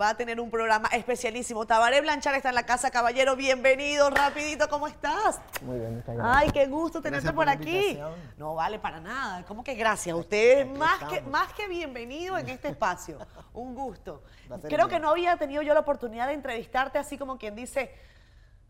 va 0.00 0.10
a 0.10 0.16
tener 0.16 0.40
un 0.40 0.50
programa 0.50 0.88
especialísimo. 0.88 1.66
Tabaré 1.66 2.00
Blanchard 2.00 2.36
está 2.36 2.48
en 2.48 2.56
la 2.56 2.66
casa, 2.66 2.90
caballero. 2.90 3.36
Bienvenido, 3.36 4.10
rapidito, 4.10 4.68
¿cómo 4.68 4.88
estás? 4.88 5.40
Muy 5.62 5.78
bien, 5.78 5.96
muchas 5.96 6.16
gracias. 6.16 6.36
Ay, 6.36 6.50
qué 6.50 6.66
gusto 6.66 7.00
tenerte 7.00 7.28
por, 7.28 7.46
por 7.46 7.48
aquí. 7.48 7.98
No 8.36 8.56
vale 8.56 8.78
para 8.80 9.00
nada. 9.00 9.44
¿Cómo 9.44 9.62
que 9.62 9.74
gracias? 9.74 10.16
Usted 10.16 10.60
es 10.60 10.78
más 10.78 11.04
que, 11.04 11.22
más 11.22 11.52
que 11.52 11.68
bienvenido 11.68 12.36
en 12.36 12.48
este 12.48 12.68
espacio. 12.68 13.18
Un 13.54 13.74
gusto. 13.74 14.22
Creo 14.68 14.88
que 14.88 14.98
no 14.98 15.10
había 15.10 15.36
tenido 15.36 15.62
yo 15.62 15.74
la 15.74 15.80
oportunidad 15.80 16.26
de 16.26 16.34
entrevistarte 16.34 16.98
así 16.98 17.16
como 17.16 17.38
quien 17.38 17.54
dice, 17.54 17.94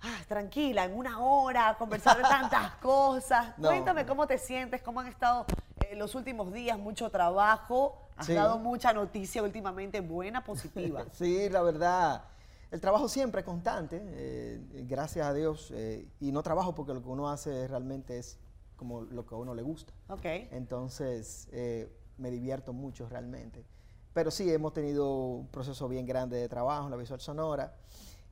ah, 0.02 0.18
tranquila, 0.28 0.84
en 0.84 0.94
una 0.94 1.20
hora, 1.20 1.74
conversar 1.78 2.18
de 2.18 2.22
tantas 2.28 2.72
cosas. 2.76 3.56
No. 3.56 3.68
Cuéntame 3.68 4.04
cómo 4.04 4.26
te 4.26 4.36
sientes, 4.36 4.82
cómo 4.82 5.00
han 5.00 5.06
estado 5.06 5.46
eh, 5.90 5.96
los 5.96 6.14
últimos 6.14 6.52
días, 6.52 6.78
mucho 6.78 7.10
trabajo. 7.10 7.98
Has 8.16 8.26
Sí. 8.26 8.34
dado 8.34 8.58
mucha 8.58 8.92
noticia 8.92 9.42
últimamente, 9.42 10.00
buena, 10.00 10.44
positiva. 10.44 11.04
Sí, 11.12 11.48
la 11.48 11.62
verdad, 11.62 12.24
el 12.70 12.80
trabajo 12.80 13.08
siempre 13.08 13.40
es 13.40 13.44
constante, 13.44 14.00
eh, 14.04 14.60
gracias 14.88 15.26
a 15.26 15.34
Dios, 15.34 15.70
eh, 15.74 16.06
y 16.20 16.30
no 16.32 16.42
trabajo 16.42 16.74
porque 16.74 16.94
lo 16.94 17.02
que 17.02 17.08
uno 17.08 17.28
hace 17.28 17.66
realmente 17.68 18.18
es 18.18 18.38
como 18.76 19.02
lo 19.02 19.24
que 19.26 19.34
a 19.34 19.38
uno 19.38 19.54
le 19.54 19.62
gusta. 19.62 19.92
ok. 20.08 20.24
Entonces, 20.50 21.48
eh, 21.52 21.88
me 22.18 22.30
divierto 22.30 22.72
mucho 22.72 23.08
realmente. 23.08 23.64
Pero 24.12 24.30
sí, 24.30 24.52
hemos 24.52 24.72
tenido 24.72 25.12
un 25.12 25.48
proceso 25.48 25.88
bien 25.88 26.06
grande 26.06 26.36
de 26.36 26.48
trabajo 26.48 26.84
en 26.84 26.90
la 26.92 26.96
visual 26.96 27.20
sonora. 27.20 27.74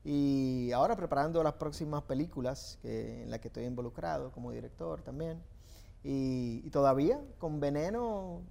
Y 0.05 0.71
ahora 0.73 0.95
preparando 0.95 1.41
las 1.43 1.53
próximas 1.53 2.03
películas 2.03 2.77
que- 2.81 3.23
en 3.23 3.31
las 3.31 3.39
que 3.39 3.47
estoy 3.49 3.65
involucrado 3.65 4.31
como 4.31 4.51
director 4.51 5.01
también. 5.01 5.41
Y, 6.03 6.61
y 6.65 6.69
todavía 6.69 7.19
con 7.39 7.59
Veneno 7.59 8.41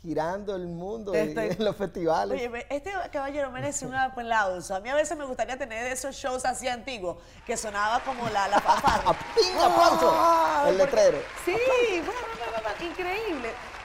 girando 0.00 0.54
el 0.54 0.66
mundo 0.68 1.14
estoy- 1.14 1.48
en 1.58 1.64
los 1.64 1.74
festivales. 1.76 2.38
Oye, 2.38 2.66
este 2.68 2.92
caballero 3.10 3.50
merece 3.50 3.86
un 3.86 3.94
aplauso. 3.94 4.74
A 4.74 4.80
mí 4.80 4.90
a 4.90 4.94
veces 4.94 5.16
me 5.16 5.24
gustaría 5.24 5.56
tener 5.56 5.90
esos 5.90 6.14
shows 6.14 6.44
así 6.44 6.68
antiguos 6.68 7.16
que 7.46 7.56
sonaba 7.56 8.00
como 8.04 8.28
la, 8.28 8.46
la 8.48 8.60
fanfarria. 8.60 9.10
¡A 9.10 9.14
ping, 9.34 9.56
aplauso! 9.58 10.10
¡Ah! 10.14 10.66
El 10.68 10.76
letrero. 10.76 11.18
Sí, 11.44 11.52
bueno, 12.04 12.90
increíble. 12.92 13.23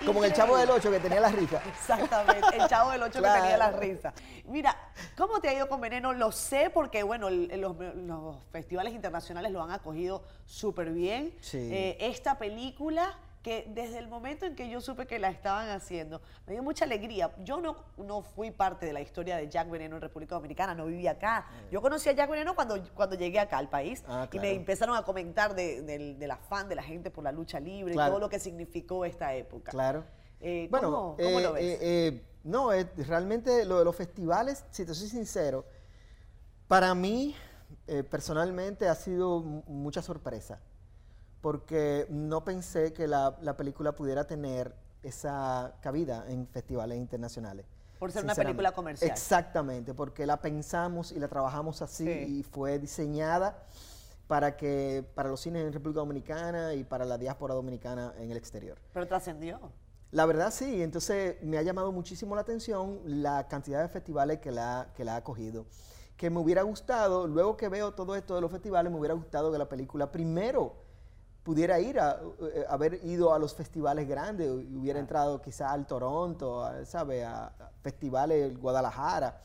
Como 0.06 0.20
en 0.24 0.32
el 0.32 0.34
Chavo 0.38 0.58
del. 0.58 0.70
8 0.70 0.92
que 0.92 1.00
tenía 1.00 1.20
la 1.20 1.30
risa. 1.30 1.62
Exactamente, 1.68 2.56
el 2.58 2.68
chavo 2.68 2.92
del 2.92 3.04
8 3.04 3.22
que 3.22 3.28
tenía 3.28 3.58
la 3.58 3.70
Claro. 3.70 3.80
risa. 3.80 4.14
Mira, 4.46 4.76
¿cómo 5.18 5.40
te 5.42 5.50
ha 5.50 5.54
ido 5.54 5.68
con 5.68 5.82
Veneno? 5.82 6.14
Lo 6.14 6.32
sé 6.32 6.70
porque, 6.70 7.04
bueno, 7.04 7.30
los 7.30 7.76
festivales 8.52 8.94
internacionales 8.94 9.52
lo 9.52 9.62
han 9.64 9.72
acogido 9.72 10.24
súper 10.46 10.92
bien. 10.92 11.36
Sí. 11.42 11.58
Eh, 11.72 11.98
esta 12.00 12.38
película 12.38 13.14
que 13.42 13.66
desde 13.70 14.00
el 14.00 14.08
momento 14.10 14.46
en 14.46 14.54
que 14.56 14.70
yo 14.70 14.82
supe 14.82 15.08
que 15.08 15.18
la 15.18 15.30
estaban 15.30 15.70
haciendo, 15.70 16.22
me 16.46 16.54
dio 16.54 16.62
mucha 16.64 16.84
alegría. 16.86 17.32
Yo 17.44 17.62
no, 17.62 17.78
no 17.98 18.22
fui 18.22 18.52
parte 18.52 18.86
de 18.86 18.92
la 18.94 19.00
historia 19.02 19.38
de 19.38 19.48
Jack 19.48 19.70
Veneno 19.70 19.96
en 19.96 20.02
República 20.02 20.36
Dominicana, 20.36 20.76
no 20.76 20.86
vivía 20.88 21.12
acá. 21.12 21.48
Yo 21.72 21.82
conocí 21.82 22.10
a 22.10 22.12
Jack 22.12 22.30
Veneno 22.30 22.54
cuando, 22.54 22.76
cuando 22.94 23.16
llegué 23.16 23.40
acá 23.40 23.58
al 23.58 23.70
país 23.70 24.04
Ah, 24.08 24.28
y 24.32 24.36
me 24.38 24.42
claro. 24.42 24.56
empezaron 24.58 24.96
a 24.98 25.04
comentar 25.04 25.56
de- 25.56 25.82
del, 25.84 26.20
del 26.20 26.32
afán 26.32 26.68
de 26.68 26.76
la 26.76 26.84
gente 26.84 27.12
por 27.12 27.24
la 27.24 27.32
lucha 27.32 27.60
libre 27.62 27.92
y 27.94 27.96
Claro. 27.96 28.12
todo 28.12 28.20
lo 28.20 28.30
que 28.30 28.40
significó 28.40 29.06
esta 29.06 29.34
época. 29.34 29.72
Claro. 29.72 30.04
Eh, 30.42 30.68
bueno, 30.70 30.92
¿cómo- 30.92 31.16
cómo 31.18 31.40
eh, 31.40 31.44
lo 31.44 31.54
ves? 31.54 31.64
eh, 31.64 31.78
eh, 31.82 32.26
no, 32.44 32.72
realmente 33.08 33.64
lo 33.66 33.80
de 33.80 33.86
los 33.86 33.96
festivales, 33.96 34.66
si 34.72 34.86
te 34.86 34.94
soy 34.94 35.08
sincero, 35.08 35.66
para 36.68 36.94
mí 36.94 37.36
eh, 37.88 38.04
personalmente 38.04 38.88
ha 38.88 38.96
sido 38.96 39.40
mu- 39.42 39.64
mucha 39.68 40.02
sorpresa, 40.02 40.60
porque 41.42 42.06
no 42.10 42.44
pensé 42.44 42.94
que 42.94 43.08
la, 43.08 43.38
la 43.42 43.56
película 43.56 43.94
pudiera 43.94 44.26
tener 44.26 44.76
esa 45.04 45.76
cabida 45.82 46.26
en 46.28 46.48
festivales 46.48 46.98
internacionales. 46.98 47.66
Por 48.00 48.12
ser 48.12 48.24
una 48.24 48.36
película 48.36 48.72
comercial. 48.72 49.10
Exactamente, 49.12 49.94
porque 49.94 50.26
la 50.26 50.42
pensamos 50.42 51.12
y 51.12 51.20
la 51.20 51.28
trabajamos 51.28 51.82
así 51.82 52.06
Sí. 52.06 52.40
y 52.40 52.44
fue 52.44 52.80
diseñada 52.80 53.64
para 54.28 54.56
que 54.56 55.04
para 55.16 55.30
los 55.30 55.42
cines 55.42 55.66
en 55.66 55.74
República 55.74 56.00
Dominicana 56.00 56.74
y 56.76 56.84
para 56.84 57.04
la 57.04 57.18
diáspora 57.18 57.54
dominicana 57.56 58.14
en 58.18 58.32
el 58.32 58.38
exterior. 58.38 58.78
Pero 58.94 59.08
trascendió. 59.08 59.60
La 60.12 60.26
verdad 60.26 60.52
sí, 60.52 60.82
entonces 60.82 61.42
me 61.44 61.58
ha 61.58 61.62
llamado 61.62 61.92
muchísimo 61.92 62.36
la 62.36 62.42
atención 62.42 63.00
la 63.06 63.48
cantidad 63.48 63.82
de 63.82 63.90
festivales 63.90 64.40
que 64.40 64.52
la, 64.52 64.90
que 64.96 65.04
la 65.04 65.18
ha 65.18 65.24
cogido. 65.24 65.66
Que 66.16 66.30
me 66.30 66.40
hubiera 66.40 66.64
gustado, 66.64 67.28
luego 67.28 67.58
que 67.58 67.70
veo 67.70 67.94
todo 67.94 68.16
esto 68.16 68.36
de 68.36 68.42
los 68.42 68.52
festivales, 68.52 68.92
me 68.92 68.98
hubiera 69.00 69.14
gustado 69.14 69.52
que 69.52 69.58
la 69.58 69.70
película 69.70 70.12
primero 70.12 70.76
pudiera 71.44 71.80
ir 71.80 72.00
a, 72.00 72.20
eh, 72.54 72.66
haber 72.70 73.00
ido 73.06 73.34
a 73.34 73.40
los 73.40 73.56
festivales 73.56 74.08
grandes, 74.08 74.50
hubiera 74.50 75.00
entrado 75.00 75.42
quizá 75.42 75.72
al 75.72 75.86
Toronto, 75.88 76.64
a, 76.64 76.86
¿sabe? 76.86 77.24
A, 77.24 77.46
a 77.48 77.72
festivales 77.82 78.58
Guadalajara. 78.60 79.42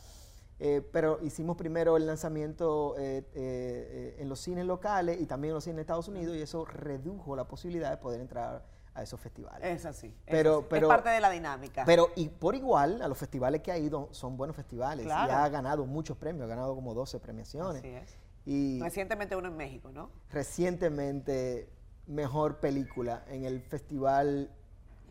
Eh, 0.61 0.89
pero 0.93 1.19
hicimos 1.23 1.57
primero 1.57 1.97
el 1.97 2.07
lanzamiento 2.07 2.95
eh, 2.97 3.19
eh, 3.19 3.25
eh, 3.35 4.17
en 4.21 4.29
los 4.29 4.39
cines 4.41 4.65
locales 4.65 5.21
y 5.21 5.27
también 5.27 5.51
en 5.51 5.55
los 5.57 5.65
cines 5.65 5.77
de 5.77 5.83
Estados 5.83 6.07
Unidos 6.09 6.37
y 6.37 6.43
eso 6.43 6.65
redujo 6.65 7.35
la 7.35 7.45
posibilidad 7.49 7.91
de 7.91 7.97
poder 7.97 8.21
entrar 8.21 8.65
a 8.95 9.03
esos 9.03 9.19
festivales. 9.21 9.69
Es 9.69 9.85
así. 9.85 10.07
es 10.07 10.15
Pero- 10.27 10.59
así. 10.59 10.67
pero- 10.71 10.87
es 10.87 10.95
parte 10.95 11.09
de 11.11 11.21
la 11.21 11.31
dinámica. 11.31 11.83
Pero 11.85 12.11
y 12.15 12.29
por 12.29 12.55
igual, 12.55 13.03
a 13.03 13.09
los 13.09 13.19
festivales 13.19 13.63
que 13.63 13.73
ha 13.73 13.79
ido 13.79 14.09
son 14.13 14.37
buenos 14.37 14.55
festivales 14.55 15.05
Claro. 15.07 15.33
y 15.33 15.35
ha 15.35 15.49
ganado 15.49 15.85
muchos 15.87 16.17
premios, 16.17 16.45
ha 16.45 16.49
ganado 16.49 16.75
como 16.77 16.95
12 16.95 17.19
premiaciones. 17.19 17.79
Así 17.83 17.89
es. 17.89 18.17
Y 18.47 18.81
Recientemente 18.81 19.35
uno 19.35 19.49
en 19.49 19.57
México, 19.57 19.91
¿no? 19.91 20.11
recientemente, 20.31 21.69
mejor 22.07 22.57
película 22.57 23.25
en 23.29 23.45
el 23.45 23.61
festival, 23.63 24.51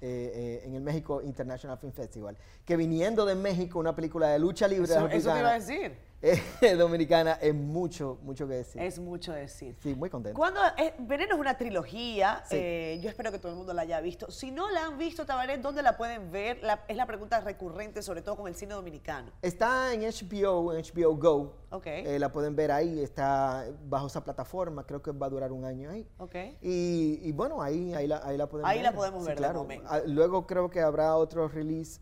eh, 0.01 0.31
eh, 0.35 0.63
en 0.65 0.75
el 0.75 0.81
México 0.81 1.21
International 1.21 1.77
Film 1.77 1.93
Festival. 1.93 2.37
Que 2.65 2.77
viniendo 2.77 3.25
de 3.25 3.35
México, 3.35 3.79
una 3.79 3.95
película 3.95 4.27
de 4.27 4.39
lucha 4.39 4.67
libre 4.67 4.85
Eso, 4.85 5.07
eso 5.07 5.33
te 5.33 5.39
iba 5.39 5.49
a 5.49 5.53
decir. 5.53 5.95
Eh, 6.23 6.75
dominicana, 6.77 7.33
es 7.33 7.53
mucho, 7.53 8.17
mucho 8.23 8.47
que 8.47 8.53
decir. 8.55 8.81
Es 8.81 8.97
mucho 8.97 9.33
decir. 9.33 9.75
sí, 9.83 9.93
muy 9.93 10.09
contento. 10.09 10.37
Cuando 10.37 10.61
eh, 10.77 10.93
Veneno 10.99 11.35
es 11.35 11.39
una 11.39 11.57
trilogía, 11.57 12.41
Sí. 12.49 12.55
eh, 12.57 12.99
yo 13.03 13.09
espero 13.09 13.31
que 13.31 13.39
todo 13.39 13.51
el 13.51 13.57
mundo 13.57 13.73
la 13.73 13.81
haya 13.83 13.99
visto. 14.01 14.31
Si 14.31 14.49
no 14.49 14.69
la 14.71 14.85
han 14.85 14.97
visto, 14.97 15.25
Tabaret, 15.25 15.61
¿dónde 15.61 15.81
la 15.83 15.97
pueden 15.97 16.31
ver? 16.31 16.63
La- 16.63 16.83
es 16.87 16.95
la 16.95 17.05
pregunta 17.05 17.41
recurrente, 17.41 18.01
sobre 18.01 18.21
todo 18.21 18.37
con 18.37 18.47
el 18.47 18.55
cine 18.55 18.73
dominicano. 18.73 19.31
Está 19.41 19.93
en 19.93 20.01
HBO, 20.01 20.73
en 20.73 20.81
HBO 20.83 21.15
Go. 21.17 21.55
Ok. 21.71 21.87
La 22.19 22.31
pueden 22.31 22.55
ver 22.55 22.71
ahí, 22.71 23.01
está 23.01 23.65
bajo 23.87 24.07
esa 24.07 24.23
plataforma, 24.23 24.85
creo 24.85 25.01
que 25.01 25.11
va 25.11 25.25
a 25.25 25.29
durar 25.29 25.51
un 25.51 25.65
año 25.65 25.89
ahí. 25.89 26.07
Ok. 26.19 26.35
Y, 26.61 27.19
y 27.21 27.31
bueno, 27.33 27.61
ahí, 27.61 27.93
ahí, 27.93 28.07
la, 28.07 28.21
ahí 28.23 28.37
la 28.37 28.47
podemos 28.47 28.69
Ahí 28.71 28.77
ver. 28.77 28.85
la 28.85 28.93
podemos 28.93 29.25
ver 29.25 29.35
de 29.35 29.39
claro. 29.39 29.59
momento. 29.59 29.87
Ah, 29.89 30.01
Luego 30.05 30.45
creo 30.47 30.69
que 30.69 30.79
habrá 30.81 31.15
otro 31.17 31.47
release, 31.49 31.99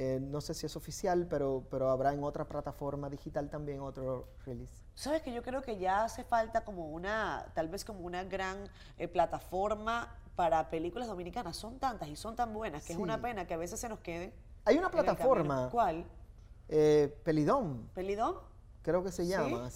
eh, 0.00 0.20
no 0.20 0.40
sé 0.40 0.54
si 0.54 0.64
es 0.64 0.76
oficial, 0.76 1.26
pero, 1.28 1.64
pero 1.72 1.90
habrá 1.90 2.12
en 2.12 2.22
otra 2.22 2.46
plataforma 2.46 3.10
digital 3.10 3.50
también 3.50 3.80
otro 3.80 4.28
release. 4.46 4.72
Sabes 4.94 5.22
que 5.22 5.32
yo 5.32 5.42
creo 5.42 5.60
que 5.60 5.76
ya 5.76 6.04
hace 6.04 6.22
falta 6.22 6.64
como 6.64 6.88
una, 6.90 7.50
tal 7.52 7.68
vez 7.68 7.84
como 7.84 8.00
una 8.06 8.22
gran 8.22 8.58
eh, 8.96 9.08
plataforma 9.08 10.14
para 10.36 10.70
películas 10.70 11.08
dominicanas. 11.08 11.56
Son 11.56 11.80
tantas 11.80 12.08
y 12.08 12.14
son 12.14 12.36
tan 12.36 12.54
buenas 12.54 12.84
que 12.84 12.92
es 12.92 12.96
Sí. 12.96 13.02
una 13.02 13.20
pena 13.20 13.44
que 13.48 13.54
a 13.54 13.56
veces 13.56 13.80
se 13.80 13.88
nos 13.88 13.98
queden. 13.98 14.32
Hay 14.64 14.78
una 14.78 14.88
plataforma, 14.88 15.68
¿Cuál? 15.72 16.04
eh, 16.68 17.12
Pelidom, 17.24 17.88
¿Pelidón? 17.92 18.36
creo 18.82 19.02
que 19.02 19.10
se 19.10 19.24
¿Sí? 19.24 19.30
llama. 19.30 19.68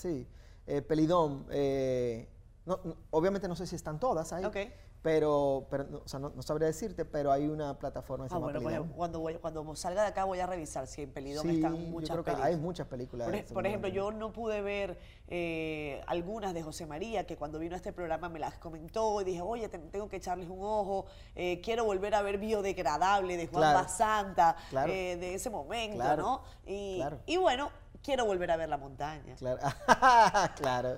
Eh, 0.69 0.83
Pelidom, 0.83 1.47
eh, 1.51 2.29
no- 2.65 2.79
no- 2.85 2.97
obviamente 3.11 3.49
no 3.49 3.57
sé 3.57 3.67
si 3.67 3.75
están 3.75 3.99
todas 3.99 4.33
ahí, 4.33 4.45
Ok. 4.45 4.57
Pero, 5.03 5.67
pero 5.69 5.85
no, 5.85 5.99
o 5.99 6.09
sea, 6.09 6.21
no, 6.21 6.31
no 6.31 6.43
sabría 6.43 6.69
decirte, 6.69 7.05
pero 7.05 7.33
hay 7.33 7.49
una 7.49 7.77
plataforma 7.79 8.25
que 8.25 8.29
se 8.29 8.35
Ah, 8.35 8.39
llama 8.39 8.47
bueno, 8.53 8.61
pues, 8.63 8.75
Pelidom. 8.77 8.97
cuando, 8.97 9.19
voy- 9.21 9.35
cuando 9.39 9.75
salga 9.77 10.03
de 10.03 10.09
acá 10.09 10.25
voy 10.25 10.39
a 10.39 10.47
revisar 10.47 10.87
si 10.87 11.03
en 11.03 11.11
Pelidón 11.13 11.43
Sí, 11.49 11.57
están 11.57 11.73
yo 11.77 11.79
muchas 11.91 12.11
creo 12.11 12.23
que 12.25 12.31
películas. 12.31 12.47
hay 12.49 12.57
muchas 12.57 12.87
películas. 12.87 13.29
Por, 13.29 13.55
por 13.55 13.67
ejemplo, 13.67 13.89
yo 13.89 14.13
no 14.13 14.33
pude 14.33 14.61
ver 14.63 14.99
eh, 15.27 16.01
algunas 16.07 16.55
de 16.55 16.63
José 16.63 16.87
María, 16.87 17.27
que 17.27 17.37
cuando 17.37 17.59
vino 17.59 17.75
a 17.75 17.77
este 17.79 17.93
programa 17.93 18.29
me 18.29 18.39
las 18.39 18.59
comentó 18.59 19.21
y 19.21 19.25
dije, 19.25 19.41
oye, 19.41 19.69
te- 19.69 19.79
tengo 19.79 20.09
que 20.09 20.17
echarles 20.17 20.49
un 20.49 20.59
ojo, 20.63 21.07
eh, 21.35 21.61
quiero 21.63 21.85
volver 21.85 22.15
a 22.15 22.23
ver 22.23 22.39
Biodegradable 22.39 23.37
de 23.37 23.49
Juan 23.49 23.61
Claro. 23.63 23.79
Basanta, 23.81 24.57
Claro. 24.71 24.93
eh, 24.93 25.17
de 25.17 25.35
ese 25.35 25.51
momento, 25.51 25.97
Claro. 25.97 26.23
¿no? 26.23 26.43
Y, 26.65 27.37
bueno, 27.39 27.71
quiero 28.05 28.25
volver 28.25 28.53
a 28.53 28.57
ver 28.57 28.69
La 28.69 28.77
Montaña. 28.79 29.35
Claro. 29.37 29.59
claro. 30.57 30.97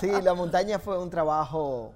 Sí, 0.00 0.10
la 0.22 0.32
montaña 0.34 0.78
fue 0.78 0.98
un 0.98 1.10
trabajo 1.10 1.92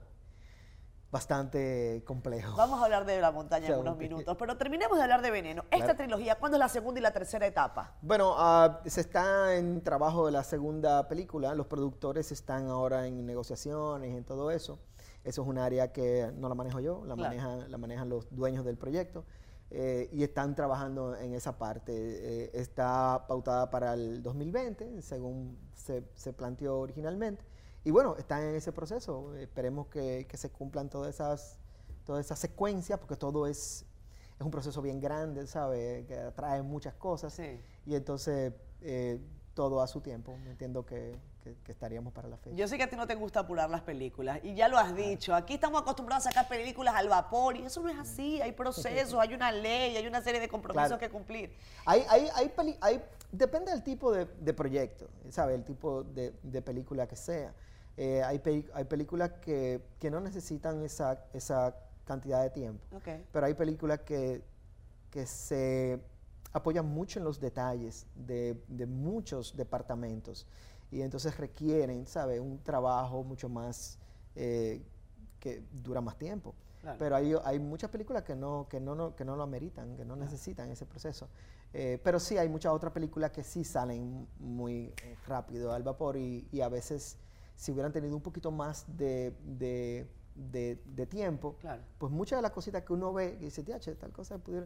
bastante 1.11 2.03
complejo. 2.07 2.55
Vamos 2.57 2.81
a 2.81 2.85
hablar 2.85 3.05
de 3.07 3.21
La 3.21 3.33
Montaña 3.33 3.69
en 3.69 3.79
unos 3.79 3.97
minutos, 3.97 4.37
pero 4.39 4.57
terminemos 4.57 4.97
de 4.99 5.03
hablar 5.05 5.23
de 5.23 5.31
Veneno. 5.31 5.63
Esta 5.71 5.79
Claro. 5.79 5.97
trilogía, 5.97 6.35
¿cuándo 6.39 6.57
es 6.57 6.61
la 6.61 6.69
segunda 6.69 7.01
y 7.01 7.03
la 7.03 7.13
tercera 7.13 7.47
etapa? 7.47 7.95
Bueno, 8.03 8.35
ah, 8.37 8.81
se 8.87 9.01
está 9.01 9.55
en 9.55 9.83
trabajo 9.83 10.27
de 10.27 10.33
la 10.33 10.45
segunda 10.45 11.09
película. 11.09 11.55
Los 11.55 11.67
productores 11.67 12.31
están 12.33 12.69
ahora 12.69 13.07
en 13.07 13.25
negociaciones, 13.25 14.15
en 14.17 14.25
todo 14.25 14.51
eso. 14.51 14.79
Eso 15.25 15.43
es 15.43 15.49
un 15.49 15.59
área 15.59 15.93
que 15.93 16.31
no 16.37 16.49
la 16.49 16.55
manejo 16.55 16.81
yo, 16.81 17.03
la, 17.05 17.15
Claro. 17.15 17.31
manejan, 17.37 17.71
la 17.71 17.79
manejan 17.79 18.09
los 18.09 18.27
dueños 18.35 18.65
del 18.65 18.77
proyecto. 18.77 19.25
eh, 19.71 20.09
y 20.15 20.23
están 20.23 20.55
trabajando 20.55 21.15
en 21.15 21.35
esa 21.35 21.59
parte. 21.59 21.93
Eh, 21.95 22.51
está 22.55 23.27
pautada 23.29 23.69
para 23.69 23.93
el 23.93 24.23
2020, 24.23 25.03
según 25.03 25.59
se, 25.75 26.05
se 26.15 26.33
planteó 26.33 26.79
originalmente. 26.81 27.45
Y 27.89 27.91
bueno, 27.91 28.17
están 28.19 28.43
en 28.43 28.55
ese 28.55 28.71
proceso. 28.71 29.35
Esperemos 29.37 29.87
que, 29.87 30.27
que 30.29 30.37
se 30.37 30.51
cumplan 30.51 30.91
todas 30.91 31.15
esas, 31.15 31.57
todas 32.05 32.23
esas 32.23 32.39
secuencias, 32.39 32.99
porque 32.99 33.17
todo 33.17 33.47
es, 33.47 33.87
es 34.39 34.43
un 34.45 34.51
proceso 34.51 34.83
bien 34.83 35.01
grande, 35.01 35.47
¿sabes? 35.47 36.05
Que 36.07 36.19
atrae 36.19 36.61
muchas 36.61 36.93
cosas. 36.93 37.33
Sí. 37.33 37.59
Y 37.87 37.95
entonces 37.95 38.53
eh, 38.83 39.19
todo 39.55 39.81
a 39.81 39.87
su 39.87 40.03
tiempo. 40.03 40.37
Entiendo 40.49 40.85
que, 40.85 41.17
que- 41.43 41.57
que 41.65 41.73
estaríamos 41.73 42.13
para 42.13 42.29
la 42.29 42.37
fecha. 42.37 42.55
Yo 42.55 42.69
sé 42.69 42.77
que 42.77 42.83
a 42.83 42.91
ti 42.91 42.97
no 42.97 43.07
te 43.07 43.15
gusta 43.15 43.41
apurar 43.41 43.71
las 43.71 43.81
películas 43.81 44.39
y 44.43 44.55
ya 44.55 44.69
lo 44.69 44.77
has 44.77 44.95
dicho. 44.95 45.35
Aquí 45.35 45.55
estamos 45.55 45.81
acostumbrados 45.81 46.27
a 46.27 46.31
sacar 46.31 46.47
películas 46.47 46.95
al 46.95 47.09
vapor 47.09 47.57
y 47.57 47.63
eso 47.65 47.81
no 47.81 47.89
es 47.89 47.99
así. 47.99 48.39
Hay 48.43 48.53
procesos, 48.53 49.15
hay 49.19 49.33
una 49.33 49.51
ley, 49.51 49.97
hay 49.97 50.07
una 50.07 50.21
serie 50.21 50.43
de 50.43 50.49
compromisos 50.51 50.89
Claro. 50.89 51.01
que 51.01 51.09
cumplir. 51.09 51.57
Hay, 51.87 52.05
hay, 52.11 52.29
hay, 52.35 52.49
peli- 52.51 52.77
hay- 52.83 53.03
depende 53.33 53.71
del 53.71 53.83
tipo 53.83 54.13
de, 54.13 54.27
de 54.27 54.53
proyecto, 54.53 55.09
¿sabes? 55.31 55.55
El 55.57 55.65
tipo 55.65 56.03
de, 56.05 56.35
de 56.43 56.61
película 56.61 57.07
que 57.09 57.17
sea. 57.17 57.55
Eh, 58.01 58.23
hay, 58.23 58.41
hay 58.75 58.85
películas 58.85 59.33
que, 59.43 59.83
que 59.99 60.09
no 60.09 60.21
necesitan 60.21 60.83
esa, 60.85 61.25
esa 61.33 61.75
cantidad 62.05 62.43
de 62.45 62.51
tiempo. 62.51 62.85
Pero 63.33 63.45
hay 63.47 63.55
películas 63.55 63.99
que, 64.01 64.41
que 65.11 65.27
se 65.27 66.01
apoyan 66.53 66.87
mucho 66.87 67.19
en 67.19 67.25
los 67.25 67.41
detalles 67.41 68.07
de, 68.15 68.63
de 68.69 68.87
muchos 68.87 69.57
departamentos 69.57 70.47
y 70.93 71.03
entonces 71.03 71.37
requieren, 71.37 72.07
¿sabe? 72.07 72.39
Un 72.39 72.63
trabajo 72.63 73.25
mucho 73.25 73.49
más 73.49 73.99
eh, 74.37 74.81
que 75.41 75.65
dura 75.73 76.01
más 76.01 76.17
tiempo. 76.17 76.55
Claro. 76.81 76.99
Pero 77.01 77.17
hay, 77.17 77.35
hay 77.45 77.59
muchas 77.59 77.91
películas 77.91 78.23
que 78.23 78.37
no, 78.37 78.69
que, 78.71 78.79
no, 78.79 78.95
no- 78.95 79.17
que 79.17 79.25
no 79.25 79.35
lo 79.35 79.43
ameritan, 79.43 79.97
que 79.97 80.05
no 80.05 80.15
necesitan 80.15 80.71
ese 80.71 80.87
proceso. 80.87 81.29
Eh, 81.75 82.01
pero 82.05 82.21
sí 82.21 82.39
hay 82.39 82.49
muchas 82.49 82.73
otras 82.73 82.93
películas 82.93 83.33
que 83.33 83.43
sí 83.43 83.65
salen 83.65 84.27
muy 84.39 84.95
eh, 85.03 85.17
rápido 85.27 85.73
al 85.73 85.83
vapor 85.83 86.17
y, 86.17 86.47
y 86.53 86.61
a 86.61 86.69
veces 86.69 87.19
si 87.59 87.73
hubieran 87.73 87.91
tenido 87.93 88.15
un 88.15 88.23
poquito 88.23 88.53
más 88.53 88.85
de, 88.97 89.35
de- 89.45 90.09
de- 90.37 90.81
de 90.95 91.07
tiempo, 91.07 91.57
Claro. 91.59 91.83
pues 91.99 92.13
muchas 92.13 92.39
de 92.39 92.43
las 92.43 92.53
cositas 92.53 92.85
que 92.85 92.93
uno 92.93 93.13
ve 93.13 93.37
y 93.41 93.47
dice, 93.47 93.65
"Tiache, 93.65 93.97
tal 93.97 94.13
cosa 94.13 94.39
pudiera, 94.39 94.65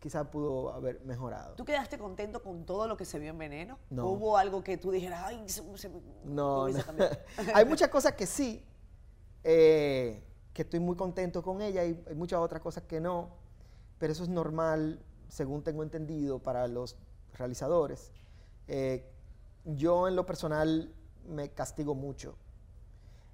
quizás 0.00 0.26
pudo 0.28 0.72
haber 0.72 1.02
mejorado. 1.04 1.54
¿Tú 1.54 1.66
quedaste 1.66 1.98
contento 1.98 2.42
con 2.42 2.64
todo 2.64 2.88
lo 2.88 2.96
que 2.96 3.04
se 3.04 3.18
vio 3.18 3.28
en 3.28 3.36
Veneno? 3.38 3.78
No. 3.90 4.06
¿O 4.06 4.12
hubo 4.12 4.38
algo 4.38 4.64
que 4.64 4.78
tú 4.78 4.90
dijeras, 4.90 5.22
ay, 5.26 5.46
se, 5.50 5.62
se 5.76 5.90
No, 6.24 6.66
no. 6.68 6.82
cambiado"? 6.82 7.14
hay 7.54 7.64
muchas 7.66 7.90
cosas 7.90 8.14
que 8.14 8.24
sí, 8.24 8.64
eh, 9.44 10.22
que 10.54 10.62
estoy 10.62 10.80
muy 10.80 10.96
contento 10.96 11.42
con 11.42 11.60
ella 11.60 11.84
y 11.84 12.02
hay 12.08 12.14
muchas 12.14 12.40
otras 12.40 12.62
cosas 12.62 12.84
que 12.84 12.98
no, 13.00 13.28
pero 13.98 14.14
eso 14.14 14.22
es 14.22 14.30
normal, 14.30 14.98
según 15.28 15.62
tengo 15.62 15.82
entendido, 15.82 16.38
para 16.38 16.66
los 16.68 16.96
realizadores. 17.34 18.12
Eh, 18.66 19.06
yo 19.66 20.08
en 20.08 20.16
lo 20.16 20.24
personal 20.24 20.94
me 21.28 21.50
castigo 21.50 21.94
mucho. 21.94 22.36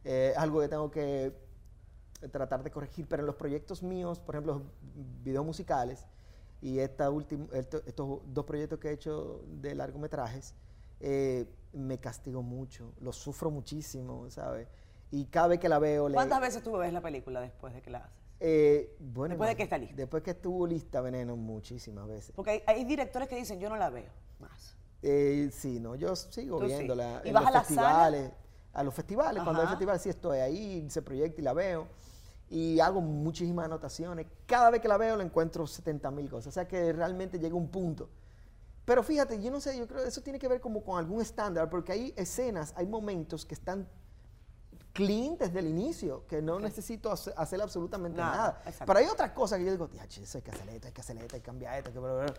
Eh, 0.04 0.32
algo 0.36 0.60
que 0.60 0.68
tengo 0.68 0.90
que 0.90 1.32
tratar 2.30 2.62
de 2.62 2.70
corregir, 2.70 3.06
pero 3.08 3.22
en 3.22 3.26
los 3.26 3.36
proyectos 3.36 3.82
míos, 3.82 4.18
por 4.20 4.34
ejemplo, 4.34 4.62
videos 5.24 5.44
musicales 5.44 6.06
y 6.60 6.78
esta 6.78 7.10
última, 7.10 7.46
estos 7.52 7.82
dos 8.26 8.44
proyectos 8.44 8.78
que 8.78 8.88
he 8.88 8.92
hecho 8.92 9.42
de 9.46 9.74
largometrajes, 9.74 10.54
eh, 11.00 11.46
me 11.72 11.98
castigo 11.98 12.42
mucho, 12.42 12.92
lo 13.00 13.12
sufro 13.12 13.50
muchísimo, 13.50 14.30
¿sabes? 14.30 14.68
Y 15.10 15.26
cada 15.26 15.48
vez 15.48 15.58
que 15.58 15.68
la 15.68 15.78
veo... 15.78 16.08
le- 16.08 16.14
¿Cuántas 16.14 16.40
veces 16.40 16.62
tú 16.62 16.72
ves 16.76 16.92
la 16.92 17.00
película 17.00 17.40
después 17.40 17.74
de 17.74 17.82
que 17.82 17.90
la 17.90 17.98
haces? 17.98 18.18
eh, 18.40 18.96
bueno, 18.98 19.34
Después 19.34 19.50
de 19.50 19.56
que 19.56 19.62
está 19.64 19.78
lista. 19.78 19.96
Después 19.96 20.22
que 20.22 20.30
estuvo 20.32 20.66
lista 20.66 21.00
Veneno, 21.00 21.36
muchísimas 21.36 22.06
veces. 22.08 22.32
Porque 22.34 22.50
hay, 22.50 22.62
hay 22.66 22.84
directores 22.84 23.28
que 23.28 23.36
dicen, 23.36 23.58
yo 23.60 23.68
no 23.68 23.76
la 23.76 23.88
veo 23.90 24.10
más. 24.40 24.76
Eh, 25.02 25.50
sí, 25.52 25.80
no, 25.80 25.94
yo 25.96 26.14
sigo 26.14 26.58
Tú 26.58 26.64
sí. 26.68 26.74
viéndola 26.74 27.20
¿Y 27.24 27.28
en 27.28 27.34
vas 27.34 27.42
los 27.42 27.48
a 27.48 27.52
la 27.52 27.64
sala? 27.64 27.64
festivales. 27.66 28.32
A 28.74 28.82
los 28.82 28.94
festivales, 28.94 29.42
cuando 29.42 29.60
hay 29.60 29.68
festivales 29.68 30.00
sí 30.00 30.08
estoy 30.08 30.38
ahí, 30.38 30.88
se 30.88 31.02
proyecta 31.02 31.40
y 31.40 31.44
la 31.44 31.52
veo. 31.52 31.88
Y 32.48 32.80
hago 32.80 33.00
muchísimas 33.02 33.66
anotaciones. 33.66 34.26
Cada 34.46 34.70
vez 34.70 34.80
que 34.80 34.88
la 34.88 34.96
veo 34.96 35.16
le 35.16 35.24
encuentro 35.24 35.66
70 35.66 36.10
mil 36.10 36.30
cosas. 36.30 36.48
O 36.48 36.52
sea 36.52 36.66
que 36.66 36.92
realmente 36.92 37.38
llega 37.38 37.54
un 37.54 37.68
punto. 37.68 38.08
Pero 38.84 39.02
fíjate, 39.02 39.40
yo 39.42 39.50
no 39.50 39.60
sé, 39.60 39.76
yo 39.78 39.86
creo 39.86 40.02
que 40.02 40.08
eso 40.08 40.22
tiene 40.22 40.38
que 40.38 40.48
ver 40.48 40.60
como 40.60 40.82
con 40.82 40.98
algún 40.98 41.20
estándar, 41.20 41.68
porque 41.70 41.92
hay 41.92 42.14
escenas, 42.16 42.72
hay 42.76 42.86
momentos 42.86 43.44
que 43.46 43.54
están 43.54 43.86
clean 44.92 45.36
desde 45.38 45.60
el 45.60 45.66
inicio, 45.68 46.26
que 46.26 46.42
no 46.42 46.58
necesito 46.60 47.10
hacer, 47.10 47.32
hacer 47.36 47.62
absolutamente 47.62 48.18
Nada, 48.18 48.60
nada. 48.64 48.74
Pero 48.84 48.98
hay 48.98 49.06
otras 49.06 49.30
cosas 49.32 49.58
que 49.58 49.64
yo 49.64 49.70
digo, 49.70 49.88
"Tía, 49.88 50.04
eso 50.04 50.38
hay 50.38 50.42
que 50.42 50.50
hacer 50.50 50.68
esto, 50.68 50.86
hay 50.88 50.92
que 50.92 51.00
hacer 51.00 51.16
esto, 51.18 51.36
hay 51.36 51.40
que 51.40 51.46
cambiar 51.46 51.78
esto, 51.78 51.88
hay 51.90 51.94
que 51.94 51.98
bla, 52.00 52.12
bla, 52.12 52.22
bla". 52.24 52.34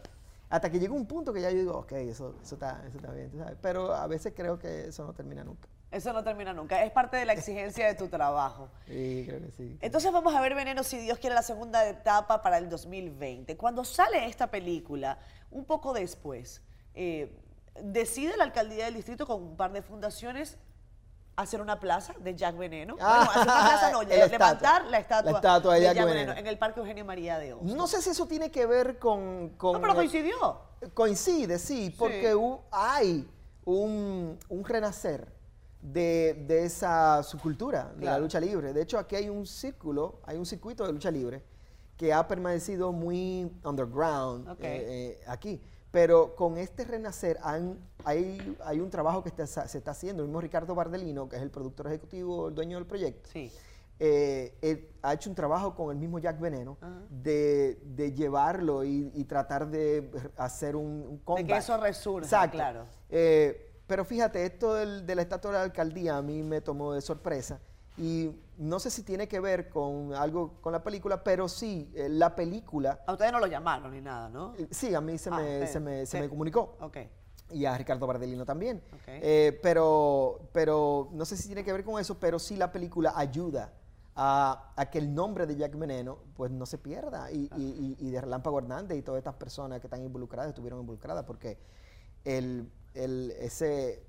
Hasta 0.54 0.70
que 0.70 0.80
llega 0.80 0.94
un 0.94 1.08
punto 1.08 1.34
que 1.34 1.42
ya 1.42 1.50
yo 1.50 1.58
digo, 1.58 1.74
ok, 1.80 1.94
eso, 1.94 2.36
eso, 2.44 2.54
está, 2.54 2.84
eso 2.88 2.98
está 2.98 3.12
bien, 3.12 3.32
tú 3.32 3.40
sabes. 3.40 3.58
Pero 3.60 3.92
a 3.92 4.06
veces 4.06 4.34
creo 4.36 4.60
que 4.60 4.90
eso 4.90 5.04
no 5.04 5.12
termina 5.12 5.44
nunca. 5.44 5.68
Eso 5.90 6.14
no 6.14 6.24
termina 6.24 6.54
nunca. 6.54 6.84
Es 6.84 6.92
parte 6.92 7.18
de 7.18 7.26
la 7.26 7.34
exigencia 7.34 7.88
de 7.88 7.96
tu 7.96 8.08
trabajo. 8.08 8.70
Y 8.88 9.26
creo 9.26 9.42
que 9.42 9.50
sí. 9.50 9.80
Entonces 9.82 10.12
vamos 10.12 10.36
a 10.36 10.42
ver 10.42 10.54
Veneno, 10.54 10.84
si 10.84 11.00
Dios 11.00 11.18
quiere, 11.18 11.34
la 11.34 11.42
segunda 11.42 11.90
etapa 11.90 12.44
para 12.44 12.60
el 12.60 12.70
2020. 12.70 13.58
Cuando 13.58 13.84
sale 13.84 14.28
esta 14.28 14.52
película, 14.52 15.18
un 15.50 15.66
poco 15.66 15.92
después, 15.92 16.62
eh, 16.94 17.36
decide 17.82 18.38
la 18.38 18.44
alcaldía 18.44 18.86
del 18.86 18.94
distrito 18.94 19.26
con 19.26 19.42
un 19.42 19.58
par 19.58 19.74
de 19.74 19.82
fundaciones 19.82 20.60
hacer 21.36 21.62
una 21.62 21.80
plaza 21.80 22.14
de 22.20 22.36
Jack 22.36 22.58
Veneno. 22.58 22.96
Ah, 23.00 23.24
bueno, 23.26 23.32
hacer 23.32 23.44
una 23.44 23.70
plaza 23.70 23.92
no, 23.92 24.02
la 24.04 24.10
levantar 24.16 24.54
estatua. 24.54 24.90
la 24.90 24.98
estatua, 25.00 25.32
La 25.32 25.38
estatua 25.38 25.74
de 25.76 25.82
Jack 25.82 25.96
Veneno. 25.96 26.14
Veneno. 26.14 26.34
en 26.40 26.48
el 26.48 26.58
Parque 26.58 26.80
Eugenio 26.80 27.06
María 27.06 27.40
de 27.40 27.54
Hostos. 27.54 27.76
No 27.76 27.88
sé 27.88 28.02
si 28.02 28.10
eso 28.12 28.26
tiene 28.28 28.52
que 28.52 28.66
ver 28.66 29.00
con... 29.00 29.50
con 29.58 29.74
No, 29.74 29.82
pero 29.82 29.94
eh, 29.94 29.96
coincidió. 29.96 30.62
Coincide, 30.94 31.58
sí, 31.60 31.96
porque 31.98 32.34
Sí. 32.34 32.40
hay 32.72 33.30
un, 33.66 34.38
un 34.50 34.66
renacer 34.66 35.32
de, 35.82 36.46
de 36.48 36.66
esa 36.66 37.24
subcultura 37.24 37.92
de 37.96 38.06
la 38.06 38.18
lucha 38.20 38.40
libre. 38.40 38.74
De 38.74 38.82
hecho, 38.82 38.98
aquí 39.00 39.16
hay 39.16 39.30
un 39.30 39.46
círculo, 39.46 40.20
hay 40.26 40.38
un 40.38 40.46
circuito 40.46 40.86
de 40.86 40.94
lucha 40.94 41.10
libre 41.12 41.44
que 41.98 42.12
ha 42.14 42.28
permanecido 42.28 42.92
muy 42.92 43.52
underground 43.64 44.48
eh, 44.50 44.56
eh, 44.62 45.22
aquí. 45.28 45.62
Pero 45.94 46.36
con 46.36 46.58
este 46.58 46.86
renacer 46.86 47.38
han- 47.44 47.78
hay, 48.04 48.58
hay 48.66 48.80
un 48.80 48.90
trabajo 48.90 49.22
que 49.22 49.30
está- 49.30 49.46
se 49.68 49.78
está 49.78 49.92
haciendo. 49.92 50.24
El 50.24 50.28
mismo 50.30 50.42
Ricardo 50.42 50.74
Bardelino, 50.74 51.30
que 51.30 51.36
es 51.36 51.44
el 51.44 51.52
productor 51.52 51.86
ejecutivo, 51.86 52.48
el 52.48 52.56
dueño 52.56 52.78
del 52.78 52.88
proyecto, 52.88 53.30
Sí. 53.32 53.52
eh, 54.00 54.58
él 54.64 54.90
ha 55.04 55.14
hecho 55.14 55.30
un 55.30 55.36
trabajo 55.36 55.76
con 55.76 55.92
el 55.92 55.98
mismo 55.98 56.18
Jack 56.18 56.40
Veneno 56.40 56.80
de, 57.12 57.80
de 57.86 58.12
llevarlo 58.12 58.84
y, 58.84 59.12
y 59.14 59.24
tratar 59.26 59.68
de 59.70 60.10
hacer 60.36 60.76
un, 60.76 61.22
un 61.24 61.36
De 61.36 61.46
que 61.46 61.58
eso 61.58 61.78
resurja, 61.78 62.26
Exacto. 62.26 62.58
claro. 62.58 62.86
Eh, 63.12 63.80
pero 63.86 64.04
fíjate, 64.04 64.44
esto 64.48 64.74
del- 64.74 65.06
de 65.06 65.14
la 65.14 65.22
estatua 65.22 65.52
de 65.52 65.58
la 65.60 65.64
alcaldía 65.66 66.18
a 66.18 66.24
mí 66.24 66.42
me 66.42 66.60
tomó 66.62 66.94
de 66.94 67.02
sorpresa 67.02 67.60
y 67.98 68.32
no 68.58 68.80
sé 68.80 68.90
si 68.90 69.04
tiene 69.04 69.28
que 69.28 69.40
ver 69.40 69.70
con 69.70 70.14
algo 70.16 70.56
con 70.62 70.72
la 70.74 70.84
película, 70.84 71.24
pero 71.24 71.48
sí, 71.48 71.92
eh, 71.96 72.10
la 72.10 72.36
película, 72.36 73.02
A 73.06 73.12
ustedes 73.14 73.32
no 73.32 73.40
lo 73.40 73.48
llamaron 73.48 73.92
ni 73.92 74.02
nada, 74.02 74.30
¿no? 74.30 74.54
eh, 74.58 74.68
sí, 74.72 74.94
a 74.96 75.02
mí 75.02 75.18
se, 75.18 75.30
Ah, 75.32 75.38
me, 75.38 75.68
se, 75.68 75.80
me, 75.80 76.06
se 76.06 76.20
me 76.20 76.30
comunicó 76.30 76.76
Ok. 76.82 76.98
y 77.52 77.66
a 77.66 77.78
Ricardo 77.78 78.08
Bardelino 78.08 78.46
también. 78.46 78.82
Ok. 78.94 79.02
Eh, 79.08 79.60
pero, 79.62 80.50
pero 80.54 81.10
no 81.14 81.24
sé 81.26 81.38
si 81.38 81.48
tiene 81.48 81.64
que 81.64 81.72
ver 81.74 81.84
con 81.84 82.00
eso, 82.00 82.20
pero 82.20 82.40
sí 82.40 82.56
la 82.56 82.72
película 82.72 83.14
ayuda 83.16 83.74
a, 84.16 84.72
a 84.76 84.90
que 84.90 84.98
el 85.00 85.14
nombre 85.14 85.46
de 85.46 85.56
Jack 85.56 85.76
Veneno 85.78 86.20
pues 86.36 86.52
no 86.52 86.66
se 86.66 86.78
pierda 86.78 87.32
y, 87.32 87.50
y- 87.58 87.96
y- 88.00 88.08
y 88.08 88.12
de 88.12 88.22
Relámpago 88.22 88.60
Hernández 88.60 88.98
y 88.98 89.02
todas 89.02 89.18
estas 89.20 89.36
personas 89.36 89.80
que 89.80 89.88
están 89.88 90.04
involucradas 90.04 90.50
estuvieron 90.50 90.80
involucradas 90.80 91.26
porque 91.26 91.58
el, 92.24 92.72
el- 92.94 93.32
ese, 93.40 94.04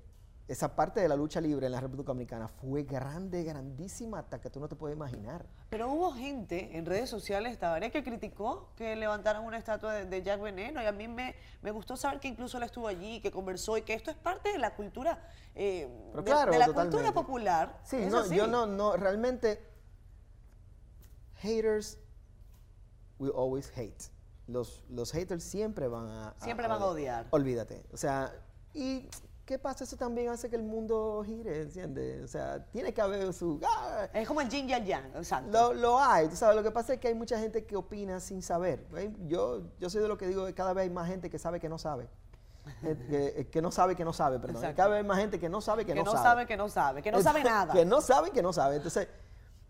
esa 0.47 0.75
parte 0.75 0.99
de 0.99 1.07
la 1.07 1.15
lucha 1.15 1.41
libre 1.41 1.65
en 1.65 1.71
la 1.71 1.81
República 1.81 2.07
Dominicana 2.07 2.47
fue 2.47 2.83
grande, 2.83 3.43
grandísima 3.43 4.19
hasta 4.19 4.39
que 4.39 4.51
tú 4.51 4.59
no 4.59 4.67
te 4.67 4.75
puedes 4.75 4.95
imaginar. 4.95 5.45
Pero 5.71 5.91
hubo 5.91 6.11
gente 6.11 6.77
en 6.77 6.85
redes 6.85 7.09
sociales, 7.09 7.57
Tabaré, 7.57 7.91
que 7.91 8.03
criticó 8.03 8.69
que 8.75 8.95
levantaran 8.95 9.43
una 9.43 9.57
estatua 9.57 9.93
de, 9.93 10.05
de 10.05 10.21
Jack 10.21 10.39
Veneno 10.39 10.83
y 10.83 10.85
a 10.85 10.91
mí 10.91 11.07
me, 11.07 11.35
me 11.63 11.71
gustó 11.71 11.97
saber 11.97 12.19
que 12.19 12.27
incluso 12.27 12.57
él 12.57 12.63
estuvo 12.63 12.87
allí, 12.87 13.21
que 13.21 13.31
conversó 13.31 13.75
y 13.77 13.81
que 13.81 13.93
esto 13.95 14.11
es 14.11 14.17
parte 14.17 14.51
de 14.51 14.59
la 14.59 14.75
cultura, 14.75 15.27
eh, 15.55 15.89
Pero 16.11 16.23
claro, 16.23 16.51
de 16.51 16.59
la 16.59 16.67
totalmente. 16.67 16.97
cultura 16.97 17.13
popular. 17.13 17.79
Sí, 17.83 18.05
no, 18.09 18.19
así. 18.19 18.35
yo 18.35 18.45
no, 18.45 18.67
no, 18.67 18.95
realmente, 18.97 19.65
haters 21.37 21.97
will 23.17 23.33
always 23.35 23.71
hate. 23.75 24.11
Los, 24.47 24.83
los 24.89 25.11
haters 25.11 25.43
siempre 25.43 25.87
van 25.87 26.07
a... 26.07 26.35
Siempre 26.37 26.67
van 26.67 26.79
a 26.79 26.85
odiar. 26.85 27.25
Olvídate. 27.31 27.83
O 27.91 27.97
sea, 27.97 28.31
¿y 28.75 29.09
qué 29.45 29.59
pasa? 29.59 29.83
Eso 29.83 29.95
también 29.95 30.29
hace 30.29 30.49
que 30.49 30.55
el 30.55 30.63
mundo 30.63 31.21
gire, 31.25 31.61
¿entiendes? 31.61 32.23
O 32.23 32.27
sea, 32.27 32.65
tiene 32.71 32.93
que 32.93 33.01
haber 33.01 33.33
su... 33.33 33.59
¡ah! 33.63 34.07
Es 34.13 34.27
como 34.27 34.41
el 34.41 34.49
yin 34.49 34.69
y 34.69 34.73
el 34.73 34.85
yang, 34.85 35.15
exacto. 35.15 35.51
Lo, 35.51 35.73
lo 35.73 35.99
hay, 35.99 36.27
tú 36.27 36.35
sabes, 36.35 36.55
lo 36.55 36.63
que 36.63 36.71
pasa 36.71 36.93
es 36.93 36.99
que 36.99 37.07
hay 37.09 37.13
mucha 37.15 37.39
gente 37.39 37.65
que 37.65 37.75
opina 37.75 38.19
sin 38.19 38.41
saber. 38.41 38.85
¿ve? 38.91 39.13
Yo, 39.27 39.61
yo 39.79 39.89
soy 39.89 40.01
de 40.01 40.07
lo 40.07 40.17
que 40.17 40.27
digo 40.27 40.45
que 40.45 40.53
cada 40.53 40.73
vez 40.73 40.83
hay 40.83 40.89
más 40.89 41.07
gente 41.07 41.29
que 41.29 41.37
sabe 41.39 41.59
que 41.59 41.69
no 41.69 41.77
sabe. 41.77 42.09
Eh, 42.81 42.97
que, 43.07 43.25
eh, 43.41 43.47
que 43.49 43.61
no 43.61 43.71
sabe 43.71 43.95
que 43.95 44.03
no 44.03 44.11
sabe, 44.13 44.39
perdón. 44.39 44.55
Exacto. 44.57 44.77
Cada 44.77 44.89
vez 44.89 44.97
hay 44.97 45.07
más 45.07 45.19
gente 45.19 45.39
que 45.39 45.49
no 45.49 45.61
sabe 45.61 45.85
que, 45.85 45.93
que 45.93 45.99
no, 45.99 46.05
no 46.05 46.11
sabe. 46.13 46.23
sabe 46.23 46.45
que 46.47 46.57
no 46.57 46.67
sabe, 46.69 47.01
que 47.03 47.11
no 47.11 47.21
sabe 47.21 47.39
Entonces, 47.41 47.59
nada. 47.59 47.73
Que 47.79 47.85
no 47.85 48.01
sabe 48.01 48.31
que 48.31 48.41
no 48.41 48.53
sabe. 48.53 48.75
Entonces, 48.77 49.07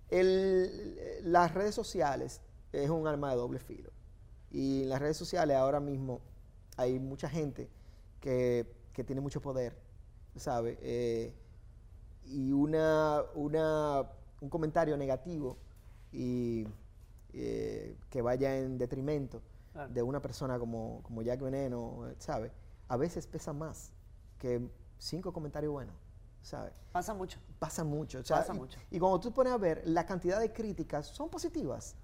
el- 0.09 1.21
las 1.31 1.53
redes 1.53 1.75
sociales 1.75 2.41
es 2.71 2.89
un 2.89 3.07
arma 3.07 3.31
de 3.31 3.35
doble 3.35 3.59
filo. 3.59 3.91
Y 4.51 4.83
en 4.83 4.89
las 4.89 5.01
redes 5.01 5.17
sociales 5.17 5.57
ahora 5.57 5.79
mismo 5.81 6.21
hay 6.77 6.99
mucha 6.99 7.27
gente 7.29 7.69
que, 8.21 8.73
que 8.95 9.03
tiene 9.03 9.21
mucho 9.21 9.41
poder, 9.41 9.77
¿sabe? 10.37 10.79
Eh, 10.81 11.35
y 12.23 12.51
una, 12.53 13.21
una, 13.35 14.09
un 14.41 14.49
comentario 14.49 14.95
negativo 14.97 15.57
y, 16.11 16.65
eh, 17.33 17.97
que 18.09 18.21
vaya 18.21 18.57
en 18.57 18.77
detrimento 18.77 19.41
de 19.89 20.01
una 20.01 20.21
persona 20.21 20.57
como, 20.57 21.03
como 21.03 21.21
Jack 21.21 21.41
Veneno, 21.41 22.05
¿sabes? 22.17 22.53
A 22.87 22.95
veces 22.95 23.27
pesa 23.27 23.51
más 23.51 23.91
que 24.39 24.65
cinco 24.97 25.33
comentarios 25.33 25.73
buenos, 25.73 25.95
¿sabes? 26.41 26.73
Pasa 26.93 27.13
mucho. 27.13 27.37
Pasa 27.59 27.83
mucho. 27.83 28.23
sea, 28.23 28.37
Pasa 28.37 28.53
y- 28.53 28.57
mucho. 28.57 28.79
Y, 28.89 28.97
cuando 28.99 29.19
tú 29.19 29.33
pones 29.33 29.51
a 29.51 29.57
ver, 29.57 29.81
la 29.85 30.05
cantidad 30.05 30.39
de 30.39 30.53
críticas 30.53 31.07
son 31.07 31.29
positivas, 31.29 31.97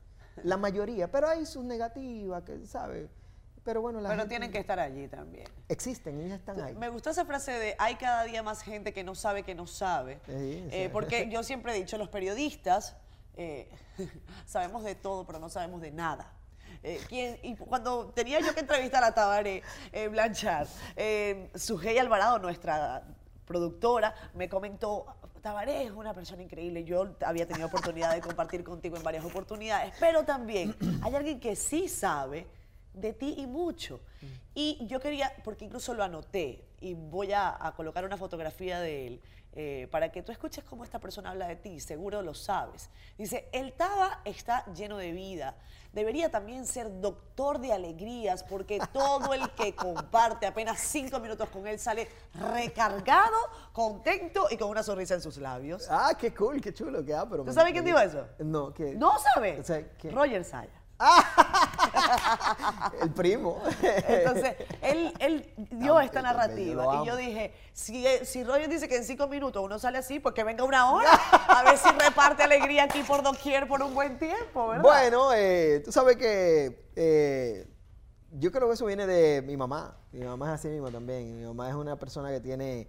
la 0.43 0.57
mayoría, 0.57 1.09
pero 1.09 1.29
hay 1.29 1.45
sus 1.45 1.63
negativas, 1.63 2.43
que, 2.43 2.65
¿sabes? 2.67 3.09
Pero 3.63 3.81
bueno, 3.81 4.01
la 4.01 4.09
Pero 4.09 4.21
gente- 4.21 4.29
tienen 4.29 4.51
que 4.51 4.57
estar 4.57 4.79
allí 4.79 5.07
también. 5.07 5.47
Existen, 5.69 6.19
ellas 6.19 6.39
están 6.39 6.59
ahí. 6.61 6.73
Me 6.75 6.89
gustó 6.89 7.11
esa 7.11 7.25
frase 7.25 7.51
de 7.51 7.75
hay 7.77 7.95
cada 7.95 8.23
día 8.23 8.41
más 8.41 8.61
gente 8.63 8.91
que 8.91 9.03
no 9.03 9.13
sabe 9.13 9.43
que 9.43 9.53
no 9.53 9.67
sabe. 9.67 10.19
Sí, 10.25 10.67
Eh, 10.71 10.89
porque 10.91 11.29
yo 11.29 11.43
siempre 11.43 11.73
he 11.73 11.75
dicho, 11.75 11.97
los 11.97 12.09
periodistas 12.09 12.95
eh, 13.35 13.69
sabemos 14.45 14.83
de 14.83 14.95
todo, 14.95 15.25
pero 15.27 15.37
no 15.39 15.47
sabemos 15.49 15.79
de 15.81 15.91
nada. 15.91 16.33
Eh, 16.83 16.99
¿quién- 17.07 17.37
y 17.43 17.55
cuando 17.55 18.07
tenía 18.09 18.39
yo 18.39 18.53
que 18.55 18.61
entrevistar 18.61 19.03
a 19.03 19.13
Tabaré 19.13 19.61
eh, 19.91 20.07
Blanchard, 20.07 20.67
Sujei 21.55 21.99
Alvarado, 21.99 22.39
nuestra 22.39 23.03
productora, 23.45 24.15
me 24.33 24.49
comentó, 24.49 25.05
Tabaré 25.41 25.83
es 25.83 25.91
una 25.91 26.13
persona 26.13 26.41
increíble, 26.41 26.83
yo 26.83 27.15
había 27.25 27.47
tenido 27.47 27.67
oportunidad 27.67 28.13
de 28.13 28.21
compartir 28.21 28.63
contigo 28.63 28.97
en 28.97 29.03
varias 29.03 29.23
oportunidades, 29.25 29.93
pero 29.99 30.23
también 30.23 30.75
hay 31.03 31.13
alguien 31.15 31.39
que 31.39 31.55
sí 31.55 31.87
sabe 31.87 32.47
de 32.93 33.13
ti 33.13 33.35
y 33.37 33.47
mucho. 33.47 33.99
Y 34.53 34.85
yo 34.87 34.99
quería, 34.99 35.33
porque 35.43 35.65
incluso 35.65 35.93
lo 35.93 36.03
anoté, 36.03 36.65
y 36.79 36.93
voy 36.93 37.31
a, 37.31 37.55
a 37.65 37.73
colocar 37.73 38.05
una 38.05 38.17
fotografía 38.17 38.79
de 38.79 39.07
él, 39.07 39.21
eh, 39.53 39.89
para 39.91 40.09
que 40.13 40.21
tú 40.23 40.31
escuches 40.31 40.63
cómo 40.63 40.85
esta 40.85 40.97
persona 40.99 41.31
habla 41.31 41.45
de 41.45 41.57
ti, 41.57 41.81
seguro 41.81 42.21
lo 42.21 42.33
sabes. 42.33 42.89
Dice, 43.17 43.49
el 43.51 43.73
Taba 43.73 44.21
está 44.23 44.65
lleno 44.73 44.97
de 44.97 45.11
vida. 45.11 45.55
Debería 45.91 46.31
también 46.31 46.65
ser 46.65 47.01
doctor 47.01 47.59
de 47.59 47.73
alegrías, 47.73 48.43
porque 48.45 48.79
todo 48.93 49.33
el 49.33 49.49
que 49.51 49.75
comparte 49.75 50.45
apenas 50.45 50.79
cinco 50.79 51.19
minutos 51.19 51.49
con 51.49 51.67
él 51.67 51.79
sale 51.79 52.07
recargado, 52.33 53.35
contento 53.73 54.47
y 54.49 54.55
con 54.55 54.69
una 54.69 54.83
sonrisa 54.83 55.15
en 55.15 55.21
sus 55.21 55.35
labios. 55.35 55.85
Ah, 55.89 56.13
qué 56.17 56.33
cool, 56.33 56.61
qué 56.61 56.73
chulo, 56.73 57.03
qué 57.03 57.13
ah, 57.13 57.27
pero 57.29 57.43
¿Tú 57.43 57.51
sabes 57.51 57.73
quién 57.73 57.83
dijo 57.83 57.99
eso? 57.99 58.25
No, 58.39 58.73
que 58.73 58.95
¿No 58.95 59.19
sabes? 59.19 59.59
O 59.59 59.63
sea, 59.63 59.85
¿quién? 59.97 60.15
Roger 60.15 60.45
Saya. 60.45 60.81
El 63.01 63.09
primo. 63.11 63.61
Entonces, 63.81 64.55
él, 64.81 65.13
él 65.19 65.53
dio 65.71 65.99
esta 65.99 66.21
narrativa. 66.21 67.01
Y 67.01 67.07
yo 67.07 67.15
dije, 67.15 67.53
si, 67.73 68.05
eh, 68.05 68.25
si 68.25 68.43
Roger 68.43 68.69
dice 68.69 68.87
que 68.87 68.97
en 68.97 69.03
cinco 69.03 69.27
minutos 69.27 69.63
uno 69.63 69.79
sale 69.79 69.97
así, 69.97 70.19
pues 70.19 70.35
que 70.35 70.43
venga 70.43 70.63
una 70.63 70.91
hora. 70.91 71.11
A 71.47 71.63
ver 71.63 71.77
si 71.77 71.89
reparte 71.89 72.43
alegría 72.43 72.83
aquí 72.83 73.03
por 73.03 73.23
doquier 73.23 73.67
por 73.67 73.81
un 73.81 73.93
buen 73.93 74.17
tiempo, 74.17 74.67
¿verdad? 74.67 74.83
Bueno, 74.83 75.33
eh, 75.33 75.81
tú 75.83 75.91
sabes 75.91 76.17
que 76.17 76.87
eh, 76.95 77.67
yo 78.31 78.51
creo 78.51 78.67
que 78.67 78.73
eso 78.73 78.85
viene 78.85 79.05
de 79.05 79.41
mi 79.41 79.57
mamá. 79.57 79.97
Mi 80.11 80.21
mamá 80.21 80.47
es 80.47 80.59
así 80.59 80.67
mismo 80.69 80.91
también. 80.91 81.37
Mi 81.37 81.45
mamá 81.45 81.69
es 81.69 81.75
una 81.75 81.97
persona 81.97 82.29
que 82.29 82.39
tiene 82.39 82.87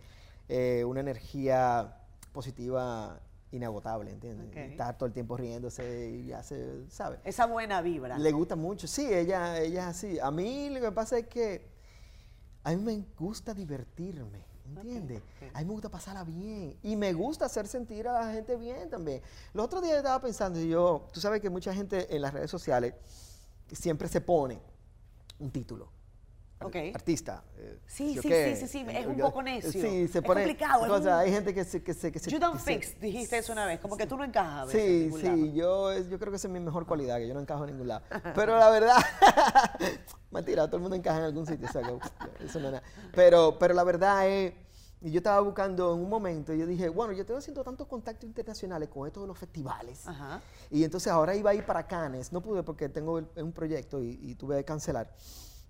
eh, 0.48 0.84
una 0.84 1.00
energía 1.00 1.96
positiva 2.32 3.20
inagotable, 3.52 4.10
¿entiendes? 4.10 4.48
Ok. 4.48 4.56
Está 4.56 4.92
todo 4.94 5.06
el 5.06 5.12
tiempo 5.12 5.36
riéndose 5.36 6.10
y 6.10 6.32
hace, 6.32 6.88
¿sabes? 6.88 7.20
Esa 7.24 7.46
buena 7.46 7.80
vibra. 7.82 8.18
Le 8.18 8.32
gusta 8.32 8.56
mucho. 8.56 8.86
Sí, 8.86 9.06
ella, 9.12 9.60
ella 9.60 9.82
es 9.82 9.86
así. 9.86 10.18
A 10.18 10.30
mí 10.30 10.70
lo 10.70 10.80
que 10.80 10.90
pasa 10.90 11.18
es 11.18 11.26
que 11.26 11.70
a 12.64 12.70
mí 12.70 12.76
me 12.76 13.04
gusta 13.18 13.52
divertirme, 13.54 14.44
¿entiendes? 14.66 15.22
A 15.52 15.60
mí 15.60 15.66
me 15.66 15.72
gusta 15.72 15.90
pasarla 15.90 16.24
bien. 16.24 16.76
Y 16.82 16.96
me 16.96 17.12
gusta 17.12 17.46
hacer 17.46 17.66
sentir 17.66 18.08
a 18.08 18.12
la 18.12 18.32
gente 18.32 18.56
bien 18.56 18.88
también. 18.88 19.20
Los 19.52 19.66
otros 19.66 19.82
días 19.82 19.96
estaba 19.96 20.20
pensando, 20.20 20.58
y 20.58 20.68
yo, 20.68 21.08
tú 21.12 21.20
sabes 21.20 21.40
que 21.40 21.50
mucha 21.50 21.74
gente 21.74 22.14
en 22.14 22.22
las 22.22 22.32
redes 22.32 22.50
sociales 22.50 22.94
siempre 23.70 24.08
se 24.08 24.20
pone 24.20 24.60
un 25.38 25.50
título. 25.50 25.90
Ar- 26.62 26.66
Ok. 26.66 26.76
Artista. 26.94 27.42
eh, 27.58 27.78
Sí, 27.86 28.14
¿sí 28.20 28.28
qué? 28.28 28.56
sí, 28.56 28.66
sí, 28.66 28.84
sí, 28.84 28.86
es 28.88 29.06
un 29.06 29.16
Yo- 29.16 29.26
poco 29.26 29.42
necio. 29.42 29.70
Sí, 29.70 29.80
se 30.08 30.18
Es 30.18 30.24
pone. 30.24 30.42
complicado, 30.42 30.82
es 30.84 30.88
cosas. 30.90 31.06
un- 31.06 31.12
Hay 31.20 31.30
gente 31.30 31.52
que 31.54 31.64
se. 31.64 31.82
Que 31.82 31.94
se, 31.94 32.10
que 32.10 32.18
se 32.18 32.30
You 32.30 32.38
don't 32.38 32.56
que 32.56 32.62
se- 32.62 32.74
fix, 32.80 33.00
dijiste 33.00 33.38
eso 33.38 33.52
una 33.52 33.66
vez, 33.66 33.78
como 33.80 33.96
que 33.96 34.06
tú 34.06 34.16
no 34.16 34.24
encajas 34.24 34.62
a 34.62 34.64
veces 34.66 35.12
Sí, 35.14 35.20
sí, 35.20 35.26
lado. 35.26 35.46
yo, 35.54 35.92
es- 35.92 36.08
yo 36.08 36.18
creo 36.18 36.30
que 36.30 36.36
esa 36.36 36.48
es 36.48 36.52
mi 36.52 36.60
mejor 36.60 36.86
cualidad, 36.86 37.18
que 37.18 37.28
yo 37.28 37.34
no 37.34 37.40
encajo 37.40 37.64
en 37.64 37.72
ningún 37.72 37.88
lado. 37.88 38.02
Pero 38.34 38.58
la 38.58 38.70
verdad, 38.70 38.96
mentira, 40.30 40.66
todo 40.66 40.76
el 40.76 40.82
mundo 40.82 40.96
encaja 40.96 41.18
en 41.18 41.24
algún 41.24 41.46
sitio, 41.46 41.68
o 41.68 41.72
sea, 41.72 41.82
que 41.82 41.88
eso 42.44 42.58
no 42.60 42.66
es 42.68 42.72
nada. 42.72 42.82
Pero, 43.14 43.58
pero 43.58 43.74
la 43.74 43.84
verdad 43.84 44.28
es, 44.28 44.54
y 45.00 45.10
yo 45.10 45.18
estaba 45.18 45.40
buscando 45.40 45.92
en 45.94 46.00
un 46.00 46.08
momento, 46.08 46.54
y 46.54 46.58
yo 46.58 46.66
dije, 46.66 46.88
bueno, 46.88 47.12
yo 47.12 47.22
estoy 47.22 47.36
haciendo 47.36 47.64
tantos 47.64 47.86
contactos 47.88 48.24
internacionales 48.24 48.88
con 48.88 49.06
esto 49.06 49.20
de 49.20 49.26
los 49.26 49.36
festivales. 49.38 50.06
Ajá. 50.06 50.40
Y 50.70 50.84
entonces 50.84 51.10
ahora 51.12 51.34
iba 51.34 51.50
a 51.50 51.54
ir 51.54 51.66
para 51.66 51.86
Cannes, 51.86 52.32
no 52.32 52.40
pude 52.40 52.62
porque 52.62 52.88
tengo 52.88 53.18
el- 53.18 53.26
un 53.36 53.52
proyecto 53.52 54.00
y, 54.00 54.18
y 54.22 54.34
tuve 54.36 54.56
que 54.58 54.64
cancelar. 54.64 55.10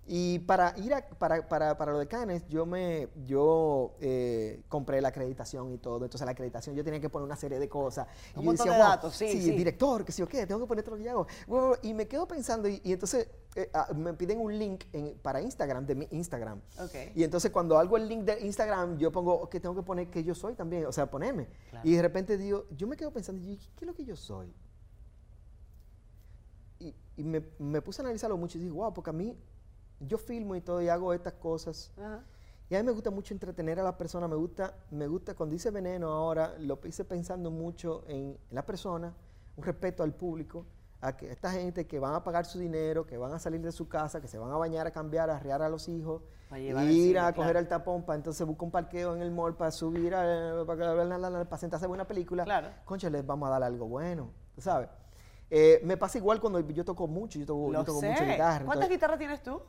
Y 0.05 0.39
para 0.39 0.77
ir 0.79 0.93
a, 0.93 1.07
para, 1.07 1.47
para, 1.47 1.77
para 1.77 1.93
lo 1.93 1.99
de 1.99 2.07
Cannes, 2.07 2.45
yo 2.49 2.65
me 2.65 3.07
yo 3.25 3.95
eh, 4.01 4.61
compré 4.67 4.99
la 4.99 5.07
acreditación 5.07 5.71
y 5.71 5.77
todo. 5.77 6.03
Entonces 6.03 6.25
la 6.25 6.31
acreditación 6.33 6.75
yo 6.75 6.83
tenía 6.83 6.99
que 6.99 7.09
poner 7.09 7.25
una 7.25 7.37
serie 7.37 7.57
de 7.57 7.69
cosas. 7.69 8.05
Y 8.35 8.43
yo 8.43 8.51
decía, 8.51 8.65
de 8.73 8.77
"Wow, 8.77 8.87
datos, 8.89 9.15
sí, 9.15 9.29
sí. 9.41 9.51
director, 9.51 10.03
que 10.03 10.11
sí 10.11 10.21
o 10.21 10.27
qué, 10.27 10.45
tengo 10.45 10.59
que 10.59 10.67
poner 10.67 10.83
todo 10.83 10.97
lo 10.97 11.03
que 11.03 11.09
hago. 11.09 11.25
Y 11.83 11.93
me 11.93 12.05
quedo 12.07 12.27
pensando, 12.27 12.67
y, 12.67 12.81
y 12.83 12.91
entonces 12.91 13.29
eh, 13.55 13.69
ah, 13.73 13.93
me 13.95 14.13
piden 14.13 14.41
un 14.41 14.57
link 14.59 14.83
en- 14.91 15.17
para 15.19 15.41
Instagram, 15.41 15.85
de 15.85 15.95
mi 15.95 16.07
Instagram. 16.11 16.59
Ok. 16.79 16.95
Y 17.15 17.23
entonces 17.23 17.49
cuando 17.51 17.77
hago 17.77 17.95
el 17.95 18.09
link 18.09 18.23
de 18.25 18.41
Instagram, 18.41 18.97
yo 18.97 19.09
pongo 19.09 19.49
que 19.49 19.61
tengo 19.61 19.73
que 19.75 19.83
poner 19.83 20.09
que 20.09 20.21
yo 20.21 20.35
soy 20.35 20.53
también, 20.55 20.85
o 20.85 20.91
sea, 20.91 21.09
ponerme. 21.09 21.47
Claro. 21.69 21.87
Y 21.87 21.95
de 21.95 22.01
repente 22.01 22.37
digo, 22.37 22.65
yo 22.75 22.87
me 22.87 22.97
quedo 22.97 23.11
pensando, 23.13 23.41
y 23.41 23.55
yo, 23.55 23.69
¿qué 23.77 23.85
es 23.85 23.87
lo 23.87 23.93
que 23.93 24.03
yo 24.03 24.17
soy? 24.17 24.53
Y, 26.79 26.93
y 27.15 27.23
me, 27.23 27.41
me 27.59 27.81
puse 27.81 28.01
a 28.01 28.03
analizarlo 28.03 28.35
mucho 28.37 28.57
y 28.57 28.61
dije, 28.61 28.73
wow, 28.73 28.93
porque 28.93 29.11
a 29.11 29.13
mí, 29.13 29.37
yo 30.07 30.17
filmo 30.17 30.55
y 30.55 30.61
todo 30.61 30.81
y 30.81 30.89
hago 30.89 31.13
estas 31.13 31.33
cosas. 31.33 31.91
Ajá. 31.97 32.23
Y 32.69 32.75
a 32.75 32.79
mí 32.79 32.85
me 32.85 32.91
gusta 32.91 33.11
mucho 33.11 33.33
entretener 33.33 33.79
a 33.79 33.83
las 33.83 33.95
personas, 33.95 34.29
me 34.29 34.35
gusta, 34.35 34.73
me 34.89 35.05
gusta, 35.07 35.35
cuando 35.35 35.53
dice 35.53 35.69
veneno 35.69 36.09
ahora, 36.09 36.55
lo 36.59 36.79
hice 36.85 37.03
pensando 37.05 37.51
mucho 37.51 38.03
en 38.07 38.37
la 38.51 38.65
persona, 38.65 39.13
un 39.57 39.63
respeto 39.63 40.01
al 40.01 40.13
público, 40.13 40.65
a 41.01 41.15
que 41.15 41.29
esta 41.29 41.51
gente 41.51 41.85
que 41.85 41.99
van 41.99 42.15
a 42.15 42.23
pagar 42.23 42.45
su 42.45 42.57
dinero, 42.57 43.05
que 43.05 43.17
van 43.17 43.33
a 43.33 43.37
salir 43.37 43.61
de 43.61 43.71
su 43.71 43.87
casa, 43.89 44.21
que 44.21 44.27
se 44.27 44.37
van 44.39 44.49
a 44.51 44.55
bañar, 44.57 44.87
a 44.87 44.91
cambiar, 44.91 45.29
a 45.29 45.35
arrear 45.35 45.61
a 45.61 45.67
los 45.69 45.87
hijos, 45.89 46.23
A 46.49 46.57
ir 46.57 46.75
cine, 46.77 47.19
a 47.19 47.33
coger 47.33 47.51
claro. 47.51 47.59
el 47.59 47.67
tapón 47.67 48.03
para 48.03 48.15
entonces 48.15 48.47
buscar 48.47 48.63
un 48.65 48.71
parqueo 48.71 49.13
en 49.13 49.21
el 49.21 49.29
mall 49.29 49.55
para 49.55 49.69
subir, 49.69 50.15
a, 50.15 50.63
para, 50.65 51.43
para 51.45 51.57
sentarse 51.57 51.85
a 51.85 51.89
ver 51.89 51.95
una 51.95 52.07
película. 52.07 52.45
Claro. 52.45 52.69
Concha, 52.85 53.09
les 53.09 53.25
vamos 53.25 53.47
a 53.47 53.51
dar 53.51 53.63
algo 53.63 53.85
bueno, 53.87 54.31
¿tú 54.55 54.61
¿sabes? 54.61 54.89
Eh, 55.49 55.81
me 55.83 55.97
pasa 55.97 56.17
igual 56.17 56.39
cuando 56.39 56.59
yo 56.61 56.85
toco 56.85 57.05
mucho, 57.07 57.37
yo 57.37 57.45
toco, 57.45 57.71
yo 57.71 57.83
toco 57.83 58.01
mucho 58.01 58.23
guitarra. 58.23 58.65
¿Cuántas 58.65 58.85
entonces- 58.85 58.89
guitarras 58.89 59.19
tienes 59.19 59.43
tú? 59.43 59.61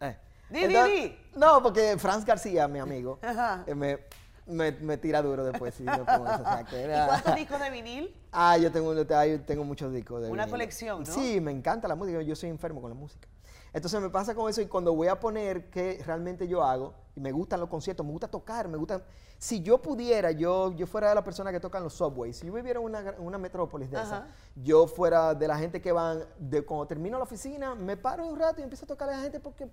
Eh. 0.00 0.16
Di, 0.48 0.58
di, 0.58 0.64
Entonces- 0.64 1.02
di. 1.02 1.18
No, 1.38 1.62
porque 1.62 1.96
Franz 1.98 2.24
García, 2.24 2.66
mi 2.68 2.78
amigo, 2.78 3.18
Ajá. 3.22 3.62
eh, 3.66 3.74
me, 3.74 3.98
me, 4.46 4.72
me 4.72 4.96
tira 4.96 5.22
duro 5.22 5.44
después 5.44 5.74
si 5.74 5.84
yo 5.84 6.04
pongo 6.04 6.26
eso. 6.26 6.42
o 6.42 6.44
sea, 6.44 6.64
que 6.64 6.82
¿Y 6.84 7.06
cuántos 7.06 7.34
discos 7.36 7.60
de 7.60 7.70
vinil? 7.70 8.14
Ah, 8.32 8.56
yo 8.58 8.72
tengo, 8.72 8.94
tengo 9.06 9.64
muchos 9.64 9.92
discos. 9.92 10.22
De 10.22 10.28
Una 10.30 10.44
vinilo. 10.44 10.50
colección, 10.58 11.00
¿no? 11.04 11.06
Sí, 11.06 11.40
me 11.40 11.52
encanta 11.52 11.86
la 11.86 11.94
música, 11.94 12.20
yo 12.22 12.34
soy 12.34 12.48
enfermo 12.50 12.80
con 12.80 12.90
la 12.90 12.96
música. 12.96 13.28
Entonces 13.72 14.00
me 14.00 14.10
pasa 14.10 14.34
con 14.34 14.48
eso 14.50 14.60
y 14.60 14.66
cuando 14.66 14.94
voy 14.94 15.08
a 15.08 15.18
poner 15.18 15.70
que 15.70 16.02
realmente 16.04 16.48
yo 16.48 16.62
hago, 16.62 16.94
y 17.14 17.20
me 17.20 17.32
gustan 17.32 17.60
los 17.60 17.68
conciertos, 17.68 18.04
me 18.04 18.12
gusta 18.12 18.28
tocar, 18.28 18.68
me 18.68 18.76
gusta... 18.76 19.02
Si 19.38 19.62
yo 19.62 19.80
pudiera, 19.80 20.32
yo, 20.32 20.74
yo 20.76 20.86
fuera 20.86 21.08
de 21.08 21.14
la 21.14 21.24
persona 21.24 21.50
que 21.50 21.60
tocan 21.60 21.82
los 21.82 21.94
subways, 21.94 22.36
si 22.36 22.46
yo 22.46 22.52
viviera 22.52 22.78
en 22.78 22.84
una, 22.84 23.14
una 23.18 23.38
metrópolis 23.38 23.90
de 23.90 23.96
esa, 23.96 24.18
Ajá. 24.18 24.26
yo 24.54 24.86
fuera 24.86 25.34
de 25.34 25.48
la 25.48 25.56
gente 25.56 25.80
que 25.80 25.92
van, 25.92 26.24
de 26.38 26.62
cuando 26.62 26.86
termino 26.86 27.16
la 27.16 27.24
oficina, 27.24 27.74
me 27.74 27.96
paro 27.96 28.26
un 28.26 28.38
rato 28.38 28.60
y 28.60 28.64
empiezo 28.64 28.84
a 28.84 28.88
tocar 28.88 29.08
a 29.08 29.16
la 29.16 29.22
gente 29.22 29.40
porque, 29.40 29.66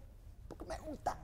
porque 0.47 0.65
me 0.65 0.77
gusta. 0.79 1.17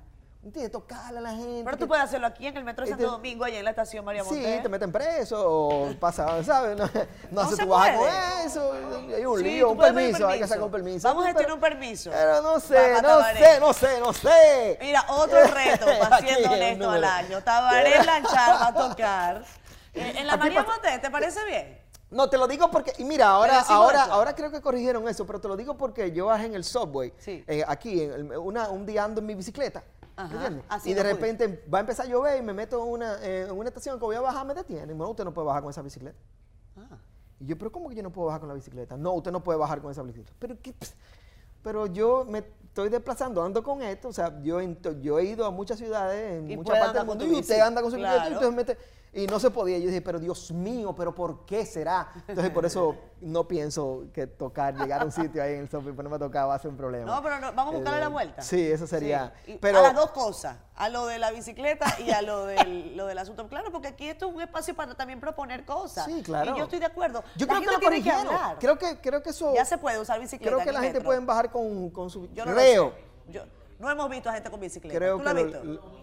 ¿Entiendes? 0.44 0.72
Tocarle 0.74 1.20
a 1.20 1.22
la 1.22 1.30
gente. 1.32 1.62
Pero 1.64 1.78
tú 1.78 1.88
puedes 1.88 2.04
hacerlo 2.04 2.28
aquí 2.28 2.46
en 2.48 2.58
el 2.58 2.66
Metro 2.66 2.84
de 2.84 2.92
Este- 2.92 3.02
Santo 3.04 3.16
Domingo, 3.18 3.46
allá 3.46 3.60
en 3.60 3.64
la 3.64 3.70
estación 3.70 4.04
María 4.04 4.26
Sí, 4.26 4.32
Montes. 4.36 4.62
te 4.64 4.68
meten 4.70 4.92
preso 4.92 5.42
o 5.42 5.94
pasa, 5.98 6.44
¿sabes? 6.44 6.76
No, 6.78 6.90
no, 7.32 7.50
se 7.50 7.64
tu 7.64 7.70
baja 7.70 7.96
con 7.96 8.08
eso, 8.46 8.74
hay 9.16 9.26
un 9.26 9.38
Sí, 9.38 9.44
lío, 9.46 9.70
un 9.72 9.78
permiso, 9.78 10.28
hay 10.28 10.40
que 10.42 10.48
sacar 10.48 10.64
un 10.66 10.72
permiso. 10.72 11.08
Vamos 11.08 11.24
a 11.24 11.28
gestionar 11.28 11.54
un 11.54 11.62
permiso. 11.62 12.12
Pero 12.12 12.42
no 12.42 12.60
sé, 12.60 12.94
no 12.96 13.02
Tabaré. 13.08 13.40
sé, 13.40 13.60
no 13.62 13.74
sé, 13.74 14.00
no 14.02 14.12
sé. 14.14 14.78
Mira, 14.82 15.06
otro 15.08 15.40
reto, 15.48 15.86
para 16.02 16.18
siendo 16.20 16.52
honesto 16.52 16.90
al 16.92 17.04
año. 17.06 17.42
Tabaré 17.42 18.04
Lanchar 18.04 18.62
va 18.62 18.68
a 18.68 18.74
tocar. 18.74 19.46
eh, 19.94 20.14
en 20.18 20.28
la 20.28 20.34
Aquí 20.34 20.44
María 20.44 20.64
Montes, 20.64 21.02
¿te 21.02 21.10
parece 21.10 21.46
bien? 21.46 21.82
No, 22.12 22.30
te 22.30 22.38
lo 22.38 22.48
digo 22.48 22.70
porque, 22.70 22.92
y 22.98 23.06
mira, 23.06 23.30
ahora, 23.30 23.62
ahora, 23.62 24.04
eso. 24.04 24.12
ahora 24.12 24.36
creo 24.36 24.52
que 24.52 24.62
corrigieron 24.62 25.08
eso, 25.08 25.26
pero 25.26 25.40
te 25.40 25.48
lo 25.48 25.56
digo 25.56 25.78
porque 25.78 26.12
yo 26.12 26.26
bajé 26.28 26.46
en 26.48 26.54
el 26.56 26.64
subway, 26.66 27.12
Sí. 27.18 27.44
eh, 27.48 27.64
aquí, 27.66 28.02
en 28.04 28.12
el- 28.12 28.38
una, 28.38 28.70
un 28.70 28.86
día 28.86 29.04
ando 29.06 29.20
en 29.22 29.26
mi 29.26 29.34
bicicleta, 29.34 29.82
Ajá, 30.16 30.34
¿entiendes? 30.34 30.66
así 30.70 30.92
y 30.92 30.94
de 30.94 31.04
repente 31.04 31.66
va 31.74 31.80
a 31.80 31.82
empezar 31.82 32.06
a 32.06 32.10
llover 32.10 32.40
y 32.40 32.42
me 32.42 32.54
meto 32.54 32.84
en 32.84 32.92
una, 32.92 33.16
eh, 33.24 33.48
en 33.50 33.58
una 33.58 33.70
estación 33.70 33.98
que 33.98 34.06
voy 34.06 34.16
a 34.16 34.22
bajar, 34.22 34.46
me 34.46 34.54
detienen. 34.54 34.90
y 34.90 34.94
me, 34.94 35.00
No, 35.00 35.10
usted 35.10 35.24
no 35.24 35.34
puede 35.34 35.48
bajar 35.48 35.64
con 35.64 35.72
esa 35.72 35.82
bicicleta. 35.82 36.18
Ah. 36.78 36.98
Y 37.40 37.46
yo, 37.46 37.58
pero 37.58 37.72
¿cómo 37.72 37.90
que 37.90 37.96
yo 37.96 38.04
no 38.04 38.12
puedo 38.12 38.28
bajar 38.28 38.42
con 38.42 38.50
la 38.50 38.56
bicicleta? 38.56 38.96
No, 38.96 39.14
usted 39.14 39.32
no 39.32 39.44
puede 39.44 39.58
bajar 39.58 39.82
con 39.82 39.92
esa 39.92 40.04
bicicleta. 40.04 40.34
Pero, 40.40 40.56
¿qué? 40.62 40.76
Pero 41.64 41.88
yo 41.88 42.26
me 42.26 42.40
estoy 42.40 42.90
desplazando, 42.90 43.42
ando 43.42 43.64
con 43.64 43.82
esto. 43.82 44.10
O 44.10 44.14
sea, 44.14 44.42
yo, 44.42 44.62
yo 45.02 45.20
he 45.20 45.26
ido 45.26 45.46
a 45.46 45.52
muchas 45.52 45.78
ciudades, 45.78 46.40
en 46.40 46.52
Y 46.52 46.58
muchas 46.58 46.78
partes 46.78 46.96
del 46.96 47.06
mundo, 47.06 47.26
y 47.26 47.40
usted 47.40 47.60
anda 47.60 47.82
con 47.82 47.90
su 47.90 47.98
bicicleta 47.98 48.28
y 48.28 48.30
claro. 48.30 48.46
entonces 48.46 48.56
mete... 48.56 49.03
Y 49.16 49.28
no 49.28 49.40
se 49.40 49.52
podía. 49.52 49.78
Yo 49.78 49.88
dije, 49.88 50.02
pero 50.02 50.20
Dios 50.20 50.52
mío, 50.52 50.96
pero 50.96 51.14
¿por 51.14 51.46
qué 51.46 51.66
será? 51.68 52.12
Entonces, 52.28 52.52
por 52.52 52.66
eso 52.66 52.96
no 53.22 53.48
pienso 53.48 54.06
que 54.12 54.26
tocar, 54.26 54.76
llegar 54.76 55.02
a 55.02 55.06
un 55.06 55.12
sitio 55.12 55.44
ahí 55.44 55.54
en 55.54 55.60
el 55.62 55.70
software, 55.70 55.96
pero 55.96 56.10
no 56.10 56.16
me 56.16 56.20
tocaba, 56.20 56.56
hacer 56.56 56.72
un 56.72 56.78
problema. 56.78 57.06
No, 57.06 57.22
pero 57.22 57.40
no, 57.40 57.54
vamos 57.54 57.76
a 57.76 57.78
buscarle 57.78 58.00
Eh, 58.00 58.02
la 58.04 58.08
vuelta. 58.08 58.42
Sí, 58.42 58.60
eso 58.72 58.88
sería. 58.88 59.32
Sí. 59.46 59.60
Pero, 59.62 59.80
a 59.80 59.82
las 59.84 59.96
dos 59.96 60.10
cosas, 60.12 60.58
a 60.76 60.90
lo 60.90 61.06
de 61.06 61.20
la 61.20 61.30
bicicleta 61.32 61.86
y 62.00 62.10
a 62.10 62.24
lo 62.24 62.46
del, 62.48 62.98
lo 62.98 63.06
del 63.06 63.18
asunto. 63.20 63.48
Claro, 63.48 63.72
porque 63.72 63.90
aquí 63.90 64.10
esto 64.10 64.28
es 64.30 64.36
un 64.36 64.42
espacio 64.42 64.74
para 64.76 64.96
también 64.96 65.20
proponer 65.20 65.64
cosas. 65.64 66.06
Sí, 66.06 66.24
claro. 66.24 66.56
Y 66.56 66.58
yo 66.58 66.64
estoy 66.64 66.80
de 66.80 66.86
acuerdo. 66.88 67.24
Yo 67.36 67.46
La 67.46 67.54
creo 67.54 67.60
que 67.60 67.66
lo 67.68 67.80
tiene 67.80 67.86
corrigieron. 68.02 68.28
hablar. 68.34 68.58
creo, 68.60 68.80
que, 68.80 68.98
creo 69.00 69.22
que 69.22 69.30
eso. 69.30 69.54
Ya 69.54 69.66
se 69.66 69.78
puede 69.78 70.00
usar 70.00 70.20
bicicleta. 70.20 70.56
Creo 70.56 70.66
que 70.66 70.72
la 70.72 70.82
gente 70.82 71.02
puede 71.02 71.20
bajar 71.20 71.52
con, 71.52 71.92
con 71.92 72.10
su. 72.10 72.34
Yo 72.34 72.46
no 72.46 72.54
creo. 72.54 72.94
Yo- 73.28 73.44
no 73.80 73.90
hemos 73.92 74.10
visto 74.10 74.30
a 74.30 74.34
gente 74.34 74.50
con 74.50 74.60
bicicleta. 74.60 74.98
Creo 74.98 75.18
¿Tú 75.18 75.24
que 75.24 75.30
has 75.30 75.36
lo-? 75.36 76.03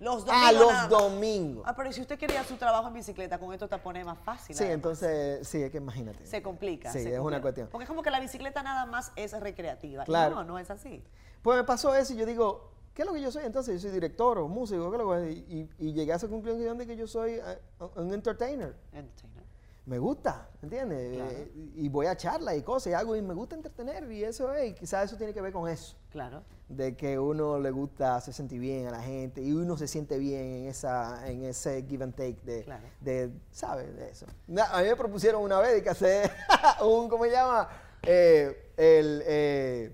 Los 0.00 0.24
domingos. 0.24 0.34
Ah, 0.34 0.52
nada 0.52 0.64
los 0.64 0.72
más. 0.72 0.88
domingos. 0.88 1.64
Ah, 1.66 1.76
pero 1.76 1.92
si 1.92 2.00
usted 2.00 2.18
quería 2.18 2.42
su 2.42 2.56
trabajo 2.56 2.88
en 2.88 2.94
bicicleta, 2.94 3.38
con 3.38 3.52
esto 3.52 3.68
te 3.68 3.76
pone 3.78 4.02
más 4.02 4.18
fácil. 4.18 4.56
Sí, 4.56 4.64
además. 4.64 4.74
entonces, 4.74 5.46
sí, 5.46 5.62
es 5.62 5.70
que 5.70 5.76
imagínate. 5.76 6.26
Se 6.26 6.42
complica. 6.42 6.90
Sí, 6.90 7.02
se 7.02 7.14
es 7.14 7.20
una 7.20 7.40
cuestión. 7.40 7.68
Porque 7.70 7.84
es 7.84 7.88
como 7.88 8.02
que 8.02 8.10
la 8.10 8.18
bicicleta 8.18 8.62
nada 8.62 8.86
más 8.86 9.12
es 9.14 9.38
recreativa. 9.38 10.02
Y 10.02 10.06
Claro. 10.06 10.36
No, 10.36 10.44
no 10.44 10.58
es 10.58 10.70
así. 10.70 11.04
Pues 11.42 11.58
me 11.58 11.64
pasó 11.64 11.94
eso 11.94 12.14
y 12.14 12.16
yo 12.16 12.24
digo, 12.24 12.70
¿qué 12.94 13.02
es 13.02 13.06
lo 13.08 13.12
que 13.14 13.20
yo 13.20 13.30
soy? 13.30 13.44
Entonces, 13.44 13.74
yo 13.74 13.80
soy 13.88 13.90
director 13.94 14.38
o 14.38 14.48
músico, 14.48 14.90
¿qué 14.90 14.96
es 14.96 15.02
lo 15.02 15.10
que 15.12 15.32
y, 15.32 15.68
y 15.78 15.92
llegué 15.92 16.12
a 16.14 16.16
esa 16.16 16.28
conclusión 16.28 16.78
de 16.78 16.86
que 16.86 16.96
yo 16.96 17.06
soy 17.06 17.32
eh, 17.32 17.58
un 17.96 18.12
entertainer. 18.14 18.74
Entertainer. 18.92 19.39
Me 19.86 19.98
gusta, 19.98 20.48
¿entiendes? 20.62 21.16
Claro. 21.16 21.30
Eh, 21.32 21.52
y 21.76 21.88
voy 21.88 22.06
a 22.06 22.16
charlas 22.16 22.56
y 22.56 22.62
cosas 22.62 22.90
y 22.92 22.94
hago 22.94 23.16
y 23.16 23.22
me 23.22 23.34
gusta 23.34 23.56
entretener 23.56 24.10
y 24.12 24.22
eso 24.22 24.52
es, 24.52 24.70
y 24.70 24.74
quizás 24.74 25.06
eso 25.06 25.16
tiene 25.16 25.32
que 25.32 25.40
ver 25.40 25.52
con 25.52 25.68
eso. 25.68 25.96
Claro. 26.10 26.42
de 26.68 26.96
que 26.96 27.18
uno 27.18 27.58
le 27.58 27.70
gusta 27.70 28.16
hacer 28.16 28.34
sentir 28.34 28.60
bien 28.60 28.86
a 28.88 28.90
la 28.90 29.00
gente 29.02 29.40
y 29.42 29.52
uno 29.52 29.76
se 29.76 29.86
siente 29.88 30.18
bien 30.18 30.40
en 30.42 30.66
esa 30.68 31.28
en 31.28 31.44
ese 31.44 31.84
give 31.88 32.02
and 32.04 32.14
take 32.14 32.38
de, 32.44 32.62
Claro. 32.64 32.82
de 33.00 33.30
¿sabes? 33.52 33.96
De 33.96 34.10
eso. 34.10 34.26
A 34.72 34.82
mí 34.82 34.88
me 34.88 34.96
propusieron 34.96 35.42
una 35.42 35.58
vez 35.60 35.72
de 35.74 35.82
que 35.82 35.90
hacer 35.90 36.30
un, 36.82 37.08
¿cómo 37.08 37.24
se 37.24 37.30
llama? 37.30 37.68
Eh, 38.02 38.72
el, 38.76 39.22
eh, 39.26 39.92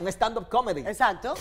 un 0.00 0.08
stand-up 0.08 0.48
comedy. 0.48 0.80
Exacto. 0.80 1.34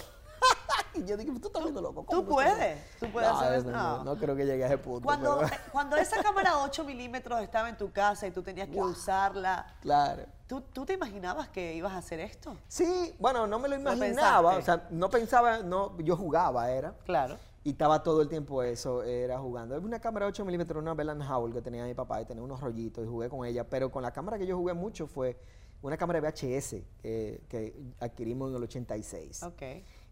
Y 0.97 1.05
yo 1.05 1.17
dije, 1.17 1.31
tú 1.39 1.47
estás 1.47 1.63
viendo 1.63 1.81
loco. 1.81 2.01
Tú 2.01 2.25
¿cómo 2.25 2.41
estás 2.41 2.55
puedes, 2.55 2.71
haciendo?" 2.79 2.81
tú 2.99 3.11
puedes 3.11 3.29
No, 3.29 3.39
hacer 3.39 3.53
eso. 3.59 4.03
no, 4.03 4.17
creo 4.17 4.35
que 4.35 4.45
llegue 4.45 4.63
a 4.63 4.67
ese 4.67 4.77
punto. 4.77 5.05
Cuando, 5.05 5.37
pero- 5.39 5.47
eh, 5.47 5.59
cuando 5.71 5.97
esa 5.97 6.21
cámara 6.23 6.59
8 6.59 6.83
milímetros 6.83 7.41
estaba 7.41 7.69
en 7.69 7.77
tu 7.77 7.91
casa 7.91 8.27
y 8.27 8.31
tú 8.31 8.41
tenías 8.41 8.69
que 8.69 8.79
usarla, 8.79 9.65
claro. 9.81 10.23
¿tú, 10.47 10.61
¿tú 10.61 10.85
te 10.85 10.93
imaginabas 10.93 11.49
que 11.49 11.73
ibas 11.75 11.93
a 11.93 11.97
hacer 11.97 12.19
esto? 12.19 12.55
Sí, 12.67 13.15
bueno, 13.19 13.47
no 13.47 13.59
me 13.59 13.67
lo 13.67 13.75
imaginaba. 13.75 14.57
O 14.57 14.61
sea, 14.61 14.87
no 14.89 15.09
pensaba, 15.09 15.59
no, 15.59 15.97
yo 15.99 16.15
jugaba, 16.15 16.69
era. 16.71 16.93
Claro. 17.05 17.37
Y 17.63 17.71
estaba 17.71 18.03
todo 18.03 18.21
el 18.21 18.29
tiempo 18.29 18.61
eso, 18.61 19.01
era 19.01 19.39
jugando. 19.39 19.75
Es 19.75 19.83
una 19.83 19.99
cámara 19.99 20.27
8 20.27 20.45
milímetros, 20.45 20.79
una 20.81 20.93
Bell 20.93 21.09
Howell 21.21 21.51
que 21.51 21.61
tenía 21.63 21.83
mi 21.83 21.95
papá 21.95 22.21
y 22.21 22.25
tenía 22.25 22.43
unos 22.43 22.59
rollitos 22.61 23.03
y 23.03 23.07
jugué 23.07 23.27
con 23.27 23.43
ella. 23.43 23.67
Pero 23.67 23.91
con 23.91 24.03
la 24.03 24.11
cámara 24.11 24.37
que 24.37 24.45
yo 24.45 24.55
jugué 24.55 24.73
mucho 24.75 25.07
fue 25.07 25.35
una 25.81 25.97
cámara 25.97 26.21
de 26.21 26.27
VHS 26.27 26.75
que, 27.01 27.41
que 27.49 27.75
adquirimos 27.99 28.51
en 28.51 28.57
el 28.57 28.63
86. 28.63 29.41
Ok. 29.43 29.61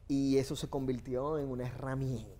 Y 0.07 0.37
eso 0.37 0.55
se 0.55 0.69
convirtió 0.69 1.37
en 1.39 1.49
una 1.49 1.65
herramienta. 1.67 2.33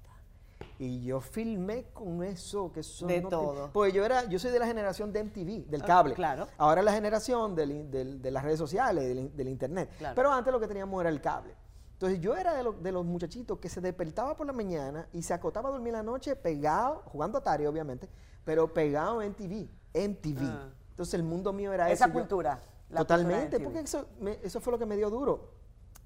Y 0.80 1.04
yo 1.04 1.22
filmé 1.22 1.86
con 1.94 2.24
eso, 2.24 2.72
que 2.74 2.82
eso 2.82 3.06
De 3.06 3.22
no 3.22 3.30
te- 3.30 3.36
todo. 3.36 3.70
Pues 3.72 3.94
yo 3.94 4.04
era, 4.04 4.26
yo 4.28 4.38
soy 4.40 4.52
de 4.52 4.60
la 4.60 4.66
generación 4.68 5.14
de 5.14 5.20
MTV, 5.24 5.66
del 5.70 5.82
Ah, 5.84 5.86
cable. 5.86 6.14
claro. 6.16 6.48
Ahora 6.58 6.82
es 6.82 6.86
la 6.86 6.94
generación 6.94 7.56
del 7.56 7.90
del- 7.90 8.22
de 8.22 8.32
las 8.32 8.44
redes 8.44 8.58
sociales, 8.60 9.04
del, 9.08 9.36
del 9.36 9.48
internet. 9.48 9.90
Claro. 9.98 10.16
Pero 10.16 10.32
antes 10.32 10.52
lo 10.52 10.60
que 10.60 10.68
teníamos 10.68 11.00
era 11.00 11.10
el 11.10 11.22
cable. 11.22 11.54
Entonces 11.94 12.20
yo 12.20 12.36
era 12.36 12.54
de, 12.54 12.64
lo- 12.64 12.74
de 12.74 12.92
los 12.92 13.06
muchachitos 13.06 13.60
que 13.60 13.70
se 13.70 13.80
despertaba 13.80 14.36
por 14.36 14.46
la 14.46 14.52
mañana 14.54 15.08
y 15.14 15.22
se 15.22 15.34
acotaba 15.34 15.70
a 15.70 15.72
dormir 15.72 15.94
la 15.94 16.04
noche 16.04 16.36
pegado, 16.36 17.02
jugando 17.06 17.38
Atari 17.38 17.66
obviamente, 17.66 18.10
pero 18.44 18.74
pegado 18.74 19.22
en 19.22 19.34
TV, 19.36 19.70
MTV. 19.94 20.42
Ah. 20.44 20.70
Entonces 20.90 21.14
el 21.14 21.24
mundo 21.24 21.54
mío 21.54 21.72
era 21.72 21.90
Esa 21.92 22.06
eso. 22.06 22.14
Yo- 22.14 22.20
cultura. 22.20 22.60
la 22.90 23.00
Totalmente, 23.00 23.58
cultura 23.58 23.64
porque 23.64 23.80
eso, 23.80 24.06
me- 24.20 24.40
eso 24.44 24.60
fue 24.60 24.72
lo 24.74 24.80
que 24.80 24.86
me 24.86 24.98
dio 24.98 25.10
duro. 25.10 25.52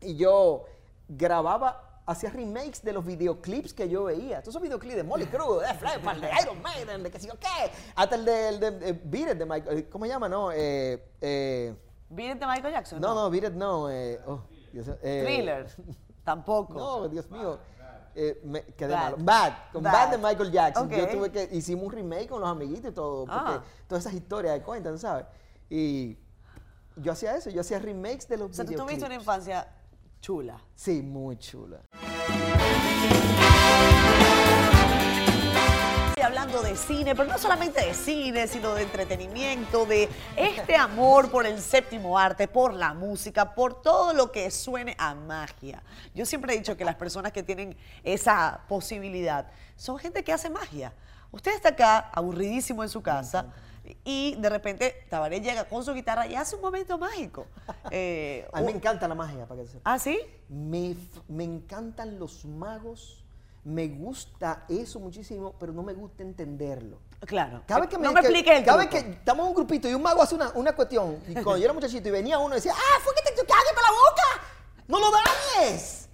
Y 0.01 0.15
yo 0.15 0.65
grababa, 1.07 2.01
hacía 2.05 2.29
remakes 2.29 2.81
de 2.83 2.93
los 2.93 3.05
videoclips 3.05 3.73
que 3.73 3.89
yo 3.89 4.05
veía. 4.05 4.41
Todos 4.41 4.53
esos 4.55 4.61
videoclips 4.61 4.95
de 4.95 5.03
Molly 5.03 5.25
Cruz, 5.27 5.61
de 5.61 5.73
Flavor, 5.73 6.19
de 6.21 6.29
Iron 6.41 6.61
Maiden, 6.61 7.03
de 7.03 7.11
qué 7.11 7.19
sé 7.19 7.27
yo 7.27 7.39
qué. 7.39 7.71
Hasta 7.95 8.15
el 8.15 8.25
de, 8.25 8.49
el 8.49 8.59
de, 8.59 8.89
eh, 8.89 9.01
Beat 9.03 9.31
It 9.33 9.37
de 9.37 9.45
Michael, 9.45 9.77
eh, 9.79 9.89
¿cómo 9.89 10.05
se 10.05 10.09
llama? 10.11 10.29
No, 10.29 10.51
eh, 10.51 11.11
eh, 11.21 11.75
¿Beat 12.09 12.35
It 12.35 12.39
de 12.41 12.47
Michael 12.47 12.73
Jackson? 12.73 13.01
no, 13.01 13.13
no, 13.13 13.29
Beat 13.29 13.43
It 13.45 13.53
no. 13.53 13.89
Eh, 13.89 14.19
oh, 14.25 14.41
Dios, 14.71 14.87
Thriller. 15.01 15.67
Tampoco. 16.23 16.73
No, 16.73 17.07
Dios 17.07 17.29
mío. 17.31 17.57
Eh, 18.19 18.41
me 18.43 18.63
quedé 18.63 18.93
Bad. 18.93 19.03
malo. 19.11 19.17
Bad, 19.19 19.53
con 19.71 19.83
Bad. 19.83 19.93
Bad. 19.93 20.09
de 20.11 20.17
Michael 20.17 20.51
Jackson. 20.51 20.89
Yo 20.89 21.07
tuve 21.07 21.31
que, 21.31 21.49
hicimos 21.51 21.85
un 21.85 21.91
remake 21.91 22.27
con 22.27 22.41
los 22.41 22.49
amiguitos 22.49 22.91
y 22.91 22.93
todo, 22.93 23.25
porque 23.25 23.39
Ah. 23.45 23.63
todas 23.87 24.03
esas 24.05 24.15
historias 24.15 24.55
de 24.55 24.63
cuentan, 24.63 24.97
¿sabes? 24.97 25.25
Y 25.69 26.17
yo 26.95 27.11
hacía 27.11 27.35
eso, 27.35 27.51
yo 27.51 27.61
hacía 27.61 27.77
remakes 27.77 28.27
de 28.27 28.37
los 28.37 28.49
O 28.49 28.53
sea, 28.53 28.65
tú 28.65 28.73
tuviste 28.73 29.05
una 29.05 29.13
infancia 29.15 29.67
chula. 30.19 30.61
Sí, 30.75 31.01
muy 31.01 31.37
chula. 31.37 31.81
Estoy 36.09 36.23
hablando 36.23 36.61
de 36.61 36.75
cine, 36.75 37.15
pero 37.15 37.29
no 37.29 37.37
solamente 37.37 37.85
de 37.85 37.93
cine, 37.93 38.47
sino 38.47 38.73
de 38.73 38.83
entretenimiento, 38.83 39.85
de 39.85 40.09
este 40.35 40.75
amor 40.75 41.29
por 41.29 41.45
el 41.45 41.59
séptimo 41.59 42.17
arte, 42.17 42.47
por 42.47 42.73
la 42.73 42.93
música, 42.93 43.53
por 43.53 43.81
todo 43.81 44.13
lo 44.13 44.31
que 44.31 44.49
suene 44.49 44.95
a 44.97 45.13
magia. 45.13 45.83
Yo 46.15 46.25
siempre 46.25 46.53
he 46.53 46.57
dicho 46.57 46.75
que 46.75 46.85
las 46.85 46.95
personas 46.95 47.31
que 47.31 47.43
tienen 47.43 47.77
esa 48.03 48.61
posibilidad 48.67 49.47
son 49.75 49.99
gente 49.99 50.23
que 50.23 50.33
hace 50.33 50.49
magia. 50.49 50.93
Usted 51.31 51.53
está 51.53 51.69
acá, 51.69 52.09
aburridísimo 52.13 52.83
en 52.83 52.89
su 52.89 53.01
casa, 53.01 53.53
y 54.03 54.35
de 54.39 54.49
repente 54.49 55.05
Tabaré 55.09 55.39
llega 55.41 55.65
con 55.65 55.83
su 55.83 55.93
guitarra 55.93 56.27
y 56.27 56.35
hace 56.35 56.55
un 56.55 56.61
momento 56.61 56.97
mágico. 56.97 57.45
Eh, 57.91 58.45
A 58.51 58.59
mí 58.59 58.65
me 58.67 58.71
encanta 58.73 59.07
la 59.07 59.15
magia, 59.15 59.45
para 59.45 59.61
que 59.61 59.67
sepa. 59.67 59.81
¿Ah, 59.93 59.97
sí? 59.97 60.19
Me, 60.49 60.95
me 61.29 61.43
encantan 61.45 62.19
los 62.19 62.43
magos, 62.45 63.23
me 63.63 63.87
gusta 63.87 64.65
eso 64.67 64.99
muchísimo, 64.99 65.53
pero 65.59 65.71
no 65.71 65.83
me 65.83 65.93
gusta 65.93 66.23
entenderlo. 66.23 66.99
Claro. 67.21 67.63
Cada 67.65 67.81
vez 67.81 67.89
que 67.89 67.97
no 67.97 68.11
me 68.11 68.19
que- 68.21 68.27
expliques 68.27 68.59
el 68.59 68.65
Cada 68.65 68.77
vez 68.77 68.87
que 68.89 68.97
estamos 68.99 69.43
en 69.45 69.49
un 69.49 69.55
grupito 69.55 69.89
y 69.89 69.93
un 69.93 70.01
mago 70.01 70.21
hace 70.21 70.35
una, 70.35 70.51
una 70.55 70.73
cuestión, 70.75 71.17
y 71.27 71.33
cuando 71.33 71.57
yo 71.57 71.63
era 71.65 71.73
muchachito 71.73 72.07
y 72.09 72.11
venía 72.11 72.37
uno 72.39 72.53
y 72.55 72.57
decía, 72.57 72.73
¡ah, 72.75 72.99
fue 73.03 73.13
que 73.15 73.21
te 73.21 73.35
cagaste 73.35 73.73
para 73.73 73.87
la 73.87 73.93
boca! 73.93 74.83
¡No 74.87 74.99
lo 74.99 75.07
dañes! 75.11 76.06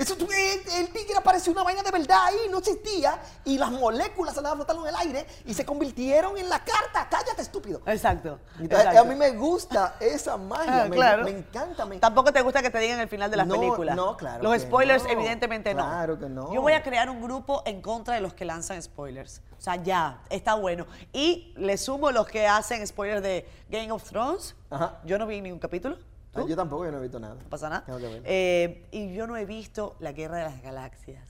Eso, 0.00 0.14
el, 0.14 0.72
el 0.86 0.88
tigre 0.88 1.14
apareció 1.18 1.52
una 1.52 1.62
vaina 1.62 1.82
de 1.82 1.90
verdad 1.90 2.18
ahí, 2.24 2.36
no 2.50 2.58
existía, 2.58 3.20
y 3.44 3.58
las 3.58 3.70
moléculas 3.70 4.32
se 4.32 4.40
andaban 4.40 4.56
flotando 4.58 4.82
en 4.86 4.94
el 4.94 5.00
aire 5.00 5.26
y 5.44 5.52
se 5.52 5.64
convirtieron 5.66 6.38
en 6.38 6.48
la 6.48 6.58
carta. 6.64 7.06
¡Cállate, 7.10 7.42
estúpido! 7.42 7.82
Exacto. 7.84 8.38
Entonces, 8.58 8.78
exacto. 8.86 9.00
a 9.00 9.04
mí 9.04 9.14
me 9.14 9.30
gusta 9.32 9.96
esa 10.00 10.38
magia, 10.38 10.84
Ah, 10.84 10.88
me, 10.88 10.96
claro. 10.96 11.24
me 11.24 11.30
encanta. 11.30 11.84
Me, 11.84 11.98
Tampoco 11.98 12.32
te 12.32 12.40
gusta 12.40 12.62
que 12.62 12.70
te 12.70 12.78
digan 12.78 12.98
el 13.00 13.08
final 13.08 13.30
de 13.30 13.36
las 13.36 13.46
No, 13.46 13.54
películas. 13.60 13.94
no, 13.94 14.16
claro 14.16 14.42
Los 14.42 14.62
spoilers, 14.62 15.04
no. 15.04 15.10
evidentemente 15.10 15.74
no. 15.74 15.82
Claro 15.86 16.18
que 16.18 16.28
no. 16.30 16.52
Yo 16.54 16.62
voy 16.62 16.72
a 16.72 16.82
crear 16.82 17.10
un 17.10 17.20
grupo 17.20 17.62
en 17.66 17.82
contra 17.82 18.14
de 18.14 18.22
los 18.22 18.32
que 18.32 18.46
lanzan 18.46 18.82
spoilers. 18.82 19.42
O 19.58 19.60
sea, 19.62 19.76
ya, 19.76 20.22
está 20.30 20.54
bueno. 20.54 20.86
Y 21.12 21.52
le 21.58 21.76
sumo 21.76 22.10
los 22.10 22.26
que 22.26 22.46
hacen 22.46 22.86
spoilers 22.86 23.22
de 23.22 23.46
Game 23.68 23.92
of 23.92 24.02
Thrones. 24.04 24.56
Ajá. 24.70 24.98
Yo 25.04 25.18
no 25.18 25.26
vi 25.26 25.42
ningún 25.42 25.58
capítulo. 25.60 25.98
Ah, 26.34 26.40
¿Tú? 26.40 26.48
yo 26.48 26.56
tampoco, 26.56 26.84
yo 26.84 26.92
no 26.92 26.98
he 26.98 27.02
visto 27.02 27.18
nada. 27.18 27.34
No 27.34 27.48
pasa 27.48 27.68
nada. 27.68 27.84
Tengo 27.84 27.98
que 27.98 28.06
ver. 28.06 28.22
Eh, 28.24 28.86
y 28.92 29.12
yo 29.14 29.26
no 29.26 29.36
he 29.36 29.44
visto 29.44 29.96
La 29.98 30.12
Guerra 30.12 30.38
de 30.38 30.44
las 30.44 30.62
Galaxias. 30.62 31.24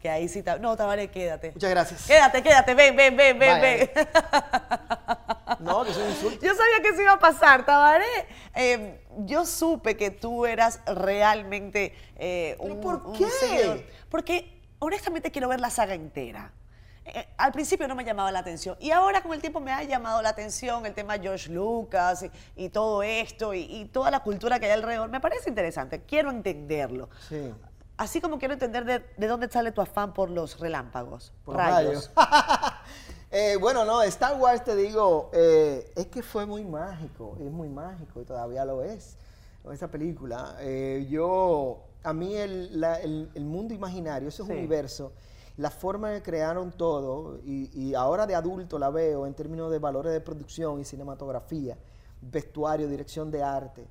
Que 0.00 0.10
ahí 0.10 0.28
sí. 0.28 0.44
No, 0.60 0.76
Tabaré, 0.76 1.10
quédate. 1.10 1.52
Muchas 1.52 1.70
gracias. 1.70 2.06
Quédate, 2.06 2.42
quédate, 2.42 2.74
ven, 2.74 2.94
ven, 2.94 3.16
ven, 3.16 3.38
ven, 3.38 3.60
ven. 3.60 3.90
No, 5.60 5.84
que 5.84 5.92
un 5.92 6.10
insulto. 6.10 6.44
Yo 6.44 6.54
sabía 6.54 6.82
que 6.82 6.88
eso 6.88 7.00
iba 7.00 7.12
a 7.12 7.18
pasar, 7.18 7.64
Tabaré. 7.64 8.04
Eh, 8.54 9.00
yo 9.18 9.46
supe 9.46 9.96
que 9.96 10.10
tú 10.10 10.46
eras 10.46 10.80
realmente 10.86 11.94
eh, 12.16 12.56
¿Pero 12.60 12.74
un, 12.74 12.80
por 12.80 12.96
un 13.06 13.16
qué? 13.16 13.26
seguidor. 13.30 13.82
Porque 14.10 14.60
honestamente 14.78 15.30
quiero 15.30 15.48
ver 15.48 15.60
la 15.60 15.70
saga 15.70 15.94
entera. 15.94 16.52
Eh, 17.06 17.26
al 17.36 17.52
principio 17.52 17.86
no 17.86 17.94
me 17.94 18.02
llamaba 18.04 18.32
la 18.32 18.38
atención 18.38 18.76
y 18.80 18.90
ahora 18.90 19.22
con 19.22 19.34
el 19.34 19.40
tiempo 19.40 19.60
me 19.60 19.70
ha 19.72 19.82
llamado 19.82 20.22
la 20.22 20.30
atención 20.30 20.86
el 20.86 20.94
tema 20.94 21.18
George 21.18 21.50
Lucas 21.50 22.22
y, 22.22 22.30
y 22.64 22.68
todo 22.70 23.02
esto 23.02 23.52
y, 23.52 23.60
y 23.60 23.84
toda 23.86 24.10
la 24.10 24.20
cultura 24.20 24.58
que 24.58 24.66
hay 24.66 24.72
alrededor. 24.72 25.10
Me 25.10 25.20
parece 25.20 25.50
interesante, 25.50 26.00
quiero 26.02 26.30
entenderlo. 26.30 27.10
Sí. 27.28 27.52
Así 27.98 28.20
como 28.20 28.38
quiero 28.38 28.54
entender 28.54 28.84
de, 28.86 29.04
de 29.18 29.26
dónde 29.26 29.48
sale 29.50 29.70
tu 29.70 29.80
afán 29.82 30.14
por 30.14 30.30
los 30.30 30.58
relámpagos, 30.58 31.32
Por 31.44 31.56
rayos. 31.56 32.10
rayos. 32.16 32.72
Eh, 33.36 33.56
bueno, 33.60 33.84
no, 33.84 34.00
Star 34.04 34.36
Wars, 34.38 34.62
te 34.62 34.76
digo, 34.76 35.28
eh, 35.32 35.92
es 35.96 36.06
que 36.06 36.22
fue 36.22 36.46
muy 36.46 36.64
mágico, 36.64 37.36
es 37.40 37.50
muy 37.50 37.68
mágico 37.68 38.20
y 38.20 38.24
todavía 38.24 38.64
lo 38.64 38.84
es, 38.84 39.16
esa 39.72 39.88
película. 39.88 40.54
Eh, 40.60 41.04
yo, 41.10 41.82
a 42.04 42.12
mí 42.12 42.36
el, 42.36 42.80
la- 42.80 43.00
el- 43.00 43.28
el 43.34 43.44
mundo 43.44 43.74
imaginario, 43.74 44.28
ese 44.28 44.44
Sí. 44.44 44.52
universo, 44.52 45.12
la 45.56 45.70
forma 45.70 46.10
en 46.10 46.16
que 46.18 46.30
crearon 46.30 46.72
todo, 46.72 47.38
y, 47.44 47.70
y 47.78 47.94
ahora 47.94 48.26
de 48.26 48.34
adulto 48.34 48.78
la 48.78 48.90
veo 48.90 49.26
en 49.26 49.34
términos 49.34 49.70
de 49.70 49.78
valores 49.78 50.12
de 50.12 50.20
producción 50.20 50.80
y 50.80 50.84
cinematografía, 50.84 51.78
vestuario, 52.20 52.88
dirección 52.88 53.30
de 53.30 53.42
arte, 53.42 53.86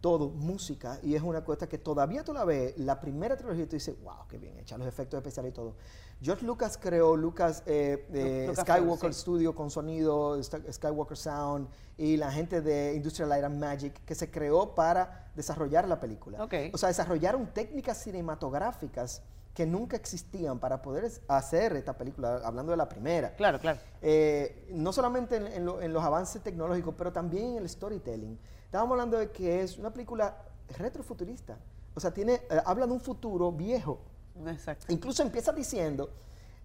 todo 0.00 0.30
música 0.30 0.98
y 1.02 1.14
es 1.14 1.22
una 1.22 1.44
cosa 1.44 1.68
que 1.68 1.76
todavía 1.76 2.24
tú 2.24 2.32
la 2.32 2.44
ves, 2.44 2.78
la 2.78 2.98
primera 3.00 3.36
trilogía 3.36 3.66
tú 3.68 3.76
dices, 3.76 3.94
wow, 4.02 4.26
qué 4.28 4.38
bien 4.38 4.56
hecha, 4.56 4.78
los 4.78 4.86
efectos 4.86 5.18
especiales 5.18 5.50
y 5.50 5.54
todo. 5.54 5.74
George 6.22 6.44
Lucas 6.46 6.78
creó 6.80 7.16
Lucas 7.16 7.62
eh, 7.66 8.06
eh, 8.12 8.44
Lucas 8.48 8.64
Skywalker 8.64 9.12
sí. 9.14 9.20
Studio 9.20 9.54
con 9.54 9.70
sonido, 9.70 10.38
Sk- 10.38 10.72
Skywalker 10.72 11.16
Sound 11.16 11.68
y 11.98 12.16
la 12.16 12.30
gente 12.30 12.60
de 12.62 12.94
Industrial 12.94 13.28
Light 13.28 13.44
and 13.44 13.58
Magic 13.58 14.04
que 14.04 14.14
se 14.14 14.30
creó 14.30 14.74
para 14.74 15.30
desarrollar 15.34 15.86
la 15.88 15.98
película. 16.00 16.44
O 16.72 16.78
sea, 16.78 16.88
desarrollaron 16.88 17.46
técnicas 17.52 17.98
cinematográficas 18.02 19.22
que 19.54 19.66
nunca 19.66 19.96
existían 19.96 20.58
para 20.58 20.80
poder 20.80 21.10
hacer 21.28 21.74
esta 21.76 21.96
película, 21.96 22.40
hablando 22.44 22.70
de 22.70 22.76
la 22.76 22.88
primera. 22.88 23.34
Claro, 23.34 23.58
claro. 23.58 23.80
Eh, 24.00 24.68
no 24.72 24.92
solamente 24.92 25.36
en, 25.36 25.46
en 25.48 25.64
lo- 25.66 25.80
en 25.82 25.92
los 25.92 26.02
avances 26.04 26.42
tecnológicos, 26.42 26.94
pero 26.96 27.12
también 27.12 27.52
en 27.52 27.56
el 27.58 27.68
storytelling. 27.68 28.38
Estábamos 28.64 28.92
hablando 28.92 29.18
de 29.18 29.30
que 29.30 29.62
es 29.62 29.76
una 29.76 29.92
película 29.92 30.36
retrofuturista. 30.78 31.58
O 31.94 32.00
sea, 32.00 32.12
tiene, 32.12 32.34
eh, 32.34 32.62
habla 32.64 32.86
de 32.86 32.92
un 32.92 33.00
futuro 33.00 33.50
viejo. 33.50 34.00
Exacto. 34.46 34.86
Incluso 34.88 35.22
empieza 35.22 35.52
diciendo, 35.52 36.10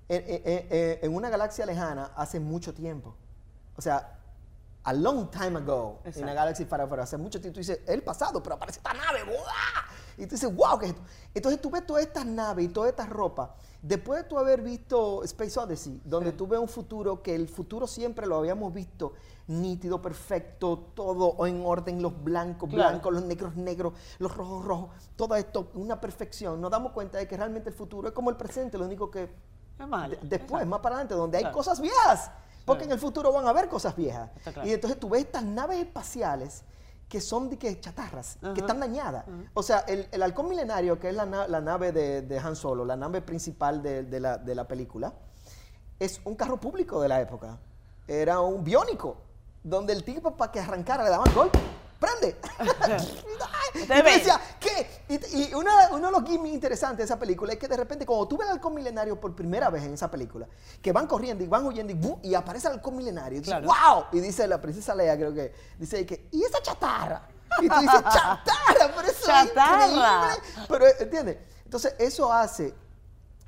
eh, 0.08 0.16
eh, 0.28 0.42
eh, 0.46 0.68
eh, 0.70 1.00
en 1.02 1.16
una 1.16 1.30
galaxia 1.30 1.66
lejana, 1.66 2.12
hace 2.16 2.40
mucho 2.40 2.74
tiempo. 2.74 3.16
O 3.76 3.82
sea, 3.82 4.20
a 4.84 4.94
long 4.94 5.32
time 5.32 5.58
ago, 5.58 6.00
en 6.04 6.10
Exacto. 6.10 6.28
la 6.28 6.34
galaxia 6.36 6.66
far, 6.68 6.88
far, 6.88 7.00
hace 7.00 7.18
mucho 7.18 7.42
tiempo, 7.42 7.56
tú 7.56 7.60
dices, 7.62 7.80
el 7.88 8.04
pasado, 8.04 8.42
pero 8.44 8.56
aparece 8.56 8.78
esta 8.78 8.94
nave, 8.94 9.24
¡buah! 9.24 9.34
Y 10.18 10.26
tú 10.28 10.36
dices, 10.36 10.54
wow, 10.56 10.80
¿qué 10.80 10.86
es 10.88 10.92
esto? 10.94 11.04
Entonces 11.34 11.62
tú 11.62 11.70
ves 11.70 11.86
todas 11.86 12.04
estas 12.04 12.26
naves 12.26 12.66
y 12.66 12.68
toda 12.70 12.90
esta 12.90 13.06
ropa, 13.06 13.56
después 13.82 14.24
de 14.24 14.30
tú 14.30 14.38
haber 14.40 14.62
visto 14.62 15.24
Space 15.24 15.60
Odyssey, 15.60 16.02
donde 16.06 16.32
Sí. 16.32 16.38
tú 16.38 16.48
ves 16.48 16.60
un 16.60 16.68
futuro 16.70 17.22
que 17.22 17.36
el 17.36 17.48
futuro 17.48 17.86
siempre 17.88 18.26
lo 18.26 18.38
habíamos 18.38 18.74
visto 18.74 19.14
nítido, 19.48 20.02
perfecto, 20.02 20.80
todo 20.96 21.46
en 21.46 21.64
orden, 21.66 22.02
los 22.02 22.24
blancos, 22.24 22.70
Claro. 22.70 22.90
blancos, 22.92 23.14
los 23.14 23.24
negros, 23.26 23.56
negros, 23.56 23.94
los 24.20 24.36
rojos, 24.36 24.66
rojos, 24.66 24.90
todo 25.16 25.36
esto, 25.36 25.70
una 25.76 26.00
perfección. 26.02 26.60
Nos 26.62 26.72
damos 26.72 26.94
cuenta 26.94 27.18
de 27.18 27.28
que 27.28 27.38
realmente 27.38 27.70
el 27.70 27.76
futuro 27.76 28.08
es 28.08 28.14
como 28.14 28.30
el 28.30 28.38
presente, 28.38 28.78
lo 28.78 28.86
único 28.86 29.12
que 29.12 29.30
Es 29.78 29.88
malo. 29.88 30.16
de- 30.16 30.28
después, 30.28 30.62
Exacto. 30.64 30.66
más 30.68 30.80
para 30.80 30.96
adelante, 30.96 31.14
donde 31.16 31.38
hay 31.38 31.44
Claro. 31.44 31.58
cosas 31.58 31.80
viejas. 31.82 32.32
Porque 32.66 32.86
en 32.86 32.92
el 32.94 32.98
futuro 32.98 33.32
van 33.32 33.46
a 33.46 33.50
haber 33.52 33.70
cosas 33.70 33.96
viejas. 33.96 34.32
Claro. 34.44 34.68
Y 34.68 34.74
entonces 34.74 35.00
tú 35.00 35.08
ves 35.10 35.26
estas 35.26 35.44
naves 35.44 35.78
espaciales 35.78 36.64
que 37.08 37.22
son 37.22 37.50
de 37.50 37.58
que 37.58 37.80
chatarras, 37.80 38.38
que 38.54 38.62
están 38.62 38.80
dañadas. 38.80 39.26
O 39.54 39.62
sea, 39.64 39.80
el, 39.88 40.08
el 40.12 40.24
halcón 40.24 40.50
milenario, 40.50 41.00
que 41.00 41.10
es 41.10 41.16
la, 41.16 41.26
na- 41.26 41.48
la 41.48 41.62
nave 41.62 41.92
de, 41.92 42.22
de 42.24 42.40
Han 42.40 42.56
Solo, 42.56 42.84
la 42.86 42.96
nave 42.96 43.22
principal 43.22 43.82
de, 43.84 44.04
de 44.04 44.20
la, 44.20 44.38
de 44.38 44.56
la 44.56 44.68
película, 44.68 45.14
es 46.00 46.20
un 46.26 46.36
carro 46.36 46.60
público 46.60 47.00
de 47.02 47.08
la 47.08 47.22
época. 47.22 47.58
Era 48.08 48.40
un 48.42 48.64
biónico, 48.64 49.18
donde 49.64 49.94
el 49.94 50.04
tipo 50.04 50.36
para 50.36 50.52
que 50.52 50.60
arrancara 50.60 51.04
le 51.04 51.10
daban 51.12 51.34
golpe. 51.34 51.60
¡Prende! 52.00 52.36
y 53.84 53.88
tú 53.88 53.94
ven. 53.94 54.04
decías, 54.04 54.40
¿qué? 54.60 54.88
Y, 55.10 55.50
y 55.50 55.54
una- 55.54 55.90
uno 55.92 56.08
de 56.08 56.12
los 56.12 56.24
gimmicks 56.30 56.54
interesantes 56.56 56.98
de 57.00 57.04
esa 57.06 57.20
película 57.20 57.54
es 57.54 57.60
que 57.60 57.68
de 57.68 57.78
repente, 57.78 58.06
cuando 58.06 58.28
tú 58.28 58.38
ves 58.38 58.48
al 58.48 58.56
halcón 58.56 58.74
milenario 58.74 59.20
por 59.20 59.36
primera 59.36 59.70
vez 59.70 59.84
en 59.84 59.94
esa 59.94 60.10
película, 60.10 60.48
que 60.82 60.92
van 60.92 61.08
corriendo 61.08 61.44
y 61.44 61.48
van 61.48 61.66
huyendo 61.66 61.94
y, 62.24 62.34
aparece 62.34 62.68
el 62.68 62.74
halcón 62.76 62.96
milenario, 62.96 63.38
y 63.38 63.42
dices, 63.42 63.58
Claro. 63.60 63.68
¡wow! 63.68 64.06
Y 64.12 64.20
dice 64.22 64.48
la 64.48 64.62
princesa 64.62 64.96
Leia, 64.96 65.16
creo 65.16 65.34
que, 65.34 65.54
dice 65.78 66.06
que, 66.06 66.28
¿y 66.32 66.44
esa 66.44 66.62
chatarra? 66.62 67.28
Y 67.62 67.70
tú 67.70 67.80
dices, 67.80 68.02
¡chatarra! 68.04 68.44
Pero 68.96 69.08
eso 69.08 69.26
Chatarra. 69.26 69.86
es 69.86 70.38
increíble. 70.40 70.66
Pero, 70.68 70.86
¿entiendes? 71.00 71.38
Entonces, 71.64 71.96
eso 72.00 72.32
hace 72.34 72.74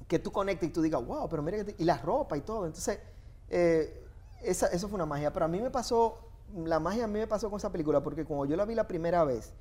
que 0.08 0.20
tú 0.20 0.32
conectes 0.32 0.70
y 0.70 0.72
tú 0.72 0.82
digas, 0.82 1.04
wow, 1.06 1.28
pero 1.28 1.42
mira 1.44 1.58
que... 1.58 1.66
te-". 1.66 1.76
Y 1.78 1.84
la 1.86 1.98
ropa 1.98 2.38
y 2.38 2.42
todo. 2.42 2.66
Entonces, 2.66 3.00
eh, 3.50 4.06
esa, 4.42 4.68
eso 4.68 4.88
fue 4.88 4.96
una 4.96 5.06
magia. 5.06 5.34
Pero 5.34 5.46
a 5.46 5.48
mí 5.50 5.60
me 5.60 5.70
pasó, 5.70 6.18
la 6.56 6.80
magia 6.80 7.04
a 7.04 7.08
mí 7.08 7.20
me 7.20 7.28
pasó 7.28 7.50
con 7.50 7.58
esa 7.58 7.70
película 7.72 8.02
porque 8.02 8.24
cuando 8.24 8.46
yo 8.46 8.56
la 8.56 8.64
vi 8.66 8.76
la 8.76 8.88
primera 8.88 9.24
vez, 9.26 9.52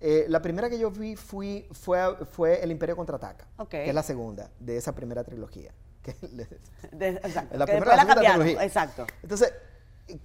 eh, 0.00 0.24
la 0.28 0.40
primera 0.40 0.68
que 0.70 0.78
yo 0.78 0.90
vi 0.90 1.14
fui, 1.16 1.66
fue, 1.72 2.16
fue 2.32 2.62
El 2.62 2.70
Imperio 2.70 2.96
Contraataca, 2.96 3.46
Ok. 3.58 3.68
que 3.70 3.88
es 3.88 3.94
la 3.94 4.02
segunda 4.02 4.50
de 4.58 4.76
esa 4.76 4.94
primera 4.94 5.22
trilogía. 5.24 5.72
Que 6.02 6.14
le- 6.32 6.48
De- 6.92 7.08
exacto. 7.18 7.58
la 7.58 7.66
que 7.66 7.72
primera 7.72 7.96
la 8.04 8.14
trilogía. 8.14 8.64
Exacto. 8.64 9.06
Entonces, 9.22 9.52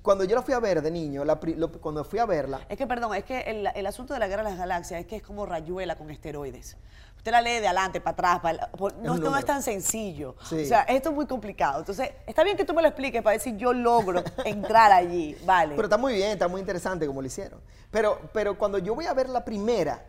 cuando 0.01 0.23
yo 0.23 0.35
la 0.35 0.41
fui 0.41 0.53
a 0.53 0.59
ver 0.61 0.81
de 0.81 0.89
niño, 0.89 1.25
la 1.25 1.37
pri- 1.39 1.55
lo- 1.55 1.69
cuando 1.69 2.03
fui 2.05 2.17
a 2.19 2.25
verla, 2.25 2.61
Es 2.69 2.77
que, 2.77 2.87
perdón, 2.87 3.13
es 3.13 3.25
que 3.25 3.41
el, 3.41 3.67
el 3.75 3.85
asunto 3.85 4.13
de 4.13 4.19
la 4.21 4.27
guerra 4.29 4.43
de 4.43 4.51
las 4.51 4.57
galaxias 4.57 5.01
es 5.01 5.05
que 5.05 5.17
es 5.17 5.21
como 5.21 5.45
rayuela 5.45 5.97
con 5.97 6.09
esteroides. 6.09 6.77
Usted 7.25 7.31
la 7.31 7.41
lee 7.41 7.59
de 7.59 7.65
adelante, 7.65 7.99
para 8.01 8.11
atrás, 8.13 8.39
para, 8.39 8.69
no, 9.01 9.15
esto 9.15 9.31
no 9.31 9.35
es 9.39 9.45
tan 9.45 9.63
sencillo. 9.63 10.35
Sí. 10.47 10.61
O 10.61 10.65
sea, 10.67 10.81
esto 10.83 11.09
es 11.09 11.15
muy 11.15 11.25
complicado. 11.25 11.79
Entonces, 11.79 12.11
está 12.27 12.43
bien 12.43 12.55
que 12.55 12.65
tú 12.65 12.75
me 12.75 12.83
lo 12.83 12.87
expliques 12.87 13.23
para 13.23 13.39
si 13.39 13.57
yo 13.57 13.73
logro 13.73 14.23
entrar 14.45 14.91
allí. 14.91 15.35
Vale. 15.43 15.73
Pero 15.75 15.87
está 15.87 15.97
muy 15.97 16.13
bien, 16.13 16.29
está 16.33 16.47
muy 16.47 16.59
interesante 16.61 17.07
como 17.07 17.21
lo 17.23 17.25
hicieron. 17.27 17.59
Pero, 17.89 18.19
pero 18.31 18.55
cuando 18.59 18.77
yo 18.77 18.93
voy 18.93 19.07
a 19.07 19.13
ver 19.15 19.27
la 19.29 19.43
primera, 19.43 20.05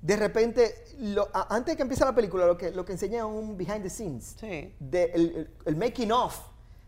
de 0.00 0.14
repente, 0.16 0.76
lo- 1.00 1.28
a- 1.34 1.52
antes 1.56 1.72
de 1.72 1.76
que 1.76 1.82
empiece 1.82 2.04
la 2.04 2.14
película, 2.14 2.46
lo 2.46 2.56
que, 2.56 2.70
lo 2.70 2.84
que 2.84 2.92
enseña 2.92 3.18
es 3.18 3.24
un 3.24 3.56
behind 3.56 3.82
the 3.82 3.90
scenes. 3.90 4.36
Sí. 4.38 4.72
De 4.78 5.10
el, 5.12 5.36
el- 5.36 5.50
el 5.64 5.74
making 5.74 6.12
of. 6.12 6.38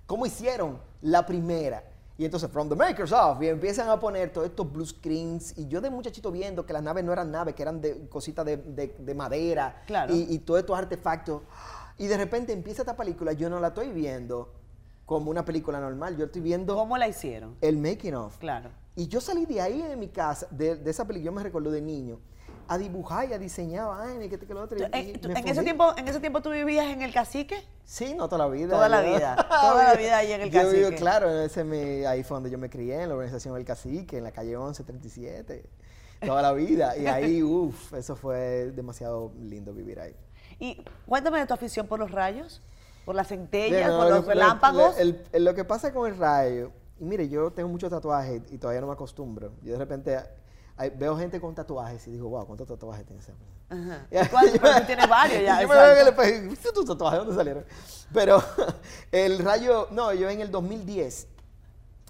Cómo 0.06 0.26
hicieron 0.26 0.80
la 1.02 1.26
primera. 1.26 1.82
Y 2.20 2.26
entonces, 2.26 2.50
from 2.50 2.68
the 2.68 2.76
makers 2.76 3.12
of, 3.12 3.40
y 3.42 3.48
empiezan 3.48 3.88
a 3.88 3.98
poner 3.98 4.30
todos 4.30 4.46
estos 4.46 4.70
blue 4.70 4.84
screens. 4.84 5.56
Y 5.56 5.68
yo 5.68 5.80
de 5.80 5.88
muchachito 5.88 6.30
viendo 6.30 6.66
que 6.66 6.74
las 6.74 6.82
naves 6.82 7.02
no 7.02 7.14
eran 7.14 7.30
naves, 7.30 7.54
que 7.54 7.62
eran 7.62 7.80
de 7.80 8.08
cositas 8.10 8.44
de, 8.44 8.58
de- 8.58 8.94
de 8.98 9.14
madera. 9.14 9.82
Claro. 9.86 10.14
Y, 10.14 10.26
y 10.28 10.38
todos 10.40 10.60
estos 10.60 10.76
artefactos. 10.76 11.40
Y 11.96 12.08
de 12.08 12.18
repente 12.18 12.52
empieza 12.52 12.82
esta 12.82 12.94
película, 12.94 13.32
yo 13.32 13.48
no 13.48 13.58
la 13.58 13.68
estoy 13.68 13.88
viendo 13.90 14.52
como 15.06 15.30
una 15.30 15.46
película 15.46 15.80
normal. 15.80 16.18
Yo 16.18 16.26
estoy 16.26 16.42
viendo 16.42 16.74
¿Cómo 16.74 16.98
la 16.98 17.08
hicieron? 17.08 17.56
el 17.62 17.78
making 17.78 18.14
of. 18.14 18.36
Claro. 18.36 18.68
Y 18.96 19.08
yo 19.08 19.22
salí 19.22 19.46
de 19.46 19.62
ahí 19.62 19.80
de 19.80 19.96
mi 19.96 20.08
casa, 20.08 20.46
de, 20.50 20.76
de 20.76 20.90
esa 20.90 21.06
película, 21.06 21.24
yo 21.30 21.32
me 21.32 21.42
recuerdo 21.42 21.70
de 21.70 21.80
niño, 21.80 22.18
a 22.72 22.78
dibujar 22.78 23.28
y 23.28 23.32
a 23.32 23.38
diseñar 23.38 23.88
vainas, 23.88 24.24
y 24.24 24.28
que, 24.28 24.36
este, 24.36 24.46
que 24.46 24.54
lo 24.54 24.62
otro. 24.62 24.78
y- 24.78 24.82
En, 24.92 25.20
tú- 25.20 25.28
en 25.30 25.48
ese 25.48 25.62
tiempo, 25.64 25.92
¿En 25.96 26.06
ese 26.06 26.20
tiempo 26.20 26.40
tú 26.40 26.50
vivías 26.50 26.86
en 26.86 27.02
el 27.02 27.12
cacique? 27.12 27.56
Sí, 27.84 28.14
no 28.14 28.28
toda 28.28 28.46
la 28.46 28.48
vida. 28.48 28.70
Toda 28.76 28.88
la 28.88 29.02
yo- 29.04 29.14
vida, 29.16 29.34
toda 29.60 29.84
la 29.84 29.94
vida 29.94 30.18
ahí 30.18 30.32
en 30.32 30.40
el 30.42 30.50
Yo 30.52 30.60
vivo, 30.70 30.82
Cacique. 30.84 30.96
claro, 31.00 31.30
ese 31.42 31.64
me- 31.64 32.06
ahí 32.06 32.22
fue 32.22 32.36
donde 32.36 32.48
yo 32.50 32.58
me 32.58 32.70
crié, 32.70 33.02
en 33.02 33.08
la 33.08 33.14
organización 33.16 33.56
El 33.56 33.64
Cacique, 33.64 34.18
en 34.18 34.24
la 34.24 34.30
calle 34.30 34.56
1137, 34.56 35.64
toda 36.24 36.42
la 36.42 36.52
vida. 36.52 36.96
Y 36.96 37.06
ahí, 37.06 37.42
uff, 37.42 37.92
eso 37.94 38.14
fue 38.14 38.70
demasiado 38.72 39.32
lindo 39.40 39.72
vivir 39.72 39.98
ahí. 39.98 40.14
Y 40.60 40.84
cuéntame 41.06 41.40
de 41.40 41.46
tu 41.46 41.54
afición 41.54 41.88
por 41.88 41.98
los 41.98 42.10
rayos, 42.12 42.62
por 43.04 43.16
las 43.16 43.26
centellas, 43.28 43.90
por 43.90 44.04
lo 44.04 44.10
los 44.16 44.26
relámpagos. 44.26 44.96
el- 44.98 45.24
el- 45.32 45.44
lo 45.44 45.54
que 45.54 45.64
pasa 45.64 45.92
con 45.92 46.08
el 46.08 46.16
rayo, 46.16 46.70
y 47.00 47.04
mire, 47.04 47.28
yo 47.28 47.50
tengo 47.50 47.68
muchos 47.68 47.90
tatuajes 47.90 48.42
y 48.52 48.58
todavía 48.58 48.80
no 48.82 48.86
me 48.86 48.92
acostumbro. 48.92 49.52
Yo 49.62 49.72
de 49.72 49.78
repente 49.78 50.18
hay- 50.80 50.90
veo 50.90 51.16
gente 51.16 51.40
con 51.40 51.54
tatuajes 51.54 52.06
y 52.08 52.12
digo, 52.12 52.28
wow, 52.28 52.46
¿cuántos 52.46 52.66
tatuajes 52.68 53.04
tiene 53.06 53.20
esa 53.20 53.32
persona? 53.32 54.06
Ajá. 54.10 54.86
Tienes 54.86 55.08
varios 55.08 55.42
ya. 55.42 55.60
Yo 55.62 55.68
me 55.68 55.74
veo 55.74 55.84
en 55.84 55.90
el 55.92 55.98
exacto. 56.08 56.22
espejo 56.22 56.28
y 56.36 56.40
digo, 56.40 56.50
¿viste 56.50 56.72
tus 56.72 56.84
tatuajes? 56.86 57.18
¿Dónde 57.20 57.34
salieron? 57.34 57.64
Pero 58.12 58.42
el 59.12 59.38
rayo, 59.38 59.88
no, 59.90 60.12
yo 60.12 60.28
en 60.28 60.40
el 60.40 60.50
2010, 60.50 61.28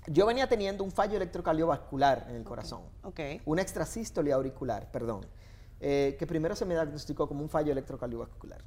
yo 0.07 0.25
venía 0.27 0.49
teniendo 0.49 0.83
un 0.85 0.91
fallo 0.91 1.17
electrocardiovascular 1.17 2.27
en 2.31 2.37
el 2.37 2.45
corazón. 2.45 2.83
Ok. 3.03 3.21
Una 3.45 3.61
extrasístole 3.63 4.33
auricular, 4.33 4.91
perdón. 4.91 5.27
eh, 5.81 6.17
que 6.19 6.27
primero 6.27 6.55
se 6.57 6.65
me 6.65 6.75
diagnosticó 6.75 7.27
como 7.29 7.43
un 7.43 7.49
fallo 7.49 7.73
electrocardiovascular. 7.73 8.63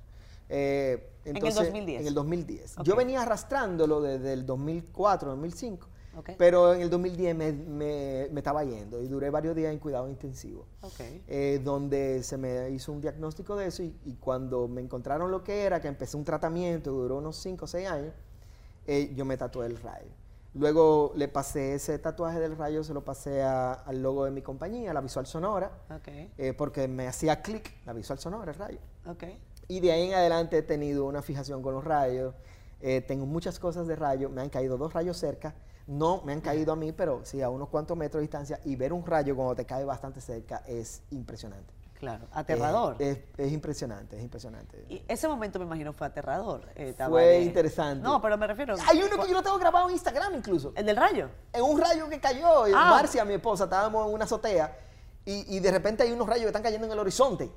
Eh, 0.49 1.09
el 1.25 1.35
entonces, 1.37 1.55
2010. 1.55 2.01
En 2.01 2.07
el 2.07 2.13
2010. 2.13 2.77
Ok. 2.77 2.83
Yo 2.85 2.95
venía 2.95 3.21
arrastrándolo 3.21 4.01
desde 4.01 4.33
el 4.33 4.45
2004, 4.45 5.29
2005. 5.31 5.87
Pero 6.37 6.73
en 6.73 6.81
el 6.81 6.89
2010 6.89 7.35
me, 7.35 7.51
me- 7.51 8.27
me 8.31 8.39
estaba 8.39 8.63
yendo 8.63 9.01
y 9.01 9.07
duré 9.07 9.29
varios 9.29 9.55
días 9.55 9.71
en 9.73 9.79
cuidado 9.79 10.07
intensivo 10.09 10.65
eh, 11.27 11.59
donde 11.63 12.23
se 12.23 12.37
me 12.37 12.69
hizo 12.69 12.91
un 12.91 13.01
diagnóstico 13.01 13.55
de 13.55 13.67
eso 13.67 13.83
y, 13.83 13.95
y 14.05 14.15
cuando 14.15 14.67
me 14.67 14.81
encontraron 14.81 15.31
lo 15.31 15.43
que 15.43 15.63
era, 15.63 15.81
que 15.81 15.87
empecé 15.87 16.15
un 16.17 16.23
tratamiento, 16.23 16.91
duró 16.91 17.17
unos 17.17 17.37
5 17.37 17.65
o 17.65 17.67
6 17.67 17.87
años, 17.89 18.13
eh, 18.87 19.11
yo 19.15 19.25
me 19.25 19.37
tatué 19.37 19.65
el 19.65 19.77
rayo. 19.77 20.09
Luego 20.55 21.13
le 21.15 21.27
pasé 21.29 21.73
ese 21.73 21.97
tatuaje 21.97 22.39
del 22.39 22.55
rayo, 22.55 22.83
se 22.83 22.93
lo 22.93 23.03
pasé 23.03 23.41
a- 23.41 23.73
al 23.73 24.03
logo 24.03 24.25
de 24.25 24.29
mi 24.31 24.43
compañía, 24.43 24.93
la 24.93 25.01
Visual 25.01 25.25
Sonora, 25.25 25.71
Ok. 25.89 26.07
eh, 26.37 26.53
porque 26.55 26.87
me 26.87 27.07
hacía 27.07 27.41
clic 27.41 27.73
la 27.85 27.93
Visual 27.93 28.19
Sonora, 28.19 28.51
el 28.51 28.57
rayo. 28.59 28.77
Y 29.67 29.79
de 29.79 29.91
ahí 29.91 30.07
en 30.09 30.13
adelante 30.13 30.57
he 30.59 30.61
tenido 30.61 31.05
una 31.05 31.21
fijación 31.23 31.63
con 31.63 31.73
los 31.73 31.83
rayos. 31.83 32.35
Eh, 32.83 33.01
tengo 33.01 33.25
muchas 33.25 33.57
cosas 33.57 33.87
de 33.87 33.95
rayo. 33.95 34.29
Me 34.29 34.41
han 34.41 34.49
caído 34.49 34.77
dos 34.77 34.93
rayos 34.93 35.17
cerca. 35.17 35.55
No 35.87 36.21
me 36.23 36.33
han 36.33 36.41
caído 36.41 36.71
a 36.73 36.75
mí, 36.75 36.91
pero 36.91 37.21
sí 37.23 37.41
a 37.41 37.49
unos 37.49 37.69
cuantos 37.69 37.97
metros 37.97 38.19
de 38.19 38.23
distancia. 38.23 38.59
Y 38.65 38.75
ver 38.75 38.93
un 38.93 39.05
rayo 39.05 39.35
cuando 39.35 39.55
te 39.55 39.65
cae 39.65 39.83
bastante 39.85 40.21
cerca 40.21 40.61
es 40.67 41.01
impresionante. 41.11 41.73
Claro. 41.99 42.25
Aterrador. 42.33 42.97
Eh, 42.99 43.25
es, 43.37 43.45
es 43.47 43.53
impresionante, 43.53 44.17
es 44.17 44.23
impresionante. 44.23 44.85
y 44.89 45.01
ese 45.07 45.25
momento 45.27 45.57
me 45.59 45.65
imagino 45.65 45.93
fue 45.93 46.05
aterrador. 46.07 46.67
eh, 46.75 46.93
Fue 47.07 47.39
interesante. 47.39 48.03
No, 48.03 48.21
pero 48.21 48.37
me 48.37 48.45
refiero. 48.45 48.75
Hay 48.89 49.01
uno 49.01 49.21
que 49.23 49.29
yo 49.29 49.33
lo 49.35 49.41
tengo 49.41 49.57
grabado 49.57 49.87
en 49.87 49.93
Instagram 49.93 50.35
incluso. 50.35 50.73
¿El 50.75 50.85
del 50.85 50.97
rayo? 50.97 51.29
En 51.53 51.63
un 51.63 51.79
rayo 51.79 52.09
que 52.09 52.19
cayó. 52.19 52.67
y 52.67 52.71
Ah. 52.75 52.89
Marcia, 52.89 53.23
mi 53.23 53.35
esposa, 53.35 53.63
estábamos 53.63 54.05
en 54.07 54.13
una 54.13 54.25
azotea. 54.25 54.77
Y, 55.25 55.55
y 55.55 55.59
de 55.61 55.71
repente 55.71 56.03
hay 56.03 56.11
unos 56.11 56.27
rayos 56.27 56.41
que 56.43 56.47
están 56.47 56.63
cayendo 56.63 56.85
en 56.87 56.91
el 56.91 56.99
horizonte. 56.99 57.49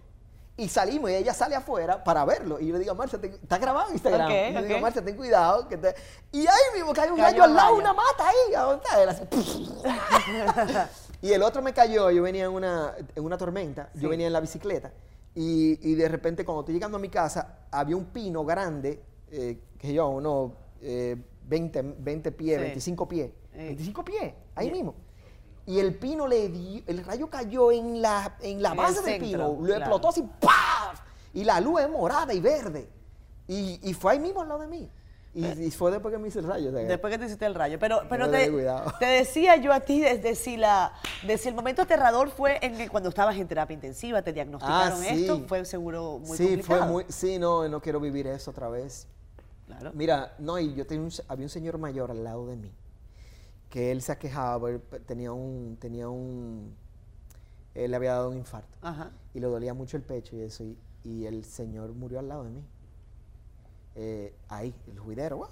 Y 0.58 0.68
salimos 0.68 1.10
y 1.10 1.14
ella 1.14 1.34
sale 1.34 1.54
afuera 1.54 2.02
para 2.02 2.24
verlo. 2.24 2.58
Y 2.58 2.66
yo 2.68 2.72
le 2.74 2.80
digo 2.80 2.94
Marcia, 2.94 3.20
"Ten- 3.20 3.34
está 3.42 3.58
grabado 3.58 3.88
en 3.88 3.94
Instagram. 3.94 4.26
Ok, 4.26 4.32
y 4.32 4.54
yo 4.54 4.60
le 4.62 4.66
digo. 4.68 4.80
Marcia, 4.80 5.04
ten 5.04 5.14
cuidado. 5.16 5.68
Que 5.68 5.76
te... 5.76 5.94
Y 6.32 6.46
ahí 6.46 6.62
mismo 6.74 6.94
cae 6.94 7.12
un 7.12 7.18
rayo 7.18 7.42
al 7.44 7.54
lado, 7.54 7.74
una 7.76 7.92
mata 7.92 8.26
ahí. 8.28 8.54
¿a 8.54 8.62
dónde 8.62 8.82
está 8.84 9.02
él? 9.02 9.08
Así, 9.10 9.22
Y 11.22 11.32
el 11.32 11.42
otro 11.42 11.62
me 11.62 11.72
cayó, 11.72 12.10
yo 12.10 12.22
venía 12.22 12.44
en 12.44 12.52
una, 12.52 12.94
en 13.14 13.24
una 13.24 13.38
tormenta, 13.38 13.88
Sí. 13.94 14.00
yo 14.00 14.08
venía 14.08 14.26
en 14.26 14.32
la 14.32 14.40
bicicleta 14.40 14.92
y, 15.34 15.78
y 15.90 15.94
de 15.94 16.08
repente 16.08 16.44
cuando 16.44 16.60
estoy 16.60 16.74
llegando 16.74 16.98
a 16.98 17.00
mi 17.00 17.08
casa 17.08 17.60
había 17.70 17.96
un 17.96 18.06
pino 18.06 18.44
grande, 18.44 19.02
eh, 19.30 19.58
que 19.78 19.92
yo, 19.94 20.08
unos 20.08 20.52
eh, 20.82 21.16
20, 21.44 21.82
20 21.98 22.32
pies, 22.32 22.58
Sí. 22.58 22.62
25 22.64 23.08
pies, 23.08 23.30
Sí. 23.52 23.58
25 23.58 24.04
pies, 24.04 24.34
ahí 24.54 24.70
mismo. 24.70 24.94
Y 25.66 25.80
el 25.80 25.94
pino 25.96 26.26
le 26.28 26.48
dio, 26.48 26.82
el 26.86 27.04
rayo 27.04 27.28
cayó 27.28 27.72
en 27.72 28.00
la, 28.00 28.36
en 28.40 28.62
la 28.62 28.70
En 28.70 28.76
base 28.76 28.98
el 29.00 29.04
del 29.04 29.20
centro, 29.20 29.28
pino, 29.28 29.48
lo 29.60 29.64
claro. 29.64 29.80
explotó 29.80 30.08
así, 30.08 30.22
¡paf! 30.40 31.00
Y 31.34 31.44
la 31.44 31.60
luz 31.60 31.80
es 31.80 31.90
morada 31.90 32.32
y 32.32 32.40
verde. 32.40 32.88
Y, 33.48 33.80
y 33.82 33.94
fue 33.94 34.12
ahí 34.12 34.18
mismo 34.20 34.42
al 34.42 34.48
lado 34.48 34.60
de 34.60 34.68
mí. 34.68 34.90
Y, 35.34 35.44
y 35.66 35.70
fue 35.70 35.90
después 35.90 36.14
que 36.14 36.18
me 36.18 36.28
hice 36.28 36.38
el 36.38 36.46
rayo. 36.46 36.70
o 36.70 36.72
sea, 36.72 36.80
Después 36.84 37.12
que 37.12 37.18
te 37.18 37.26
hiciste 37.26 37.44
el 37.44 37.54
rayo. 37.54 37.78
Pero, 37.78 38.00
pero 38.08 38.30
te, 38.30 38.50
te 38.98 39.04
decía 39.06 39.56
yo 39.56 39.70
a 39.72 39.80
ti 39.80 40.00
desde 40.00 40.34
si, 40.34 40.56
la, 40.56 40.92
de 41.26 41.36
si 41.36 41.48
el 41.48 41.54
momento 41.54 41.82
aterrador 41.82 42.30
fue 42.30 42.58
en 42.62 42.74
que 42.76 42.88
cuando 42.88 43.10
estabas 43.10 43.36
en 43.36 43.46
terapia 43.46 43.74
intensiva, 43.74 44.22
te 44.22 44.32
diagnosticaron 44.32 44.98
Ah, 44.98 45.04
sí. 45.04 45.22
esto, 45.24 45.44
fue 45.46 45.62
seguro 45.66 46.20
muy 46.24 46.38
sí, 46.38 46.44
complicado. 46.46 46.80
fue 46.84 46.90
muy, 46.90 47.04
sí, 47.10 47.38
no, 47.38 47.68
no 47.68 47.82
quiero 47.82 48.00
vivir 48.00 48.26
eso 48.28 48.50
otra 48.50 48.70
vez. 48.70 49.08
Claro. 49.66 49.90
Mira, 49.94 50.32
no, 50.38 50.58
y 50.58 50.74
yo 50.74 50.86
tenía 50.86 51.04
un, 51.04 51.12
había 51.28 51.44
un 51.44 51.50
señor 51.50 51.76
mayor 51.76 52.10
al 52.12 52.24
lado 52.24 52.46
de 52.46 52.56
mí, 52.56 52.72
que 53.70 53.90
él 53.90 54.00
se 54.02 54.12
aquejaba, 54.12 54.70
tenía 55.06 55.32
un, 55.32 55.76
tenía 55.80 56.08
un, 56.08 56.74
él 57.74 57.90
le 57.90 57.96
había 57.96 58.12
dado 58.12 58.30
un 58.30 58.36
infarto 58.38 58.78
Ajá. 58.82 59.10
y 59.34 59.40
le 59.40 59.46
dolía 59.46 59.74
mucho 59.74 59.96
el 59.96 60.02
pecho 60.02 60.36
y 60.36 60.40
eso, 60.42 60.64
y, 60.64 60.78
y 61.04 61.26
el 61.26 61.44
señor 61.44 61.92
murió 61.92 62.18
al 62.18 62.28
lado 62.28 62.44
de 62.44 62.50
mí. 62.50 62.64
Eh, 63.98 64.34
ahí, 64.48 64.74
el 64.88 64.98
juidero, 64.98 65.48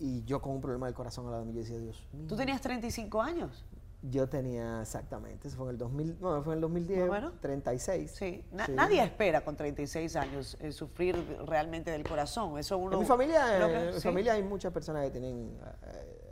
y 0.00 0.24
yo 0.24 0.42
con 0.42 0.52
un 0.52 0.60
problema 0.60 0.86
del 0.86 0.94
corazón 0.96 1.26
al 1.26 1.30
lado 1.32 1.44
de 1.44 1.48
mí, 1.50 1.54
yo 1.54 1.60
decía, 1.60 1.78
Dios 1.78 2.04
mío. 2.12 2.26
¿Tú 2.28 2.36
tenías 2.36 2.60
35 2.60 3.22
años? 3.22 3.64
Yo 4.02 4.28
tenía 4.28 4.80
exactamente, 4.82 5.48
eso 5.48 5.56
fue 5.56 5.66
en 5.66 5.70
el 5.70 5.78
2000, 5.78 6.16
no, 6.20 6.42
fue 6.42 6.54
en 6.54 6.58
el 6.58 6.60
2010, 6.60 7.00
Más 7.00 7.08
o 7.08 7.12
menos. 7.12 7.40
36. 7.40 8.10
Sí. 8.12 8.44
Na- 8.52 8.66
Sí. 8.66 8.72
Nadie 8.72 9.02
espera 9.02 9.44
con 9.44 9.56
36 9.56 10.14
años 10.16 10.56
eh, 10.60 10.70
sufrir 10.72 11.16
realmente 11.46 11.90
del 11.90 12.04
corazón. 12.04 12.58
Eso 12.58 12.78
uno... 12.78 12.92
En 12.94 13.00
mi 13.00 13.04
familia, 13.06 13.86
en 13.88 13.94
sí. 13.94 14.00
familia 14.00 14.34
hay 14.34 14.42
muchas 14.44 14.72
personas 14.72 15.04
que 15.04 15.10
tienen 15.10 15.56
eh, 15.82 16.27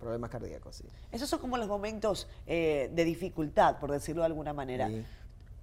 problemas 0.00 0.30
cardíacos, 0.30 0.76
sí. 0.76 0.84
Esos 1.12 1.28
son 1.28 1.38
como 1.38 1.56
los 1.58 1.68
momentos 1.68 2.26
eh, 2.46 2.90
de 2.92 3.04
dificultad, 3.04 3.78
por 3.78 3.92
decirlo 3.92 4.22
de 4.22 4.26
alguna 4.26 4.52
manera. 4.52 4.88
Sí. 4.88 5.04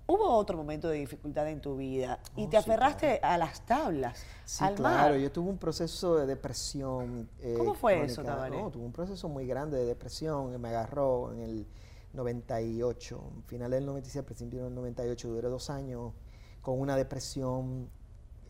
Hubo 0.10 0.30
otro 0.30 0.56
momento 0.56 0.88
de 0.88 1.00
dificultad 1.00 1.50
en 1.50 1.60
tu 1.60 1.76
vida 1.76 2.20
y 2.38 2.46
Oh, 2.46 2.50
te 2.50 2.52
sí, 2.52 2.58
aferraste 2.58 3.20
a 3.22 3.38
las 3.38 3.66
tablas, 3.66 4.24
Sí, 4.46 4.64
al 4.64 4.76
claro, 4.76 5.18
yo 5.18 5.30
tuve 5.34 5.50
un 5.50 5.58
proceso 5.58 6.16
de 6.16 6.26
depresión. 6.26 7.28
eh, 7.42 7.56
¿Cómo 7.58 7.74
fue 7.74 8.06
eso. 8.06 8.24
Tabaré? 8.24 8.56
No, 8.62 8.72
tuve 8.72 8.86
un 8.86 8.94
proceso 8.94 9.28
muy 9.28 9.46
grande 9.46 9.76
de 9.78 9.84
depresión 9.84 10.50
que 10.54 10.58
me 10.58 10.70
agarró 10.70 11.34
en 11.34 11.42
el 11.42 11.68
98, 12.14 13.22
final 13.48 13.72
del 13.72 13.86
96, 13.86 14.24
principio 14.24 14.64
del 14.64 14.76
98, 14.76 15.28
duré 15.28 15.50
dos 15.50 15.70
años 15.70 16.14
con 16.62 16.80
una 16.80 16.96
depresión 16.96 17.90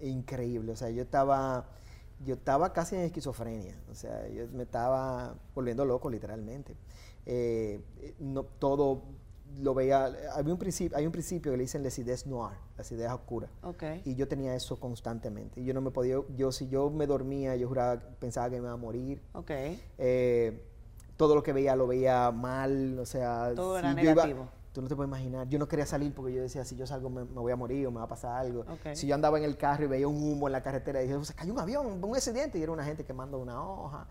increíble. 0.02 0.72
O 0.74 0.76
sea, 0.76 0.90
yo 0.92 1.02
estaba, 1.02 1.66
yo 2.26 2.36
estaba 2.36 2.74
casi 2.74 2.96
en 2.96 3.02
esquizofrenia. 3.02 3.76
O 3.92 3.96
sea, 3.96 4.28
yo 4.30 4.48
me 4.54 4.64
estaba 4.64 5.36
volviendo 5.56 5.86
loco 5.86 6.10
literalmente. 6.10 6.76
Eh, 7.26 7.82
eh, 8.02 8.16
no, 8.20 8.44
todo 8.44 9.02
lo 9.60 9.74
veía, 9.74 10.06
había 10.34 10.54
un 10.54 10.60
principio, 10.60 10.98
hay 10.98 11.06
un 11.06 11.12
principio 11.12 11.52
que 11.52 11.58
le 11.58 11.64
dicen 11.64 11.82
les 11.84 11.98
ideas 12.00 12.28
noir, 12.28 12.58
las 12.78 12.92
ideas 12.92 13.14
oscuras. 13.14 13.50
Y 14.06 14.16
yo 14.16 14.28
tenía 14.28 14.54
eso 14.56 14.80
constantemente. 14.80 15.64
Yo 15.64 15.74
no 15.74 15.82
me 15.82 15.92
podía, 15.92 16.18
yo 16.36 16.52
si 16.52 16.68
yo 16.68 16.90
me 16.90 17.08
dormía, 17.08 17.56
yo 17.56 17.68
juraba, 17.68 18.00
pensaba 18.20 18.50
que 18.50 18.58
me 18.58 18.64
iba 18.64 18.72
a 18.74 18.78
morir. 18.78 19.22
Ok. 19.34 19.52
Eh, 19.98 20.64
todo 21.16 21.34
lo 21.34 21.42
que 21.44 21.54
veía 21.54 21.76
lo 21.76 21.88
veía 21.88 22.30
mal, 22.32 23.00
o 23.00 23.06
sea... 23.06 23.52
Todo 23.56 23.76
si 23.76 23.80
era 23.80 23.92
iba- 23.92 24.02
negativo. 24.04 24.50
Tú 24.78 24.82
no 24.84 24.88
te 24.88 24.96
puedes 24.96 25.10
imaginar. 25.10 25.50
Yo 25.50 25.58
no 25.58 25.68
quería 25.68 25.88
salir 25.88 26.14
porque 26.14 26.32
yo 26.32 26.44
decía, 26.44 26.64
si 26.64 26.76
yo 26.76 26.86
salgo 26.86 27.10
me, 27.10 27.24
me 27.24 27.40
voy 27.40 27.52
a 27.52 27.56
morir 27.56 27.88
o 27.88 27.92
me 27.92 27.98
va 27.98 28.04
a 28.04 28.08
pasar 28.08 28.38
algo. 28.38 28.64
Si 28.94 29.08
yo 29.08 29.16
andaba 29.16 29.40
en 29.40 29.44
el 29.44 29.58
carro 29.58 29.86
y 29.86 29.88
veía 29.88 30.08
un 30.08 30.22
humo 30.22 30.48
en 30.48 30.52
la 30.52 30.62
carretera 30.62 31.02
y 31.02 31.08
dije, 31.08 31.26
se 31.26 31.34
cayó 31.34 31.52
un 31.52 31.60
avión, 31.60 32.04
un 32.04 32.16
accidente, 32.16 32.60
y 32.60 32.62
era 32.62 32.72
una 32.72 32.86
gente 32.86 33.04
quemando 33.04 33.40
una 33.40 33.60
hoja. 33.60 34.06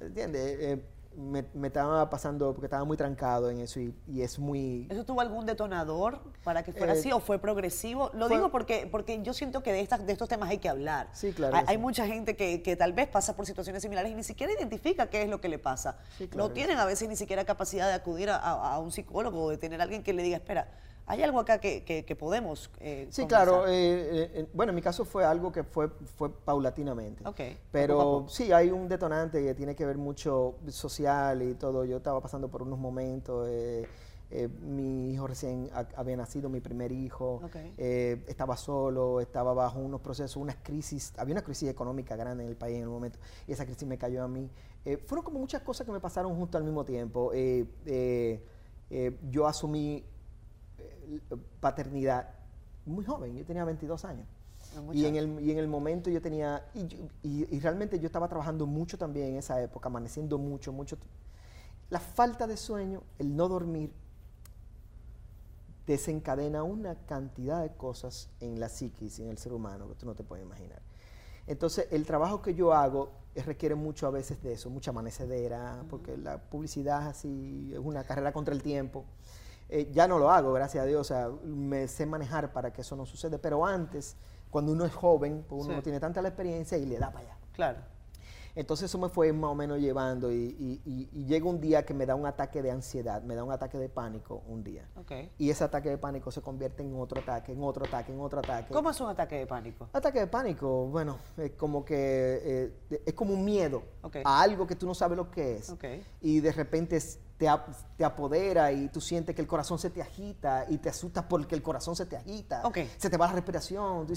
¿Entiendes? 0.00 0.58
Eh, 0.60 0.84
me, 1.16 1.44
me 1.54 1.66
estaba 1.66 2.08
pasando 2.10 2.52
porque 2.52 2.66
estaba 2.66 2.84
muy 2.84 2.96
trancado 2.96 3.50
en 3.50 3.58
eso 3.60 3.80
y, 3.80 3.92
y 4.06 4.22
es 4.22 4.38
muy... 4.38 4.86
¿Eso 4.88 5.04
tuvo 5.04 5.20
algún 5.20 5.46
detonador 5.46 6.20
para 6.44 6.62
que 6.62 6.72
fuera 6.72 6.94
Eh, 6.94 6.98
así 6.98 7.10
o 7.10 7.18
fue 7.18 7.38
progresivo? 7.40 8.10
Lo 8.14 8.28
fue- 8.28 8.36
digo 8.36 8.50
porque, 8.50 8.86
porque 8.90 9.20
yo 9.22 9.32
siento 9.34 9.62
que 9.62 9.72
de, 9.72 9.80
estas, 9.80 10.06
de 10.06 10.12
estos 10.12 10.28
temas 10.28 10.48
hay 10.50 10.58
que 10.58 10.68
hablar. 10.68 11.08
Sí, 11.12 11.32
claro 11.32 11.56
Hay, 11.56 11.64
hay 11.66 11.78
mucha 11.78 12.06
gente 12.06 12.36
que, 12.36 12.62
que 12.62 12.76
tal 12.76 12.92
vez 12.92 13.08
pasa 13.08 13.34
por 13.34 13.46
situaciones 13.46 13.82
similares 13.82 14.12
y 14.12 14.14
ni 14.14 14.22
siquiera 14.22 14.52
identifica 14.52 15.08
qué 15.10 15.22
es 15.22 15.28
lo 15.28 15.40
que 15.40 15.48
le 15.48 15.58
pasa. 15.58 15.98
Sí, 16.18 16.28
claro 16.28 16.48
no 16.48 16.54
tienen 16.54 16.78
a 16.78 16.84
veces 16.84 17.08
ni 17.08 17.16
siquiera 17.16 17.44
capacidad 17.44 17.88
de 17.88 17.94
acudir 17.94 18.30
a, 18.30 18.36
a- 18.36 18.74
a 18.74 18.78
un 18.78 18.92
psicólogo 18.92 19.42
o 19.44 19.50
de 19.50 19.58
tener 19.58 19.80
a 19.80 19.84
alguien 19.84 20.04
que 20.04 20.12
le 20.12 20.22
diga, 20.22 20.36
espera, 20.36 20.68
hay 21.08 21.22
algo 21.22 21.40
acá 21.40 21.58
que, 21.58 21.82
que- 21.84 22.04
que 22.04 22.14
podemos 22.16 22.70
eh, 22.80 23.08
Sí, 23.10 23.22
conversar". 23.22 23.46
claro. 23.46 23.66
eh, 23.68 24.30
eh, 24.34 24.46
bueno, 24.52 24.70
en 24.70 24.76
mi 24.76 24.82
caso 24.82 25.04
fue 25.04 25.24
algo 25.24 25.50
que 25.50 25.64
fue, 25.64 25.88
fue 26.16 26.30
paulatinamente. 26.30 27.22
Ok, 27.26 27.36
poco 27.36 27.42
a 27.50 27.72
Pero 27.72 27.98
poco. 27.98 28.28
sí, 28.28 28.52
hay 28.52 28.70
un 28.70 28.88
detonante 28.88 29.42
que 29.42 29.54
tiene 29.54 29.74
que 29.74 29.84
ver 29.86 29.96
mucho 29.98 30.56
social 30.68 31.42
y 31.42 31.54
todo. 31.54 31.84
Yo 31.84 31.96
estaba 31.96 32.20
pasando 32.20 32.48
por 32.48 32.62
unos 32.62 32.78
momentos. 32.78 33.48
eh, 33.50 33.86
mi 34.60 35.10
hijo 35.14 35.26
recién 35.26 35.70
ha- 35.72 35.88
había 35.96 36.14
nacido, 36.14 36.50
mi 36.50 36.60
primer 36.60 36.92
hijo. 36.92 37.36
Ok. 37.42 37.56
eh, 37.78 38.22
estaba 38.28 38.58
solo, 38.58 39.22
estaba 39.22 39.54
bajo 39.54 39.78
unos 39.78 40.02
procesos, 40.02 40.36
unas 40.36 40.56
crisis. 40.62 41.14
Había 41.16 41.32
una 41.32 41.42
crisis 41.42 41.70
económica 41.70 42.14
grande 42.14 42.44
en 42.44 42.50
el 42.50 42.56
país 42.56 42.76
en 42.76 42.82
el 42.82 42.88
momento 42.90 43.18
y 43.46 43.52
esa 43.52 43.64
crisis 43.64 43.88
me 43.88 43.96
cayó 43.96 44.22
a 44.22 44.28
mí. 44.28 44.50
Eh, 44.84 44.98
fueron 44.98 45.24
como 45.24 45.38
muchas 45.38 45.62
cosas 45.62 45.86
que 45.86 45.92
me 45.92 46.00
pasaron 46.00 46.36
justo 46.36 46.58
al 46.58 46.64
mismo 46.64 46.84
tiempo. 46.84 47.32
Yo 49.30 49.46
asumí 49.46 50.04
paternidad 51.60 52.28
muy 52.86 53.04
joven, 53.04 53.36
yo 53.36 53.44
tenía 53.44 53.64
22 53.64 54.04
años. 54.04 54.26
No, 54.74 54.92
Y 54.92 55.04
en, 55.06 55.16
el, 55.16 55.40
y 55.40 55.50
en 55.50 55.58
el 55.58 55.68
momento 55.68 56.10
yo 56.10 56.20
tenía, 56.20 56.64
y, 56.74 56.86
yo- 56.86 56.98
y- 57.22 57.56
y 57.56 57.60
realmente 57.60 57.98
yo 58.00 58.06
estaba 58.06 58.28
trabajando 58.28 58.66
mucho 58.66 58.98
también 58.98 59.28
en 59.28 59.36
esa 59.36 59.60
época, 59.62 59.88
amaneciendo 59.88 60.36
mucho, 60.38 60.72
mucho. 60.72 60.96
La 61.90 62.00
falta 62.00 62.46
de 62.46 62.56
sueño, 62.56 63.02
el 63.18 63.34
no 63.36 63.48
dormir, 63.48 63.92
desencadena 65.86 66.62
una 66.64 66.94
cantidad 67.06 67.62
de 67.62 67.70
cosas 67.74 68.28
en 68.40 68.60
la 68.60 68.68
psiquis 68.68 69.18
y 69.18 69.22
en 69.22 69.30
el 69.30 69.38
ser 69.38 69.52
humano 69.54 69.88
que 69.88 69.94
tú 69.94 70.04
no 70.06 70.14
te 70.14 70.22
puedes 70.22 70.44
imaginar. 70.44 70.82
Entonces, 71.46 71.88
el 71.90 72.04
trabajo 72.04 72.42
que 72.42 72.54
yo 72.54 72.74
hago 72.74 73.10
requiere 73.46 73.74
mucho 73.74 74.06
a 74.06 74.10
veces 74.10 74.42
de 74.42 74.52
eso, 74.52 74.68
mucha 74.68 74.90
amanecedera, 74.90 75.84
porque 75.88 76.16
la 76.18 76.38
publicidad 76.42 77.06
así 77.06 77.70
es 77.72 77.78
una 77.78 78.04
carrera 78.04 78.32
contra 78.32 78.52
el 78.52 78.62
tiempo. 78.62 79.04
Eh, 79.68 79.90
ya 79.92 80.08
no 80.08 80.18
lo 80.18 80.30
hago, 80.30 80.52
gracias 80.52 80.82
a 80.82 80.86
Dios, 80.86 81.00
o 81.00 81.04
sea, 81.04 81.28
me 81.44 81.88
sé 81.88 82.06
manejar 82.06 82.52
para 82.52 82.72
que 82.72 82.80
eso 82.80 82.96
no 82.96 83.04
suceda, 83.04 83.36
pero 83.38 83.66
antes, 83.66 84.16
cuando 84.50 84.72
uno 84.72 84.84
es 84.86 84.94
joven, 84.94 85.44
pues 85.48 85.62
uno 85.62 85.72
Sí. 85.72 85.76
no 85.76 85.82
tiene 85.82 86.00
tanta 86.00 86.22
la 86.22 86.28
experiencia 86.28 86.78
y 86.78 86.86
le 86.86 86.98
da 86.98 87.10
para 87.12 87.26
allá. 87.26 87.36
Claro. 87.52 87.78
Entonces 88.54 88.86
eso 88.86 88.98
me 88.98 89.08
fue 89.08 89.32
más 89.32 89.50
o 89.50 89.54
menos 89.54 89.78
llevando 89.78 90.32
y, 90.32 90.36
y- 90.58 90.80
y- 90.84 91.08
y 91.12 91.24
llega 91.26 91.46
un 91.48 91.60
día 91.60 91.84
que 91.84 91.94
me 91.94 92.06
da 92.06 92.16
un 92.16 92.26
ataque 92.26 92.60
de 92.60 92.72
ansiedad, 92.72 93.22
me 93.22 93.36
da 93.36 93.44
un 93.44 93.52
ataque 93.52 93.78
de 93.78 93.88
pánico 93.88 94.42
un 94.48 94.64
día. 94.64 94.88
Ok. 94.96 95.12
Y 95.38 95.50
ese 95.50 95.62
ataque 95.62 95.90
de 95.90 95.98
pánico 95.98 96.32
se 96.32 96.40
convierte 96.42 96.82
en 96.82 96.98
otro 96.98 97.20
ataque, 97.20 97.52
en 97.52 97.62
otro 97.62 97.84
ataque, 97.84 98.12
en 98.12 98.20
otro 98.20 98.40
ataque. 98.40 98.72
¿Cómo 98.72 98.90
es 98.90 99.00
un 99.00 99.10
ataque 99.10 99.36
de 99.36 99.46
pánico? 99.46 99.88
Ataque 99.92 100.20
de 100.20 100.26
pánico, 100.26 100.86
bueno, 100.86 101.18
es 101.36 101.52
como 101.52 101.84
que 101.84 101.94
eh, 102.90 103.00
es 103.06 103.14
como 103.14 103.34
un 103.34 103.44
miedo 103.44 103.82
a 104.24 104.40
algo 104.42 104.66
que 104.66 104.74
tú 104.74 104.86
no 104.86 104.94
sabes 104.94 105.16
lo 105.16 105.30
que 105.30 105.58
es. 105.58 105.70
Ok. 105.70 105.84
Y 106.22 106.40
de 106.40 106.50
repente 106.50 106.96
es- 106.96 107.20
te, 107.38 107.48
ap- 107.48 107.68
te 107.96 108.04
apodera 108.04 108.72
y 108.72 108.88
tú 108.88 109.00
sientes 109.00 109.34
que 109.34 109.40
el 109.40 109.46
corazón 109.46 109.78
se 109.78 109.90
te 109.90 110.02
agita 110.02 110.64
y 110.68 110.78
te 110.78 110.88
asustas 110.88 111.24
porque 111.28 111.54
el 111.54 111.62
corazón 111.62 111.94
se 111.94 112.04
te 112.04 112.16
agita. 112.16 112.62
Se 112.98 113.08
te 113.08 113.16
va 113.16 113.28
la 113.28 113.34
respiración. 113.34 114.06
Tú 114.08 114.14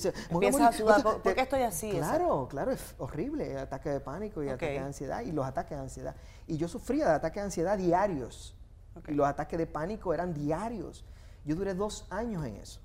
¿por- 1.03 1.21
por 1.21 1.35
qué 1.35 1.41
estoy 1.41 1.61
así? 1.61 1.91
Claro, 1.91 2.47
claro, 2.49 2.71
es 2.71 2.95
horrible. 2.97 3.57
Ataque 3.59 3.89
de 3.91 3.99
pánico 3.99 4.41
y 4.43 4.47
Ok. 4.47 4.53
ataque 4.53 4.71
de 4.73 4.79
ansiedad 4.79 5.21
y 5.21 5.31
los 5.31 5.45
ataques 5.45 5.77
de 5.77 5.83
ansiedad. 5.83 6.15
Y 6.47 6.57
yo 6.57 6.67
sufría 6.67 7.07
de 7.07 7.13
ataques 7.13 7.35
de 7.41 7.45
ansiedad 7.45 7.77
diarios. 7.77 8.55
Y 9.07 9.13
los 9.13 9.27
ataques 9.27 9.57
de 9.59 9.67
pánico 9.67 10.13
eran 10.13 10.33
diarios. 10.33 11.05
Yo 11.45 11.55
duré 11.55 11.75
dos 11.75 12.07
años 12.09 12.43
en 12.45 12.57
eso. 12.57 12.81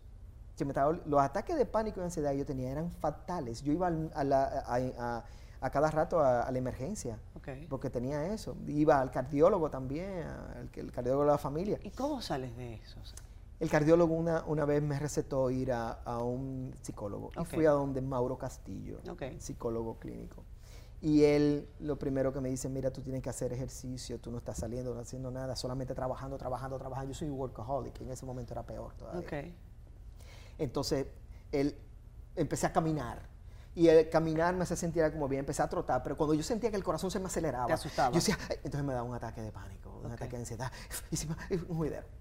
Que 0.56 0.64
me 0.66 0.70
estaba- 0.72 0.98
los 1.06 1.20
ataques 1.20 1.56
de 1.56 1.64
pánico 1.66 2.00
y 2.00 2.04
ansiedad 2.04 2.30
que 2.32 2.38
yo 2.38 2.46
tenía 2.46 2.70
eran 2.70 2.90
fatales. 2.90 3.62
Yo 3.62 3.72
iba 3.72 3.86
a, 3.88 4.22
la- 4.24 4.44
a- 4.66 4.76
a- 4.98 5.24
a 5.62 5.70
cada 5.70 5.90
rato 5.90 6.20
a 6.20 6.50
la 6.50 6.58
emergencia 6.58 7.18
Ok. 7.46 7.68
porque 7.68 7.90
tenía 7.90 8.32
eso. 8.32 8.56
Iba 8.66 9.00
al 9.00 9.10
cardiólogo 9.10 9.70
también, 9.70 10.22
al 10.22 10.70
el 10.74 10.92
cardiólogo 10.92 11.24
de 11.24 11.30
la 11.30 11.38
familia. 11.38 11.78
¿Y 11.82 11.90
cómo 11.90 12.20
sales 12.20 12.56
de 12.56 12.74
eso? 12.74 13.00
El 13.58 13.70
cardiólogo 13.70 14.14
una, 14.14 14.44
una 14.46 14.64
vez 14.64 14.82
me 14.82 14.98
recetó 14.98 15.50
ir 15.50 15.72
a, 15.72 15.92
a 15.92 16.22
un 16.22 16.74
psicólogo 16.82 17.30
y 17.40 17.44
fui 17.44 17.64
a 17.64 17.70
donde 17.70 18.02
Mauro 18.02 18.36
Castillo, 18.36 19.00
psicólogo 19.38 19.98
clínico. 19.98 20.44
Y 21.00 21.24
él 21.24 21.68
lo 21.80 21.98
primero 21.98 22.32
que 22.32 22.40
me 22.40 22.48
dice, 22.48 22.68
mira, 22.68 22.90
tú 22.90 23.02
tienes 23.02 23.22
que 23.22 23.30
hacer 23.30 23.52
ejercicio, 23.52 24.18
tú 24.18 24.30
no 24.30 24.38
estás 24.38 24.58
saliendo, 24.58 24.94
no 24.94 25.00
haciendo 25.00 25.30
nada, 25.30 25.54
solamente 25.54 25.94
trabajando, 25.94 26.38
trabajando, 26.38 26.78
trabajando. 26.78 27.12
Yo 27.12 27.18
soy 27.18 27.30
workaholic, 27.30 28.00
en 28.00 28.10
ese 28.10 28.24
momento 28.24 28.54
era 28.54 28.64
peor 28.64 28.94
todavía. 28.94 29.54
Entonces, 30.58 31.06
él, 31.52 31.76
empecé 32.34 32.66
a 32.66 32.72
caminar. 32.72 33.35
Y 33.76 33.88
el 33.88 34.08
caminar 34.08 34.54
me 34.56 34.62
hacía 34.62 34.74
sentir 34.76 35.08
como 35.12 35.28
bien, 35.28 35.40
empecé 35.40 35.62
a 35.62 35.68
trotar, 35.68 36.02
pero 36.02 36.16
cuando 36.16 36.32
yo 36.32 36.42
sentía 36.42 36.70
que 36.70 36.76
el 36.76 36.82
corazón 36.82 37.10
se 37.10 37.20
me 37.20 37.26
aceleraba, 37.26 37.66
Te 37.66 37.74
asustaba. 37.74 38.08
yo 38.08 38.14
decía, 38.14 38.38
"Ay", 38.48 38.56
entonces 38.64 38.82
me 38.82 38.94
daba 38.94 39.02
un 39.06 39.14
ataque 39.14 39.42
de 39.42 39.52
pánico, 39.52 40.00
un 40.02 40.10
ataque 40.10 40.32
de 40.32 40.38
ansiedad, 40.38 40.72
y 41.10 41.16
si 41.16 41.28
me- 41.28 41.36
un 41.68 41.76
juidero. 41.76 42.06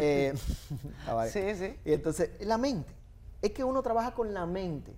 Eh, 0.00 0.32
ahí. 1.08 1.30
Sí, 1.30 1.54
sí. 1.56 1.76
Y 1.84 1.92
entonces, 1.94 2.30
la 2.46 2.56
mente, 2.58 2.94
es 3.42 3.50
que 3.52 3.64
uno 3.64 3.82
trabaja 3.82 4.12
con 4.14 4.32
la 4.32 4.46
mente. 4.46 4.94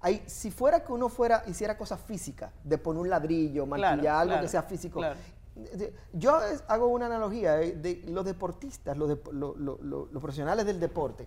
Hay, 0.00 0.22
si 0.26 0.50
fuera 0.52 0.84
que 0.84 0.92
uno 0.92 1.08
fuera, 1.08 1.42
hiciera 1.48 1.76
cosas 1.76 2.00
físicas, 2.00 2.52
de 2.62 2.78
poner 2.78 3.00
un 3.02 3.08
ladrillo, 3.10 3.66
martillar 3.66 3.98
Claro, 3.98 4.18
algo 4.20 4.30
claro, 4.34 4.42
que 4.44 4.48
sea 4.48 4.62
físico. 4.62 4.98
claro. 5.00 5.18
de- 5.56 5.92
Yo 6.12 6.38
hago 6.68 6.86
una 6.88 7.06
analogía 7.06 7.60
eh, 7.62 7.72
de 7.72 8.04
los 8.08 8.24
deportistas, 8.26 8.96
los, 8.96 9.08
dep- 9.10 9.32
lo- 9.32 9.56
lo- 9.56 9.78
lo- 9.82 10.06
los 10.12 10.20
profesionales 10.22 10.64
del 10.66 10.78
deporte. 10.78 11.26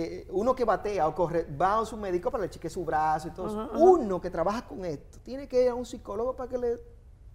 Eh, 0.00 0.28
uno 0.30 0.54
que 0.54 0.64
batea 0.64 1.08
o 1.08 1.12
corre, 1.14 1.44
va 1.60 1.80
a 1.80 1.84
su 1.84 1.96
médico 1.96 2.30
para 2.30 2.44
le 2.44 2.50
cheque 2.50 2.70
su 2.70 2.84
brazo 2.84 3.26
y 3.26 3.30
todo 3.32 3.48
eso. 3.48 3.70
Uno 3.80 4.20
que 4.20 4.30
trabaja 4.30 4.64
con 4.64 4.84
esto, 4.84 5.18
tiene 5.24 5.48
que 5.48 5.64
ir 5.64 5.70
a 5.70 5.74
un 5.74 5.84
psicólogo 5.84 6.36
para 6.36 6.48
que 6.48 6.56
le... 6.56 6.76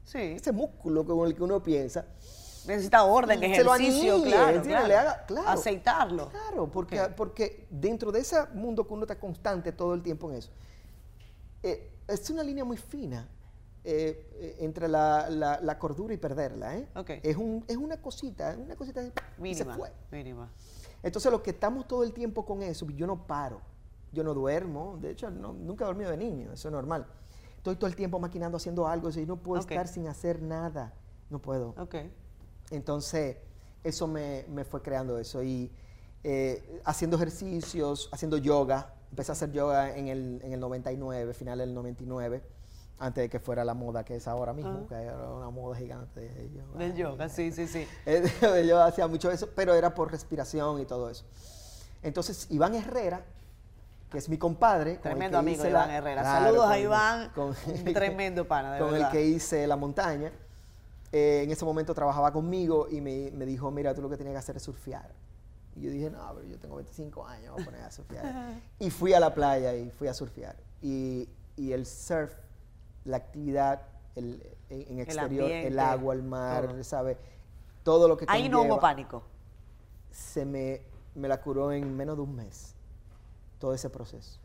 Sí. 0.06 0.17
Ese 0.19 0.54
músculo 0.54 1.04
con 1.06 1.28
el 1.28 1.36
que 1.36 1.43
uno 1.43 1.62
piensa, 1.62 2.06
Necesita 2.65 3.04
orden, 3.04 3.39
Se 3.41 3.47
ejercicio, 3.47 4.23
claro, 4.23 4.62
claro. 4.62 4.88
Le 4.88 4.95
haga- 4.95 5.26
claro. 5.26 5.49
Aceitarlo. 5.49 6.30
Claro, 6.30 6.71
porque, 6.71 7.02
porque 7.17 7.67
dentro 7.69 8.13
de 8.13 8.21
ese 8.21 8.38
mundo 8.54 8.88
que 8.88 8.93
uno 8.93 9.04
está 9.04 9.19
constante 9.19 9.73
todo 9.73 9.93
el 9.93 10.02
tiempo 10.02 10.32
en 10.32 10.38
eso, 10.38 10.49
eh, 11.63 11.91
es 12.08 12.30
una 12.30 12.43
línea 12.43 12.63
muy 12.63 12.78
fina 12.78 13.28
eh, 13.84 14.30
eh, 14.36 14.56
entre 14.62 14.88
la, 14.88 15.30
la- 15.30 15.60
la 15.62 15.78
cordura 15.78 16.13
y 16.13 16.17
perderla. 16.17 16.78
¿eh? 16.78 16.88
Es, 17.23 17.36
un, 17.36 17.65
es 17.67 17.76
una 17.76 17.97
cosita, 17.97 18.56
una 18.58 18.78
cosita 18.78 19.02
y 19.04 19.08
se 19.10 19.21
Mínima. 19.41 19.76
fue. 19.76 19.91
Mínima. 20.12 20.49
Entonces, 21.04 21.32
los 21.32 21.42
que 21.42 21.52
estamos 21.52 21.88
todo 21.88 22.04
el 22.04 22.13
tiempo 22.13 22.46
con 22.46 22.63
eso, 22.63 22.88
yo 22.92 23.06
no 23.06 23.28
paro, 23.28 23.62
yo 24.12 24.24
no 24.24 24.34
duermo, 24.34 24.98
de 25.02 25.12
hecho, 25.12 25.30
no- 25.30 25.54
nunca 25.54 25.84
he 25.84 25.88
dormido 25.88 26.10
de 26.12 26.18
niño, 26.18 26.54
eso 26.54 26.70
es 26.70 26.72
normal. 26.72 27.06
Estoy 27.58 27.76
todo 27.76 27.88
el 27.88 27.96
tiempo 27.96 28.20
maquinando, 28.20 28.58
haciendo 28.58 28.88
algo, 28.88 29.10
y 29.10 29.26
no 29.26 29.38
puedo 29.38 29.62
estar 29.76 29.88
sin 29.88 30.08
hacer 30.08 30.42
nada, 30.42 30.94
no 31.30 31.39
puedo. 31.39 31.76
Ok. 31.78 31.96
Entonces, 32.72 33.38
eso 33.84 34.08
me, 34.08 34.46
me 34.50 34.63
fue 34.66 34.82
creando 34.82 35.18
eso. 35.20 35.44
Y 35.44 35.72
eh, 36.24 36.82
haciendo 36.86 37.18
ejercicios, 37.18 38.10
haciendo 38.12 38.38
yoga. 38.38 38.94
Empecé 39.10 39.32
a 39.32 39.34
hacer 39.34 39.52
yoga 39.52 39.96
en 39.96 40.08
el, 40.08 40.42
en 40.44 40.54
el 40.54 40.60
99, 40.60 41.34
final 41.34 41.60
del 41.60 41.74
99, 41.74 42.42
antes 43.04 43.24
de 43.24 43.30
que 43.30 43.39
fuera 43.39 43.66
la 43.66 43.74
moda 43.74 44.04
que 44.06 44.16
es 44.16 44.28
ahora 44.28 44.54
mismo, 44.54 44.88
que 44.88 44.96
era 44.96 45.18
una 45.30 45.50
moda 45.50 45.76
gigante 45.76 46.22
de 46.22 46.50
yoga. 46.52 46.80
Del 46.80 46.96
yoga, 46.96 47.30
sí, 47.30 47.52
sí, 47.52 47.68
sí. 47.68 47.86
Eh, 48.06 48.66
Yo 48.68 48.82
hacía 48.82 49.08
mucho 49.08 49.30
eso, 49.32 49.50
pero 49.56 49.74
era 49.74 49.94
por 49.94 50.10
respiración 50.12 50.80
y 50.80 50.86
todo 50.86 51.10
eso. 51.10 51.26
Entonces, 52.02 52.48
Iván 52.50 52.76
Herrera, 52.76 53.22
que 54.10 54.18
es 54.18 54.30
mi 54.30 54.38
compadre. 54.38 54.98
con 55.00 55.12
el 55.12 55.18
Tremendo 55.18 55.36
que 55.38 55.39
amigo 55.39 55.58
hice 55.62 55.70
Iván 55.70 55.88
la- 55.89 55.98
Herrera. 55.98 56.22
Claro, 56.22 56.46
Saludos 56.46 56.66
a 56.66 56.70
con- 56.70 56.80
Iván, 56.82 57.30
con- 57.36 57.56
un 57.88 57.94
tremendo 57.94 58.48
pana, 58.48 58.74
de 58.74 58.80
con 58.80 58.92
verdad. 58.92 59.08
el 59.08 59.12
que 59.12 59.26
hice 59.26 59.68
la 59.68 59.76
montaña. 59.76 60.32
Eh, 61.12 61.42
en 61.44 61.52
ese 61.52 61.63
momento 61.66 61.94
trabajaba 61.94 62.32
conmigo 62.32 62.88
y 62.89 63.00
me, 63.02 63.32
me 63.32 63.46
dijo, 63.46 63.70
mira, 63.70 63.94
tú 63.94 64.02
lo 64.02 64.10
que 64.10 64.16
tienes 64.16 64.34
que 64.34 64.38
hacer 64.39 64.56
es 64.58 64.63
surfear. 64.63 65.10
Y 65.76 65.82
yo 65.82 65.89
dije, 65.92 66.10
no, 66.10 66.20
pero 66.36 66.48
yo 66.48 66.58
tengo 66.58 66.76
25 66.78 67.26
años, 67.28 67.54
voy 67.54 67.62
a 67.62 67.66
poner 67.66 67.82
a 67.82 67.92
surfear. 67.92 68.54
y 68.80 68.89
fui 68.89 69.13
a 69.13 69.20
la 69.20 69.34
playa 69.34 69.76
y 69.76 69.89
fui 69.92 70.08
a 70.08 70.13
surfear. 70.13 70.56
Y, 70.82 71.28
y 71.58 71.72
el 71.72 71.86
surf, 71.86 72.32
la 73.06 73.18
actividad 73.18 73.82
el, 74.16 74.42
en, 74.70 75.00
exterior, 75.00 75.50
el, 75.50 75.80
agua, 75.80 76.13
el 76.13 76.24
mar, 76.24 76.68
todo. 76.68 76.84
¿sabe? 76.84 77.18
Todo 77.84 78.08
lo 78.08 78.18
que 78.18 78.26
Ahí 78.28 78.50
no 78.50 78.62
hubo 78.62 78.80
pánico. 78.80 79.24
Se 80.12 80.46
me, 80.46 80.82
me 81.16 81.28
la 81.28 81.42
curó 81.42 81.72
en 81.72 81.96
menos 81.96 82.16
de 82.16 82.22
un 82.24 82.36
mes, 82.36 82.76
todo 83.60 83.74
ese 83.74 83.89
proceso. 83.89 84.39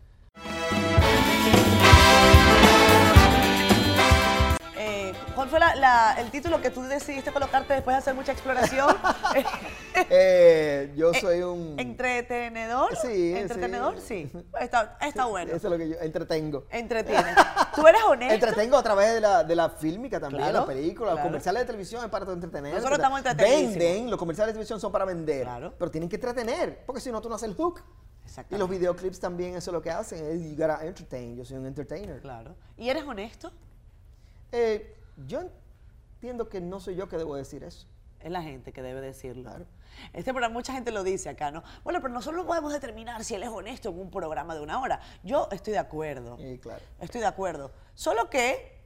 ¿Cuál 5.48 5.60
fue 5.60 5.60
la- 5.60 5.74
la- 5.76 6.20
el 6.20 6.30
título 6.30 6.60
que 6.60 6.68
tú 6.68 6.82
decidiste 6.82 7.32
colocarte 7.32 7.72
después 7.72 7.94
de 7.94 7.98
hacer 7.98 8.14
mucha 8.14 8.32
exploración? 8.32 8.94
Eh, 10.10 10.92
yo 10.96 11.10
Eh, 11.12 11.20
soy 11.20 11.40
un... 11.42 11.74
¿Entretenedor? 11.78 12.94
Sí, 12.96 13.34
¿Entretenedor? 13.36 13.98
Sí. 14.00 14.30
Está, 14.60 14.96
está 15.00 15.24
bueno. 15.24 15.52
Eso 15.52 15.66
es 15.66 15.72
lo 15.72 15.76
que 15.78 15.88
yo 15.88 15.96
entretengo. 16.00 16.66
Entretiene. 16.70 17.34
¿Tú 17.74 17.84
eres 17.86 18.00
honesto? 18.04 18.34
Entretengo 18.34 18.76
a 18.76 18.82
través 18.82 19.14
de 19.14 19.20
la, 19.20 19.42
de 19.42 19.56
la 19.56 19.70
fílmica 19.70 20.20
también, 20.20 20.44
Claro, 20.44 20.60
la 20.60 20.66
película, 20.66 21.14
los 21.14 21.20
comerciales 21.20 21.62
de 21.62 21.66
televisión 21.66 22.04
es 22.04 22.10
para 22.10 22.30
entretener. 22.30 22.74
Nosotros 22.74 22.98
estamos 22.98 23.18
entretenidísimos. 23.18 23.74
Venden, 23.76 24.10
los 24.10 24.18
comerciales 24.18 24.48
de 24.50 24.52
televisión 24.54 24.78
son 24.80 24.92
para 24.92 25.04
vender, 25.04 25.42
Claro. 25.44 25.74
pero 25.78 25.90
tienen 25.90 26.08
que 26.08 26.16
entretener, 26.16 26.84
porque 26.86 27.00
si 27.00 27.10
no 27.10 27.20
tú 27.20 27.28
no 27.28 27.34
haces 27.34 27.48
el 27.48 27.56
hook. 27.56 27.80
Y 27.80 28.24
Exactamente. 28.26 28.58
los 28.58 28.70
videoclips 28.70 29.18
también 29.18 29.56
eso 29.56 29.70
es 29.70 29.74
lo 29.74 29.82
que 29.82 29.90
hacen, 29.90 30.24
es 30.24 30.40
you 30.42 30.50
gotta 30.56 30.84
entertain, 30.84 31.36
yo 31.36 31.44
soy 31.44 31.56
un 31.56 31.66
entertainer. 31.66 32.20
Claro. 32.20 32.54
¿Y 32.76 32.88
eres 32.88 33.02
honesto? 33.04 33.50
Eh, 34.52 34.94
yo 35.26 35.42
entiendo 36.14 36.48
que 36.48 36.60
no 36.60 36.80
soy 36.80 36.96
yo 36.96 37.08
que 37.08 37.16
debo 37.16 37.36
decir 37.36 37.64
eso. 37.64 37.86
Es 38.20 38.30
la 38.30 38.42
gente 38.42 38.72
que 38.72 38.82
debe 38.82 39.00
decirlo. 39.00 39.44
Claro. 39.44 39.66
Este 40.12 40.32
programa, 40.32 40.52
mucha 40.52 40.72
gente 40.72 40.90
lo 40.90 41.04
dice 41.04 41.28
acá, 41.28 41.50
¿no? 41.50 41.62
Bueno, 41.84 42.00
pero 42.00 42.12
nosotros 42.12 42.42
no 42.42 42.46
podemos 42.46 42.72
determinar 42.72 43.22
si 43.24 43.34
él 43.34 43.42
es 43.42 43.48
honesto 43.48 43.90
en 43.90 43.98
un 43.98 44.10
programa 44.10 44.54
de 44.54 44.60
una 44.60 44.80
hora. 44.80 45.00
Yo 45.22 45.48
estoy 45.52 45.72
de 45.72 45.78
acuerdo. 45.78 46.36
Sí, 46.38 46.58
claro. 46.58 46.82
Estoy 47.00 47.20
de 47.20 47.26
acuerdo. 47.26 47.72
Solo 47.94 48.28
que 48.28 48.77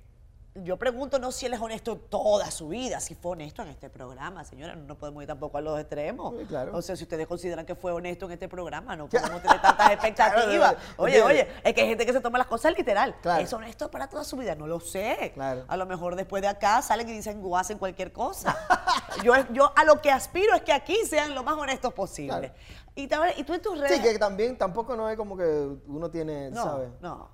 yo 0.55 0.77
pregunto 0.77 1.19
no 1.19 1.33
si 1.33 1.47
él 1.47 1.55
es 1.55 1.61
honesto 1.61 1.97
toda 1.97 2.51
su 2.51 2.69
vida, 2.69 3.01
si 3.01 3.15
fue 3.15 3.33
honesto 3.33 3.63
en 3.63 3.69
este 3.69 3.89
programa, 3.89 4.45
señora. 4.45 4.75
No 4.77 4.99
podemos 4.99 5.23
ir 5.23 5.27
tampoco 5.27 5.57
a 5.57 5.61
los 5.63 5.81
extremos. 5.81 6.35
Sí, 6.39 6.45
claro. 6.45 6.77
O 6.77 6.83
sea, 6.83 6.95
si 6.95 7.05
ustedes 7.05 7.27
consideran 7.27 7.65
que 7.65 7.75
fue 7.75 7.91
honesto 7.93 8.27
en 8.27 8.33
este 8.33 8.49
programa, 8.49 8.95
no 8.95 9.09
podemos 9.09 9.41
tener 9.41 9.63
tantas 9.63 9.91
expectativas. 9.93 10.77
Oye, 10.99 11.23
oye, 11.23 11.49
es 11.65 11.75
que 11.75 11.81
hay 11.81 11.89
gente 11.89 12.05
que 12.05 12.13
se 12.13 12.21
toma 12.21 12.37
las 12.37 12.47
cosas 12.47 12.75
literal. 12.77 13.17
Claro. 13.23 13.43
¿Es 13.43 13.53
honesto 13.53 13.91
para 13.91 14.09
toda 14.09 14.25
su 14.25 14.37
vida? 14.37 14.55
No 14.55 14.67
lo 14.67 14.79
sé. 14.79 15.33
Claro. 15.33 15.65
A 15.69 15.77
lo 15.77 15.87
mejor 15.87 16.17
después 16.17 16.43
de 16.43 16.49
acá 16.49 16.83
salen 16.83 17.09
y 17.09 17.13
dicen 17.13 17.41
o 17.43 17.57
hacen 17.57 17.79
cualquier 17.79 18.13
cosa. 18.13 18.55
yo, 19.25 19.33
yo 19.53 19.73
a 19.75 19.85
lo 19.85 20.03
que 20.03 20.11
aspiro 20.11 20.55
es 20.55 20.63
que 20.63 20.73
aquí 20.73 20.97
sean 21.07 21.35
lo 21.35 21.43
más 21.43 21.57
honestos 21.57 21.95
posible. 21.95 22.53
Y, 22.95 23.09
y 23.37 23.45
tú 23.45 23.55
en 23.55 23.63
tus 23.63 23.79
redes... 23.79 23.97
Sí, 23.97 24.03
que 24.03 24.19
también 24.19 24.59
tampoco 24.59 24.95
no 24.97 25.09
es 25.09 25.17
como 25.17 25.35
que 25.35 25.45
uno 25.87 26.11
tiene, 26.11 26.51
No, 26.51 26.63
¿sabes? 26.63 26.91
no. 27.01 27.31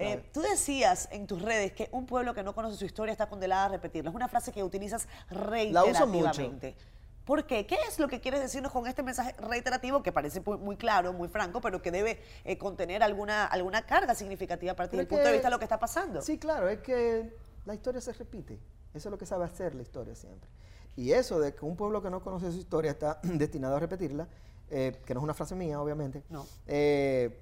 Eh, 0.00 0.30
tú 0.32 0.40
decías 0.40 1.08
en 1.12 1.26
tus 1.26 1.42
redes 1.42 1.72
que 1.72 1.88
un 1.92 2.06
pueblo 2.06 2.34
que 2.34 2.42
no 2.42 2.54
conoce 2.54 2.76
su 2.76 2.84
historia 2.84 3.12
está 3.12 3.28
condenado 3.28 3.66
a 3.66 3.68
repetirla. 3.68 4.10
Es 4.10 4.16
una 4.16 4.28
frase 4.28 4.52
que 4.52 4.62
utilizas 4.62 5.08
La 5.30 5.84
uso 5.84 6.06
mucho. 6.06 6.24
reiterativamente. 6.26 6.76
¿Por 7.24 7.46
qué? 7.46 7.66
¿Qué 7.66 7.76
es 7.86 7.98
lo 7.98 8.08
que 8.08 8.20
quieres 8.20 8.40
decirnos 8.40 8.72
con 8.72 8.86
este 8.86 9.02
mensaje 9.02 9.32
reiterativo 9.38 10.02
que 10.02 10.12
parece 10.12 10.40
muy, 10.40 10.76
claro, 10.76 11.12
muy 11.12 11.28
franco, 11.28 11.60
pero 11.60 11.82
que 11.82 11.90
debe 11.90 12.22
eh, 12.44 12.56
contener 12.56 13.02
alguna, 13.02 13.44
alguna 13.44 13.84
carga 13.84 14.14
significativa 14.14 14.72
para 14.74 14.88
ti 14.88 14.96
Pero 14.96 15.02
desde 15.02 15.02
el 15.02 15.04
es 15.04 15.08
punto 15.18 15.26
de 15.26 15.32
vista 15.32 15.48
de 15.48 15.50
lo 15.50 15.58
que 15.58 15.64
está 15.66 15.78
pasando? 15.78 16.22
Sí, 16.22 16.38
claro, 16.38 16.70
es 16.70 16.78
que 16.78 17.36
la 17.66 17.74
historia 17.74 18.00
se 18.00 18.14
repite. 18.14 18.54
Eso 18.94 19.08
es 19.08 19.10
lo 19.10 19.18
que 19.18 19.26
sabe 19.26 19.44
hacer 19.44 19.74
la 19.74 19.82
historia 19.82 20.14
siempre. 20.14 20.48
Y 20.96 21.12
eso 21.12 21.38
de 21.38 21.54
que 21.54 21.66
un 21.66 21.76
pueblo 21.76 22.00
que 22.02 22.08
no 22.08 22.22
conoce 22.22 22.50
su 22.50 22.58
historia 22.58 22.92
está 22.92 23.20
destinado 23.22 23.76
a 23.76 23.80
repetirla, 23.80 24.26
eh, 24.70 24.98
que 25.04 25.12
no 25.12 25.20
es 25.20 25.24
una 25.24 25.34
frase 25.34 25.54
mía, 25.54 25.80
obviamente, 25.82 26.22
No. 26.30 26.46
eh, 26.66 27.38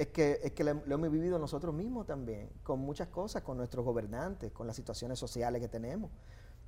es 0.00 0.08
que, 0.08 0.40
es 0.42 0.52
que 0.52 0.64
lo, 0.64 0.80
lo 0.86 0.94
hemos 0.94 1.10
vivido 1.10 1.38
nosotros 1.38 1.74
mismos 1.74 2.06
también, 2.06 2.48
con 2.62 2.80
muchas 2.80 3.08
cosas, 3.08 3.42
con 3.42 3.58
nuestros 3.58 3.84
gobernantes, 3.84 4.50
con 4.50 4.66
las 4.66 4.74
situaciones 4.74 5.18
sociales 5.18 5.60
que 5.60 5.68
tenemos. 5.68 6.10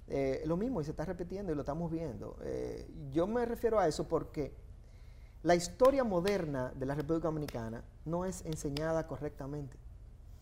Eh, 0.08 0.42
lo 0.44 0.58
mismo 0.58 0.82
y 0.82 0.84
se 0.84 0.90
está 0.90 1.06
repitiendo 1.06 1.50
y 1.50 1.54
lo 1.54 1.62
estamos 1.62 1.90
viendo. 1.90 2.36
Eh, 2.42 2.86
yo 3.10 3.26
me 3.26 3.46
refiero 3.46 3.80
a 3.80 3.88
eso 3.88 4.06
porque 4.06 4.54
la 5.42 5.54
historia 5.54 6.04
moderna 6.04 6.74
de 6.76 6.84
la 6.84 6.94
República 6.94 7.28
Dominicana 7.28 7.82
no 8.04 8.26
es 8.26 8.44
enseñada 8.44 9.06
correctamente. 9.06 9.78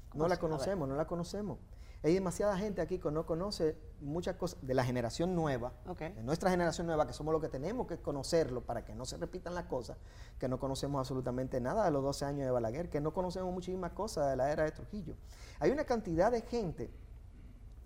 ¿Cómo 0.09 0.25
No 0.25 0.29
la 0.29 0.39
conocemos, 0.39 0.89
no 0.89 0.97
la 0.97 1.07
conocemos. 1.07 1.59
Hay 2.03 2.15
demasiada 2.15 2.57
gente 2.57 2.81
aquí 2.81 2.99
que 2.99 3.11
no 3.11 3.27
conoce 3.27 3.77
muchas 4.01 4.37
cosas 4.37 4.59
de 4.67 4.73
la 4.73 4.85
generación 4.85 5.35
nueva, 5.35 5.73
de 6.15 6.23
nuestra 6.23 6.51
generación 6.51 6.87
nueva, 6.87 7.07
que 7.07 7.13
somos 7.13 7.33
los 7.33 7.43
que 7.43 7.49
tenemos 7.49 7.87
que 7.87 7.99
conocerlo 7.99 8.63
para 8.63 8.85
que 8.85 8.95
no 8.95 9.05
se 9.05 9.19
repitan 9.19 9.55
las 9.55 9.65
cosas, 9.67 9.99
que 10.39 10.49
no 10.49 10.59
conocemos 10.59 10.99
absolutamente 10.99 11.61
nada 11.61 11.85
de 11.85 11.91
los 11.91 12.03
12 12.03 12.25
años 12.25 12.47
de 12.47 12.51
Balaguer, 12.51 12.89
que 12.89 13.01
no 13.03 13.13
conocemos 13.13 13.53
muchísimas 13.53 13.93
cosas 13.93 14.31
de 14.31 14.37
la 14.37 14.51
era 14.51 14.65
de 14.65 14.71
Trujillo. 14.73 15.15
Hay 15.59 15.71
una 15.71 15.85
cantidad 15.85 16.33
de 16.33 16.41
gente 16.41 16.91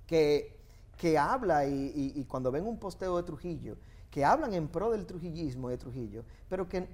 que, 0.06 0.60
que 0.96 1.18
habla 1.18 1.66
y, 1.66 1.72
y- 1.94 2.12
y 2.20 2.24
cuando 2.24 2.52
ven 2.52 2.66
un 2.66 2.78
posteo 2.78 3.16
de 3.16 3.22
Trujillo, 3.24 3.76
que 4.10 4.24
hablan 4.24 4.54
en 4.54 4.68
pro 4.68 4.90
del 4.92 5.06
trujillismo 5.06 5.68
de 5.70 5.78
Trujillo, 5.78 6.24
pero 6.48 6.68
que 6.68 6.86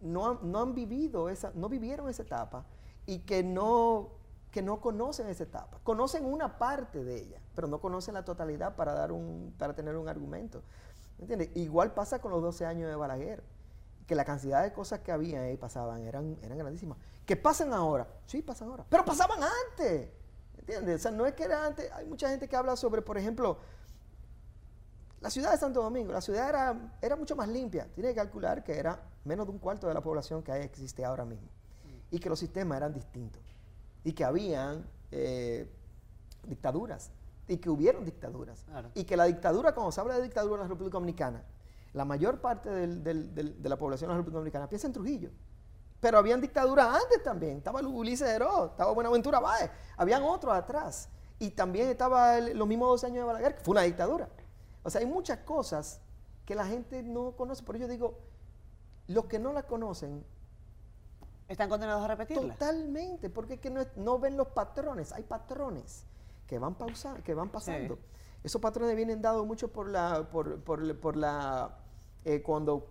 no 0.00 0.28
han, 0.30 0.38
no 0.50 0.60
han 0.62 0.74
vivido 0.74 1.28
esa, 1.28 1.52
no 1.54 1.68
vivieron 1.68 2.08
esa 2.08 2.22
etapa 2.24 2.66
y 3.06 3.20
que 3.20 3.44
no, 3.44 4.10
que 4.56 4.62
no 4.62 4.80
conocen 4.80 5.28
esa 5.28 5.42
etapa. 5.42 5.78
Conocen 5.84 6.24
una 6.24 6.56
parte 6.56 7.04
de 7.04 7.14
ella, 7.14 7.42
pero 7.54 7.68
no 7.68 7.78
conocen 7.78 8.14
la 8.14 8.24
totalidad 8.24 8.74
para, 8.74 8.94
dar 8.94 9.12
un, 9.12 9.54
para 9.58 9.74
tener 9.74 9.94
un 9.96 10.08
argumento. 10.08 10.62
¿Me 11.18 11.24
entiendes? 11.24 11.50
Igual 11.56 11.92
pasa 11.92 12.20
con 12.22 12.30
los 12.30 12.40
12 12.40 12.64
años 12.64 12.88
de 12.88 12.96
Balaguer, 12.96 13.44
que 14.06 14.14
la 14.14 14.24
cantidad 14.24 14.62
de 14.62 14.72
cosas 14.72 15.00
que 15.00 15.12
había 15.12 15.42
ahí 15.42 15.58
pasaban 15.58 16.06
eran, 16.06 16.38
eran 16.40 16.56
grandísimas. 16.56 16.96
¿Que 17.26 17.36
pasan 17.36 17.74
ahora? 17.74 18.08
Sí, 18.24 18.40
pasan 18.40 18.70
ahora, 18.70 18.86
pero 18.88 19.04
pasaban 19.04 19.40
antes. 19.42 20.08
¿Entiendes? 20.56 21.00
O 21.00 21.02
sea, 21.02 21.10
no 21.10 21.26
es 21.26 21.34
que 21.34 21.44
era 21.44 21.66
antes. 21.66 21.92
Hay 21.92 22.06
mucha 22.06 22.30
gente 22.30 22.48
que 22.48 22.56
habla 22.56 22.76
sobre, 22.76 23.02
por 23.02 23.18
ejemplo, 23.18 23.58
la 25.20 25.28
ciudad 25.28 25.50
de 25.50 25.58
Santo 25.58 25.82
Domingo. 25.82 26.14
La 26.14 26.22
ciudad 26.22 26.48
era, 26.48 26.96
era 27.02 27.14
mucho 27.14 27.36
más 27.36 27.48
limpia. 27.48 27.92
Tiene 27.92 28.08
que 28.08 28.14
calcular 28.14 28.64
que 28.64 28.78
era 28.78 29.02
menos 29.24 29.44
de 29.44 29.52
un 29.52 29.58
cuarto 29.58 29.86
de 29.86 29.92
la 29.92 30.00
población 30.00 30.42
que 30.42 30.58
existe 30.62 31.04
ahora 31.04 31.26
mismo. 31.26 31.50
Y 32.10 32.18
que 32.20 32.30
los 32.30 32.38
sistemas 32.38 32.78
eran 32.78 32.94
distintos. 32.94 33.42
Y 34.06 34.12
que 34.12 34.24
habían 34.24 34.86
eh, 35.10 35.68
dictaduras 36.46 37.10
y 37.48 37.56
que 37.56 37.68
hubieron 37.68 38.04
dictaduras. 38.04 38.62
Claro. 38.64 38.90
Y 38.94 39.02
que 39.04 39.16
la 39.16 39.24
dictadura, 39.24 39.74
cuando 39.74 39.90
se 39.90 40.00
habla 40.00 40.14
de 40.14 40.22
dictadura 40.22 40.56
en 40.56 40.60
la 40.62 40.68
República 40.68 40.94
Dominicana, 40.94 41.42
la 41.92 42.04
mayor 42.04 42.40
parte 42.40 42.70
del- 42.70 43.02
del- 43.02 43.34
del- 43.34 43.60
de 43.60 43.68
la 43.68 43.76
población 43.76 44.08
de 44.08 44.12
la 44.14 44.18
República 44.18 44.38
Dominicana 44.38 44.68
piensa 44.68 44.86
en 44.86 44.92
Trujillo. 44.92 45.30
Pero 45.98 46.18
habían 46.18 46.40
dictaduras 46.40 47.02
antes 47.02 47.20
también. 47.24 47.56
Estaba 47.58 47.80
Ulises 47.80 48.28
Heró, 48.28 48.66
estaba 48.66 48.92
Buenaventura 48.92 49.40
Báez, 49.40 49.70
habían 49.96 50.22
otros 50.22 50.54
atrás. 50.54 51.08
Y 51.40 51.50
también 51.50 51.88
estaba 51.88 52.38
el- 52.38 52.56
los 52.56 52.68
mismos 52.68 52.88
12 52.90 53.06
años 53.06 53.18
de 53.18 53.24
Balaguer, 53.24 53.56
que 53.56 53.60
fue 53.64 53.72
una 53.72 53.82
dictadura. 53.82 54.28
O 54.84 54.90
sea, 54.90 55.00
hay 55.00 55.06
muchas 55.06 55.38
cosas 55.38 56.00
que 56.44 56.54
la 56.54 56.64
gente 56.64 57.02
no 57.02 57.32
conoce. 57.32 57.64
Por 57.64 57.74
eso 57.74 57.86
yo 57.86 57.90
digo, 57.90 58.18
los 59.08 59.24
que 59.24 59.38
no 59.40 59.52
la 59.52 59.64
conocen, 59.64 60.24
¿Están 61.48 61.68
condenados 61.68 62.02
a 62.04 62.08
repetirla? 62.08 62.54
totalmente, 62.54 63.30
porque 63.30 63.54
es 63.54 63.60
que 63.60 63.70
no, 63.96 64.18
ven 64.18 64.36
los 64.36 64.48
patrones. 64.48 65.12
Hay 65.12 65.22
patrones 65.22 66.04
que 66.46 66.58
van, 66.58 66.74
pausa, 66.74 67.16
que 67.24 67.34
van 67.34 67.50
pasando. 67.50 67.94
Sí. 67.96 68.00
Esos 68.44 68.60
patrones 68.60 68.94
vienen 68.96 69.22
dados 69.22 69.46
mucho 69.46 69.68
por 69.72 69.88
la, 69.88 70.28
por, 70.30 70.60
por- 70.60 70.96
por 71.00 71.16
la, 71.16 71.76
eh, 72.24 72.42
cuando 72.42 72.88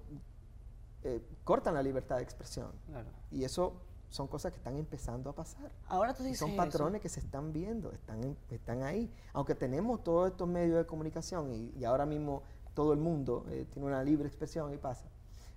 eh, 1.04 1.22
cortan 1.44 1.74
la 1.76 1.84
libertad 1.84 2.18
de 2.18 2.24
expresión. 2.24 2.72
Claro. 2.88 3.08
Y 3.32 3.44
eso 3.44 3.74
son 4.10 4.28
cosas 4.28 4.52
que 4.52 4.58
están 4.58 4.78
empezando 4.78 5.30
a 5.30 5.34
pasar. 5.36 5.72
Ahora 5.88 6.14
tú 6.14 6.24
Y 6.24 6.28
dices 6.28 6.40
son 6.40 6.52
eso. 6.52 6.58
patrones 6.58 7.02
que 7.02 7.10
se 7.10 7.20
están 7.20 7.52
viendo, 7.52 7.92
están, 7.92 8.38
están 8.50 8.84
ahí. 8.84 9.12
Aunque 9.34 9.56
tenemos 9.56 10.04
todos 10.04 10.32
estos 10.32 10.48
medios 10.48 10.78
de 10.78 10.86
comunicación 10.86 11.52
y, 11.52 11.72
y 11.78 11.84
ahora 11.86 12.06
mismo 12.06 12.44
todo 12.74 12.94
el 12.94 13.00
mundo 13.00 13.46
eh, 13.50 13.66
tiene 13.72 13.88
una 13.88 14.04
libre 14.04 14.28
expresión 14.28 14.74
y 14.74 14.78
pasa. 14.78 15.08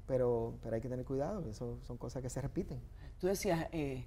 Pero, 0.08 0.58
pero 0.62 0.74
hay 0.74 0.80
que 0.80 0.88
tener 0.88 1.04
cuidado, 1.04 1.48
eso 1.48 1.78
son 1.86 1.98
cosas 1.98 2.22
que 2.22 2.30
se 2.30 2.40
repiten. 2.40 2.80
Tú 3.20 3.26
decías, 3.28 3.68
eh, 3.72 4.04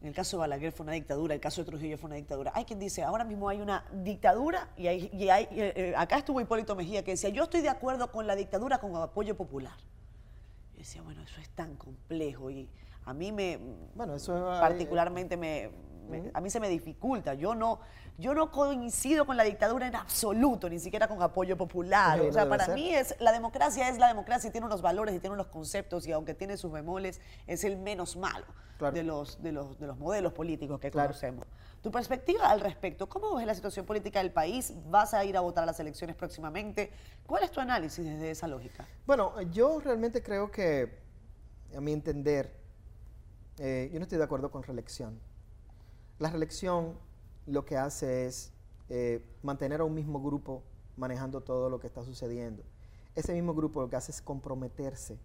en 0.00 0.08
el 0.08 0.14
caso 0.14 0.36
de 0.36 0.40
Balaguer 0.40 0.72
fue 0.72 0.84
una 0.84 0.92
dictadura, 0.92 1.32
el 1.32 1.40
caso 1.40 1.62
de 1.62 1.70
Trujillo 1.70 1.96
fue 1.96 2.08
una 2.08 2.16
dictadura. 2.16 2.52
Hay 2.54 2.64
quien 2.64 2.78
dice, 2.78 3.02
ahora 3.04 3.24
mismo 3.24 3.48
hay 3.48 3.60
una 3.60 3.86
dictadura 3.90 4.68
y, 4.76 4.88
hay, 4.88 5.08
y 5.12 5.28
hay, 5.28 5.44
eh, 5.44 5.72
eh, 5.76 5.94
acá 5.96 6.18
estuvo 6.18 6.40
Hipólito 6.40 6.74
Mejía 6.76 7.02
que 7.04 7.12
decía, 7.12 7.30
yo 7.30 7.44
estoy 7.44 7.62
de 7.62 7.70
acuerdo 7.70 8.12
con 8.12 8.26
la 8.26 8.36
dictadura 8.36 8.78
con 8.78 8.94
apoyo 8.96 9.36
popular. 9.36 9.76
Y 10.74 10.78
decía, 10.78 11.00
bueno, 11.00 11.22
eso 11.22 11.40
es 11.40 11.48
tan 11.50 11.76
complejo 11.76 12.50
y 12.50 12.68
a 13.06 13.14
mí 13.14 13.32
me, 13.32 13.58
Bueno, 13.94 14.16
eso 14.16 14.36
es, 14.36 14.42
eh, 14.42 14.60
particularmente 14.60 15.36
me, 15.36 15.70
me- 16.08 16.30
a 16.32 16.40
mí 16.40 16.50
se 16.50 16.60
me 16.60 16.68
dificulta. 16.68 17.34
Yo 17.34 17.54
no, 17.54 17.80
yo 18.18 18.34
no 18.34 18.50
coincido 18.50 19.26
con 19.26 19.36
la 19.36 19.44
dictadura 19.44 19.86
en 19.86 19.96
absoluto, 19.96 20.68
ni 20.70 20.78
siquiera 20.78 21.08
con 21.08 21.20
apoyo 21.22 21.56
popular. 21.56 22.20
Sí, 22.20 22.26
o 22.26 22.32
sea, 22.32 22.48
para 22.48 22.66
ser. 22.66 22.74
mí 22.74 22.94
es 22.94 23.14
la 23.20 23.32
democracia 23.32 23.88
es 23.88 23.98
la 23.98 24.08
democracia 24.08 24.48
y 24.48 24.50
tiene 24.52 24.66
unos 24.66 24.82
valores 24.82 25.14
y 25.14 25.18
tiene 25.20 25.34
unos 25.34 25.48
conceptos 25.48 26.06
y 26.06 26.12
aunque 26.12 26.34
tiene 26.34 26.56
sus 26.56 26.70
bemoles 26.72 27.20
es 27.46 27.64
el 27.64 27.76
menos 27.76 28.16
malo 28.16 28.46
Claro. 28.78 28.94
de 28.94 29.02
los 29.04 29.42
de 29.42 29.52
los 29.52 29.78
de 29.78 29.86
los 29.86 29.98
modelos 29.98 30.32
políticos 30.32 30.78
que 30.80 30.90
Claro. 30.90 31.08
conocemos. 31.08 31.46
Tu 31.82 31.90
perspectiva 31.90 32.48
al 32.50 32.60
respecto, 32.60 33.08
¿cómo 33.08 33.34
ves 33.36 33.46
la 33.46 33.54
situación 33.54 33.84
política 33.84 34.18
del 34.20 34.32
país? 34.32 34.72
¿Vas 34.86 35.12
a 35.12 35.22
ir 35.24 35.36
a 35.36 35.40
votar 35.40 35.64
a 35.64 35.66
las 35.66 35.78
elecciones 35.80 36.16
próximamente? 36.16 36.90
¿Cuál 37.26 37.42
es 37.44 37.50
tu 37.50 37.60
análisis 37.60 38.04
desde 38.04 38.30
esa 38.30 38.48
lógica? 38.48 38.86
Bueno, 39.06 39.40
yo 39.52 39.80
realmente 39.80 40.22
creo 40.22 40.50
que, 40.50 40.98
a 41.76 41.80
mi 41.82 41.92
entender, 41.92 42.54
eh, 43.58 43.90
yo 43.92 43.98
no 43.98 44.04
estoy 44.04 44.16
de 44.18 44.24
acuerdo 44.24 44.50
con 44.50 44.62
reelección. 44.62 45.20
La 46.18 46.30
reelección 46.30 46.94
lo 47.46 47.64
que 47.64 47.76
hace 47.76 48.26
es 48.26 48.52
eh, 48.88 49.24
mantener 49.42 49.80
a 49.80 49.84
un 49.84 49.94
mismo 49.94 50.22
grupo 50.22 50.62
manejando 50.96 51.40
todo 51.40 51.68
lo 51.68 51.80
que 51.80 51.86
está 51.86 52.04
sucediendo. 52.04 52.62
Ese 53.14 53.32
mismo 53.32 53.54
grupo 53.54 53.80
lo 53.80 53.88
que 53.88 53.96
hace 53.96 54.12
es 54.12 54.22
comprometerse 54.22 55.18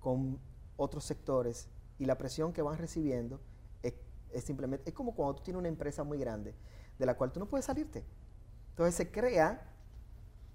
con 0.00 0.38
otros 0.76 1.04
sectores 1.04 1.68
y 1.98 2.04
la 2.04 2.18
presión 2.18 2.52
que 2.52 2.62
van 2.62 2.78
recibiendo 2.78 3.40
es, 3.82 3.94
es 4.32 4.44
simplemente, 4.44 4.90
es 4.90 4.94
como 4.94 5.14
cuando 5.14 5.36
tú 5.36 5.42
tienes 5.42 5.58
una 5.58 5.68
empresa 5.68 6.04
muy 6.04 6.18
grande 6.18 6.54
de 6.98 7.06
la 7.06 7.16
cual 7.16 7.32
tú 7.32 7.40
no 7.40 7.46
puedes 7.46 7.66
salirte. 7.66 8.04
Entonces 8.70 8.94
se 8.94 9.10
crea 9.10 9.72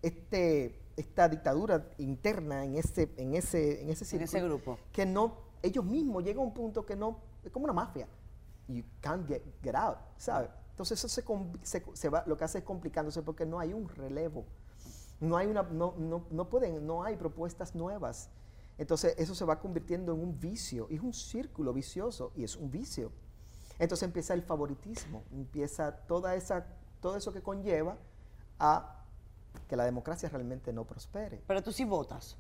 este, 0.02 0.80
esta 0.98 1.28
dictadura 1.30 1.90
interna 1.98 2.66
en 2.66 2.76
ese, 2.76 3.12
en 3.18 3.36
ese, 3.36 3.82
en 3.82 3.90
ese 3.90 4.16
En 4.16 4.22
ese 4.22 4.42
grupo. 4.42 4.78
que 4.92 5.06
no, 5.06 5.38
ellos 5.62 5.86
mismos 5.86 6.24
llegan 6.24 6.44
a 6.44 6.46
un 6.48 6.54
punto 6.54 6.86
que 6.86 6.96
no, 6.96 7.20
es 7.44 7.52
como 7.52 7.66
una 7.66 7.74
mafia. 7.74 8.08
You 8.74 8.84
can't 9.02 9.28
get, 9.28 9.42
get 9.64 9.76
out, 9.76 9.98
¿sabes? 10.18 10.50
Entonces 10.72 10.98
eso 11.04 11.08
se, 11.10 11.24
se- 11.64 11.86
se 11.94 12.10
va, 12.10 12.24
lo 12.26 12.38
que 12.38 12.44
hace 12.44 12.60
es 12.60 12.64
complicándose 12.64 13.22
porque 13.22 13.46
no 13.46 13.60
hay 13.60 13.74
un 13.74 13.88
relevo. 13.90 14.46
No 15.20 15.38
hay 15.38 15.48
una, 15.48 15.64
no, 15.64 15.94
no, 15.98 16.26
no 16.32 16.50
pueden, 16.50 16.86
no 16.88 17.04
hay 17.04 17.16
propuestas 17.16 17.76
nuevas. 17.76 18.30
Entonces 18.78 19.14
eso 19.18 19.36
se 19.36 19.46
va 19.46 19.60
convirtiendo 19.60 20.14
en 20.14 20.22
un 20.22 20.40
vicio, 20.40 20.88
es 20.90 21.02
un 21.02 21.14
círculo 21.14 21.74
vicioso, 21.74 22.32
y 22.36 22.44
es 22.44 22.56
un 22.56 22.72
vicio. 22.72 23.12
Entonces 23.78 24.04
empieza 24.04 24.34
el 24.34 24.42
favoritismo, 24.42 25.24
empieza 25.32 25.92
toda 26.08 26.34
esa, 26.36 26.66
todo 27.00 27.16
eso 27.18 27.32
que 27.32 27.42
conlleva 27.44 27.98
a 28.58 29.04
que 29.68 29.76
la 29.76 29.86
democracia 29.86 30.30
realmente 30.30 30.74
no 30.74 30.86
prospere. 30.86 31.44
Pero 31.46 31.62
tú 31.62 31.72
sí 31.72 31.84
votas. 31.86 32.38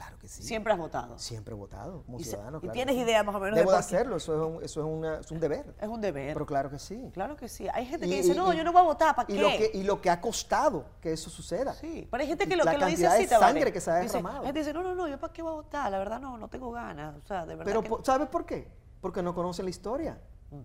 Claro 0.00 0.18
que 0.18 0.28
sí. 0.28 0.42
Siempre 0.42 0.72
has 0.72 0.78
votado. 0.78 1.18
Siempre 1.18 1.52
he 1.52 1.56
votado 1.58 2.02
como 2.04 2.18
Y 2.18 2.24
ciudadano. 2.24 2.56
y 2.56 2.60
claro 2.62 2.72
tienes 2.72 2.94
sí. 2.94 3.02
idea 3.02 3.22
más 3.22 3.34
o 3.34 3.38
menos 3.38 3.54
de 3.54 3.60
Debo 3.60 3.72
de 3.72 3.76
hacerlo, 3.76 4.16
eso 4.16 4.34
es 4.34 4.56
un, 4.56 4.64
eso 4.64 4.80
es 4.80 4.86
una- 4.86 5.18
es 5.18 5.30
un 5.30 5.40
deber. 5.40 5.74
Es 5.78 5.88
un 5.88 6.00
deber. 6.00 6.32
Pero 6.32 6.46
claro 6.46 6.70
que 6.70 6.78
sí. 6.78 7.10
Claro 7.12 7.36
que 7.36 7.48
sí. 7.50 7.68
Hay 7.74 7.84
gente 7.84 8.06
que 8.08 8.14
Y- 8.14 8.16
dice, 8.22 8.32
y- 8.32 8.34
no, 8.36 8.50
yo 8.54 8.64
no 8.64 8.72
voy 8.72 8.80
a 8.80 8.84
votar, 8.84 9.14
¿para 9.14 9.26
qué? 9.26 9.34
Lo 9.38 9.48
que, 9.48 9.70
y 9.74 9.82
lo 9.82 10.00
que 10.00 10.08
ha 10.08 10.18
costado 10.18 10.86
que 11.02 11.12
eso 11.12 11.28
suceda. 11.28 11.74
Sí, 11.74 12.08
pero 12.10 12.22
hay 12.22 12.26
gente 12.28 12.48
que 12.48 12.56
lo, 12.56 12.64
La 12.64 12.70
que 12.72 12.78
lo 12.78 12.86
dice 12.86 13.06
así, 13.06 13.26
Tabaré. 13.26 13.52
sangre 13.52 13.72
que 13.74 13.80
se 13.82 13.90
ha 13.90 13.96
Dice- 13.98 14.16
derramado. 14.16 14.38
La 14.40 14.46
gente 14.46 14.60
dice, 14.60 14.72
no, 14.72 14.82
no, 14.82 14.94
no, 14.94 15.06
yo 15.06 15.20
para 15.20 15.32
qué 15.34 15.42
voy 15.42 15.52
a 15.52 15.54
votar, 15.56 15.90
la 15.92 15.98
verdad 15.98 16.18
no, 16.18 16.38
no 16.38 16.48
tengo 16.48 16.70
ganas. 16.72 17.14
O 17.22 17.26
sea, 17.26 17.40
de 17.44 17.54
verdad 17.54 17.66
Pero 17.66 17.82
que 17.82 17.88
po- 17.90 17.98
no. 17.98 18.04
¿sabes 18.06 18.28
por 18.30 18.46
qué? 18.46 18.68
Porque 19.02 19.22
no 19.22 19.34
conocen 19.34 19.66
la 19.66 19.70
historia. 19.70 20.18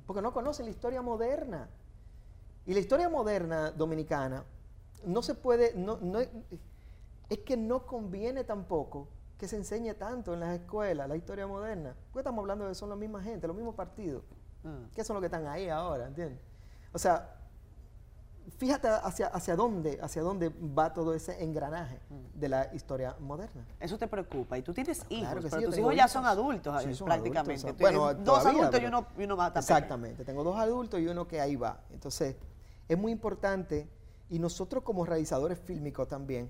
Porque 0.08 0.22
no 0.22 0.32
conocen 0.32 0.64
la 0.66 0.72
historia 0.72 1.02
moderna. 1.02 1.68
Y 2.66 2.74
la 2.74 2.80
historia 2.80 3.10
moderna 3.10 3.70
dominicana 3.72 4.46
no 5.04 5.22
se 5.22 5.36
puede, 5.36 5.74
no, 5.76 5.98
no, 6.02 6.20
es 6.22 7.40
que 7.46 7.58
no 7.58 7.86
conviene 7.86 8.44
tampoco 8.46 9.10
que 9.38 9.48
se 9.48 9.58
enseñe 9.58 9.94
tanto 9.96 10.34
en 10.34 10.40
las 10.40 10.58
escuelas 10.60 11.08
la 11.10 11.16
historia 11.16 11.46
moderna. 11.48 11.96
Porque 12.12 12.20
estamos 12.20 12.42
hablando 12.44 12.66
de 12.66 12.72
que 12.72 12.76
son 12.76 12.90
la 12.90 12.96
misma 12.96 13.22
gente, 13.22 13.48
los 13.48 13.56
mismos 13.56 13.76
partidos. 13.76 14.24
Mm. 14.64 14.90
que 14.96 15.04
son 15.04 15.14
los 15.14 15.22
que 15.22 15.28
están 15.28 15.46
ahí 15.46 15.70
ahora, 15.70 16.08
¿entiendes? 16.08 16.40
O 16.92 16.98
sea, 16.98 17.36
fíjate 18.58 18.88
hacia, 18.88 19.28
hacia 19.28 19.56
dónde, 19.56 20.00
hacia 20.02 20.22
dónde 20.24 20.50
va 20.50 20.94
todo 20.94 21.14
ese 21.14 21.44
engranaje 21.44 22.00
Mm. 22.10 22.40
de 22.40 22.50
la 22.50 22.74
historia 22.74 23.16
moderna. 23.20 23.64
Eso 23.80 23.98
te 23.98 24.08
preocupa. 24.08 24.58
Y 24.58 24.62
tú 24.64 24.74
tienes 24.74 25.00
hijos, 25.10 25.26
Claro 25.28 25.42
que 25.42 25.48
sí, 25.48 25.50
pero 25.52 25.62
yo 25.62 25.70
tus 25.70 25.78
hijos 25.78 25.96
ya 25.96 26.08
son 26.08 26.26
adultos 26.26 26.82
Sí, 26.84 26.90
eh, 26.90 26.96
son 26.96 27.06
prácticamente. 27.06 27.62
adultos, 27.68 27.70
son- 27.70 27.78
bueno, 28.00 28.14
dos 28.16 28.24
todavía, 28.24 28.62
adultos 28.62 28.82
y 28.82 28.86
uno, 28.86 29.08
y 29.18 29.24
uno 29.24 29.36
más 29.38 29.54
también. 29.54 29.76
Exactamente, 29.78 30.26
tengo 30.26 30.44
dos 30.44 30.58
adultos 30.58 31.00
y 31.00 31.08
uno 31.08 31.28
que 31.28 31.42
ahí 31.42 31.56
va. 31.56 31.80
Entonces, 31.92 32.36
es 32.88 32.98
muy 32.98 33.12
importante 33.12 33.88
y 34.30 34.40
nosotros 34.40 34.84
como 34.84 35.06
realizadores 35.06 35.60
fílmicos 35.60 36.08
también, 36.08 36.50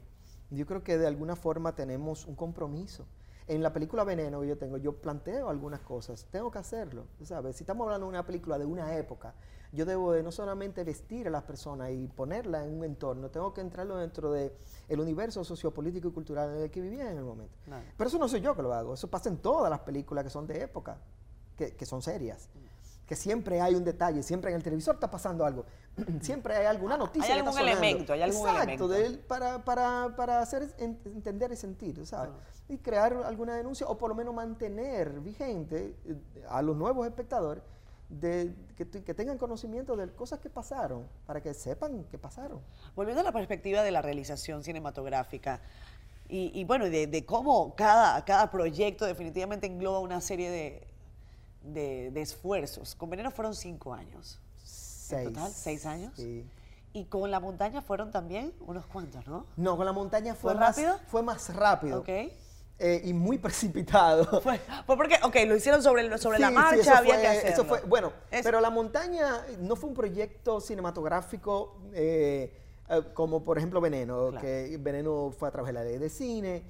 yo 0.52 0.66
creo 0.66 0.84
que 0.84 0.98
de 0.98 1.08
alguna 1.08 1.36
forma 1.36 1.76
tenemos 1.76 2.26
un 2.26 2.36
compromiso. 2.36 3.06
En 3.48 3.62
la 3.62 3.72
película 3.72 4.04
Veneno 4.04 4.41
que 4.41 4.48
yo 4.48 4.58
tengo, 4.58 4.78
yo 4.78 4.93
planteo 4.93 5.50
algunas 5.50 5.82
cosas, 5.82 6.26
tengo 6.32 6.50
que 6.50 6.58
hacerlo, 6.58 7.06
¿sabes? 7.22 7.56
Si 7.56 7.64
estamos 7.64 7.86
hablando 7.86 8.08
de 8.08 8.10
una 8.10 8.26
película 8.26 8.58
de 8.58 8.66
una 8.66 8.96
época, 8.96 9.36
yo 9.72 9.86
debo 9.86 10.14
de 10.14 10.24
no 10.24 10.32
solamente 10.32 10.84
vestir 10.84 11.28
a 11.28 11.30
las 11.30 11.43
personas 11.43 11.91
y 11.91 12.08
ponerla 12.08 12.66
en 12.66 12.74
un 12.76 12.84
entorno, 12.84 13.30
tengo 13.30 13.54
que 13.54 13.62
entrarlo 13.62 13.98
dentro 13.98 14.32
del 14.32 14.52
el 14.88 15.00
universo 15.00 15.43
sociopolítico 15.43 16.08
y 16.08 16.12
cultural 16.12 16.56
en 16.56 16.64
el 16.64 16.72
que 16.72 16.82
vivía 16.82 17.12
en 17.12 17.18
el 17.18 17.24
momento. 17.24 17.56
Pero 17.96 18.08
eso 18.08 18.18
no 18.18 18.28
soy 18.28 18.41
yo 18.41 18.56
que 18.56 18.64
lo 18.64 18.74
hago, 18.74 18.96
eso 18.96 19.10
pasa 19.10 19.30
en 19.30 19.38
todas 19.38 19.70
las 19.70 19.82
películas 19.82 20.24
que 20.24 20.32
son 20.32 20.48
de 20.48 20.64
época, 20.64 20.98
que, 21.56 21.76
que 21.76 21.86
son 21.86 22.02
serias. 22.02 22.50
Que 23.06 23.16
siempre 23.16 23.62
hay 23.62 23.76
un 23.76 23.84
detalle, 23.84 24.24
siempre 24.24 24.49
en 24.49 24.58
el 24.58 24.64
televisor 24.64 24.95
está 24.95 25.12
pasando 25.12 25.45
algo, 25.45 25.66
siempre 26.22 26.56
hay 26.56 26.66
alguna 26.66 26.97
noticia. 26.97 27.36
Hay 27.36 27.41
que 27.41 27.47
está 27.47 27.60
algún 27.60 27.70
elemento, 27.70 28.14
hay 28.14 28.22
algún 28.24 28.39
Exacto, 28.41 28.62
elemento. 28.64 28.88
de 28.88 29.06
él 29.06 29.20
para, 29.20 29.64
para, 29.64 30.16
para 30.16 30.39
hacer 30.41 30.74
en- 30.80 30.99
entender 31.06 31.51
y 31.51 31.56
sentir, 31.56 32.03
¿sabes? 32.06 32.32
Y 32.68 32.78
crear 32.80 33.14
alguna 33.26 33.56
denuncia 33.56 33.86
o 33.88 33.95
por 33.97 34.10
lo 34.10 34.16
menos 34.16 34.34
mantener 34.34 35.20
vigente 35.20 35.95
eh, 36.06 36.16
a 36.49 36.64
los 36.64 36.76
nuevos 36.76 37.06
espectadores 37.06 37.64
de, 38.10 38.53
que 38.76 39.14
tengan 39.14 39.38
conocimiento 39.38 39.95
de 39.95 40.08
cosas 40.12 40.39
que 40.39 40.49
pasaron, 40.49 41.08
para 41.28 41.41
que 41.41 41.53
sepan 41.53 42.03
que 42.06 42.18
pasaron. 42.18 42.60
Volviendo 42.95 43.22
a 43.22 43.24
la 43.24 43.32
perspectiva 43.32 43.82
de 43.84 43.91
la 43.91 44.01
realización 44.01 44.64
cinematográfica 44.64 45.60
y, 46.28 46.51
y 46.60 46.64
bueno, 46.66 46.86
de, 46.86 47.06
de 47.08 47.26
cómo 47.26 47.76
cada, 47.76 48.24
cada 48.26 48.49
proyecto 48.49 49.06
definitivamente 49.06 49.68
engloba 49.68 49.99
una 49.99 50.22
serie 50.22 50.49
de, 50.49 50.88
de- 51.74 52.11
de 52.11 52.22
esfuerzos. 52.22 52.95
Con 52.95 53.09
Veneno 53.09 53.32
fueron 53.32 53.55
cinco 53.55 53.93
años. 53.93 54.39
Seis. 54.63 55.28
total, 55.30 55.51
seis 55.51 55.86
años? 55.86 56.13
Sí. 56.16 56.45
Y 56.93 57.05
con 57.05 57.30
La 57.30 57.39
Montaña 57.39 57.82
fueron 57.82 58.11
también 58.11 58.53
unos 58.61 58.86
cuantos, 58.88 59.28
¿no? 59.28 59.45
No, 59.57 59.76
con 59.78 59.86
la 59.86 59.91
montaña 59.91 60.34
fue, 60.34 60.53
¿Fue 60.53 60.59
más 60.59 60.76
rápido? 60.78 60.99
Fue 61.07 61.22
más 61.24 61.55
rápido. 61.55 61.99
Ok. 61.99 62.09
eh, 62.78 63.01
y 63.05 63.13
muy 63.13 63.38
precipitado. 63.38 64.26
Fue, 64.41 64.59
fue 64.86 64.97
porque, 64.97 65.16
ok, 65.24 65.36
lo 65.47 65.55
hicieron 65.55 65.82
sobre, 65.84 66.18
sobre 66.18 66.39
la 66.39 66.49
Sí, 66.49 66.53
marcha, 66.53 66.76
eso 66.82 66.93
había 66.93 67.13
fue- 67.13 67.22
que 67.22 67.28
hacerlo. 67.28 67.49
Eso 67.51 67.66
fue, 67.66 67.82
bueno, 67.82 68.11
pero 68.43 68.59
La 68.59 68.70
Montaña 68.70 69.45
no 69.59 69.76
fue 69.78 69.89
un 69.89 69.95
proyecto 69.95 70.59
cinematográfico 70.59 71.78
eh, 71.93 72.51
eh, 72.89 73.01
como 73.13 73.43
por 73.43 73.57
ejemplo 73.57 73.80
Veneno, 73.80 74.28
Claro. 74.32 74.41
que 74.41 74.78
Veneno 74.80 75.32
fue 75.38 75.47
a 75.47 75.51
través 75.51 75.68
de 75.68 75.74
la 75.74 75.84
ley 75.86 75.97
de 75.97 76.09
cine 76.09 76.63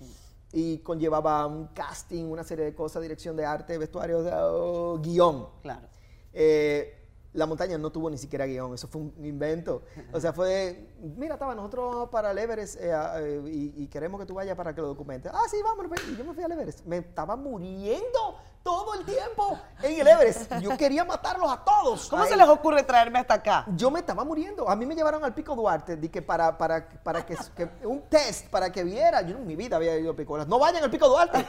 y 0.58 0.78
conllevaba 0.78 1.45
un 1.45 1.68
casting, 1.68 2.24
una 2.24 2.45
serie 2.45 2.64
de 2.64 2.74
cosas, 2.74 3.01
dirección 3.01 3.36
de 3.36 3.45
arte, 3.45 3.78
vestuario, 3.78 4.24
de- 4.24 4.32
oh, 4.34 4.97
guion. 5.03 5.49
Claro. 5.62 5.88
Eh, 6.32 7.05
la 7.36 7.46
montaña 7.46 7.78
no 7.78 7.92
tuvo 7.92 8.10
ni 8.10 8.18
siquiera 8.18 8.46
guion, 8.46 8.74
eso 8.74 8.88
fue 8.88 9.02
un 9.02 9.26
invento. 9.26 9.84
O 10.14 10.20
sea, 10.20 10.34
fue, 10.34 10.88
mira, 11.02 11.36
estaba, 11.36 11.54
nosotros 11.54 11.94
vamos 11.94 12.10
para 12.10 12.32
el 12.32 12.38
Everest 12.38 12.78
eh, 12.80 12.92
eh, 13.18 13.42
y, 13.46 13.84
y 13.84 13.88
queremos 13.88 14.20
que 14.20 14.26
tú 14.26 14.34
vayas 14.34 14.56
para 14.56 14.74
que 14.74 14.82
lo 14.82 14.88
documentes. 14.88 15.32
Ah, 15.34 15.44
sí, 15.50 15.58
vamos. 15.64 15.86
Y 16.12 16.16
yo 16.16 16.24
me 16.26 16.34
fui 16.34 16.44
al 16.44 16.52
Everest. 16.52 16.86
Me 16.86 16.98
estaba 16.98 17.36
muriendo 17.36 18.40
todo 18.64 18.96
el 18.96 19.06
tiempo 19.06 19.60
en 19.84 20.00
el 20.00 20.08
Everest. 20.08 20.52
Yo 20.60 20.76
quería 20.78 21.06
matarlos 21.06 21.52
a 21.52 21.64
todos. 21.64 22.10
¿Cómo 22.10 22.24
a 22.24 22.26
se 22.26 22.34
él. 22.34 22.40
les 22.40 22.48
ocurre 22.50 22.82
traerme 22.84 23.20
hasta 23.20 23.36
acá? 23.36 23.66
Yo 23.76 23.92
me 23.92 24.00
estaba 24.00 24.24
muriendo. 24.24 24.68
A 24.70 24.76
mí 24.76 24.86
me 24.86 24.96
llevaron 24.96 25.24
al 25.24 25.34
Pico 25.36 25.56
Duarte 25.56 25.98
di 25.98 26.10
que 26.10 26.22
para, 26.22 26.58
para, 26.58 26.88
para 27.04 27.26
que, 27.26 27.36
que- 27.56 27.70
un 27.86 28.02
test 28.10 28.48
para 28.50 28.72
que 28.72 28.84
viera. 28.84 29.22
Yo 29.22 29.38
en 29.38 29.46
mi 29.46 29.56
vida 29.56 29.76
había 29.76 29.98
ido 29.98 30.10
al 30.12 30.16
Pico 30.16 30.34
Duarte. 30.34 30.50
No 30.50 30.58
vayan 30.58 30.84
al 30.84 30.90
Pico 30.90 31.08
Duarte. 31.08 31.46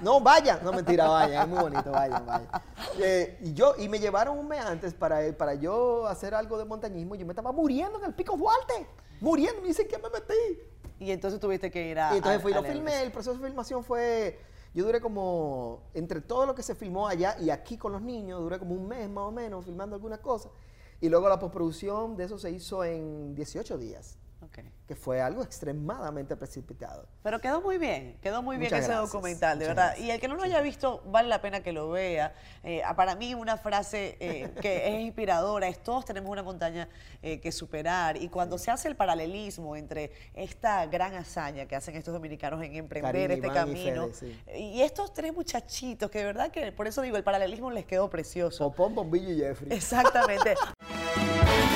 No 0.00 0.20
vayan. 0.20 0.60
No, 0.62 0.72
mentira, 0.72 1.08
vayan. 1.08 1.42
Es 1.42 1.48
muy 1.48 1.58
bonito, 1.62 1.90
vayan, 1.90 2.24
vayan. 2.26 2.48
Eh, 2.98 3.38
y, 3.42 3.54
yo, 3.54 3.74
y 3.78 3.88
me 3.88 3.98
llevaron 3.98 4.38
un 4.38 4.46
mes 4.48 4.64
antes 4.64 4.94
para, 4.94 5.20
para 5.36 5.54
yo 5.54 6.06
hacer 6.06 6.34
algo 6.34 6.58
de 6.58 6.64
montañismo. 6.64 7.14
y 7.14 7.18
Yo 7.18 7.26
me 7.26 7.32
estaba 7.32 7.52
muriendo 7.52 7.98
en 7.98 8.04
el 8.06 8.14
Pico 8.14 8.36
Duarte. 8.36 8.86
Muriendo. 9.20 9.60
Me 9.62 9.68
dicen 9.68 9.86
que 9.88 9.98
me 9.98 10.10
metí. 10.10 10.60
Y 10.98 11.10
entonces 11.10 11.40
tuviste 11.40 11.70
que 11.70 11.88
ir 11.88 11.98
a. 11.98 12.12
Y 12.14 12.18
entonces 12.18 12.38
a- 12.38 12.42
fui 12.42 12.52
y 12.52 12.54
lo 12.54 12.62
filmé. 12.62 13.02
El 13.02 13.12
proceso 13.12 13.36
de 13.38 13.46
filmación 13.46 13.82
fue. 13.84 14.38
Yo 14.74 14.84
duré 14.84 15.00
como. 15.00 15.82
Entre 15.94 16.20
todo 16.20 16.46
lo 16.46 16.54
que 16.54 16.62
se 16.62 16.74
filmó 16.74 17.06
allá 17.08 17.36
y 17.40 17.50
aquí 17.50 17.76
con 17.76 17.92
los 17.92 18.02
niños, 18.02 18.40
duré 18.40 18.58
como 18.58 18.74
un 18.74 18.86
mes 18.88 19.08
más 19.08 19.24
o 19.24 19.30
menos 19.32 19.64
filmando 19.64 19.96
algunas 19.96 20.20
cosas. 20.20 20.52
Y 21.00 21.08
luego 21.08 21.28
la 21.28 21.38
postproducción 21.38 22.16
de 22.16 22.24
eso 22.24 22.38
se 22.38 22.50
hizo 22.50 22.82
en 22.84 23.34
18 23.34 23.76
días, 23.78 24.16
Ok. 24.56 24.64
que 24.86 24.94
fue 24.94 25.20
algo 25.20 25.42
extremadamente 25.42 26.36
precipitado. 26.36 27.08
Pero 27.22 27.40
quedó 27.40 27.60
muy 27.60 27.78
bien, 27.78 28.18
quedó 28.22 28.42
muy 28.42 28.56
bien 28.56 28.68
Muchas 28.68 28.80
ese 28.84 28.92
gracias, 28.92 29.12
documental, 29.12 29.58
de 29.58 29.64
muchas 29.64 29.76
verdad. 29.76 29.86
gracias. 29.88 30.06
Y 30.06 30.10
el 30.10 30.20
que 30.20 30.28
no 30.28 30.34
lo 30.36 30.42
haya 30.42 30.60
visto, 30.60 31.02
vale 31.06 31.28
la 31.28 31.40
pena 31.40 31.62
que 31.62 31.72
lo 31.72 31.90
vea. 31.90 32.34
Eh, 32.62 32.82
para 32.94 33.14
mí, 33.16 33.34
una 33.34 33.56
frase 33.56 34.16
eh, 34.20 34.50
que 34.60 34.88
es 34.94 35.00
inspiradora 35.00 35.66
es: 35.68 35.82
todos 35.82 36.04
tenemos 36.04 36.30
una 36.30 36.42
montaña 36.42 36.88
eh, 37.22 37.40
que 37.40 37.50
superar. 37.50 38.16
Y 38.16 38.28
cuando 38.28 38.58
se 38.58 38.70
hace 38.70 38.88
el 38.88 38.94
paralelismo 38.96 39.74
entre 39.74 40.12
esta 40.34 40.86
gran 40.86 41.14
hazaña 41.14 41.66
que 41.66 41.74
hacen 41.76 41.96
estos 41.96 42.12
dominicanos 42.14 42.62
en 42.62 42.74
emprender 42.76 43.28
Karina, 43.28 43.34
este 43.34 43.46
Iván 43.46 43.56
y 43.56 43.72
camino 43.72 44.08
Fede, 44.12 44.34
sí. 44.46 44.60
y 44.60 44.82
estos 44.82 45.12
tres 45.12 45.32
muchachitos, 45.34 46.10
que 46.10 46.18
de 46.18 46.24
verdad 46.26 46.50
que 46.50 46.70
por 46.72 46.86
eso 46.86 47.02
digo, 47.02 47.16
el 47.16 47.24
paralelismo 47.24 47.70
les 47.70 47.86
quedó 47.86 48.08
precioso. 48.10 48.70
Popón, 48.70 48.94
Bombillo 48.94 49.30
y 49.30 49.38
Jeffrey. 49.38 49.72
Exactamente. 49.72 50.54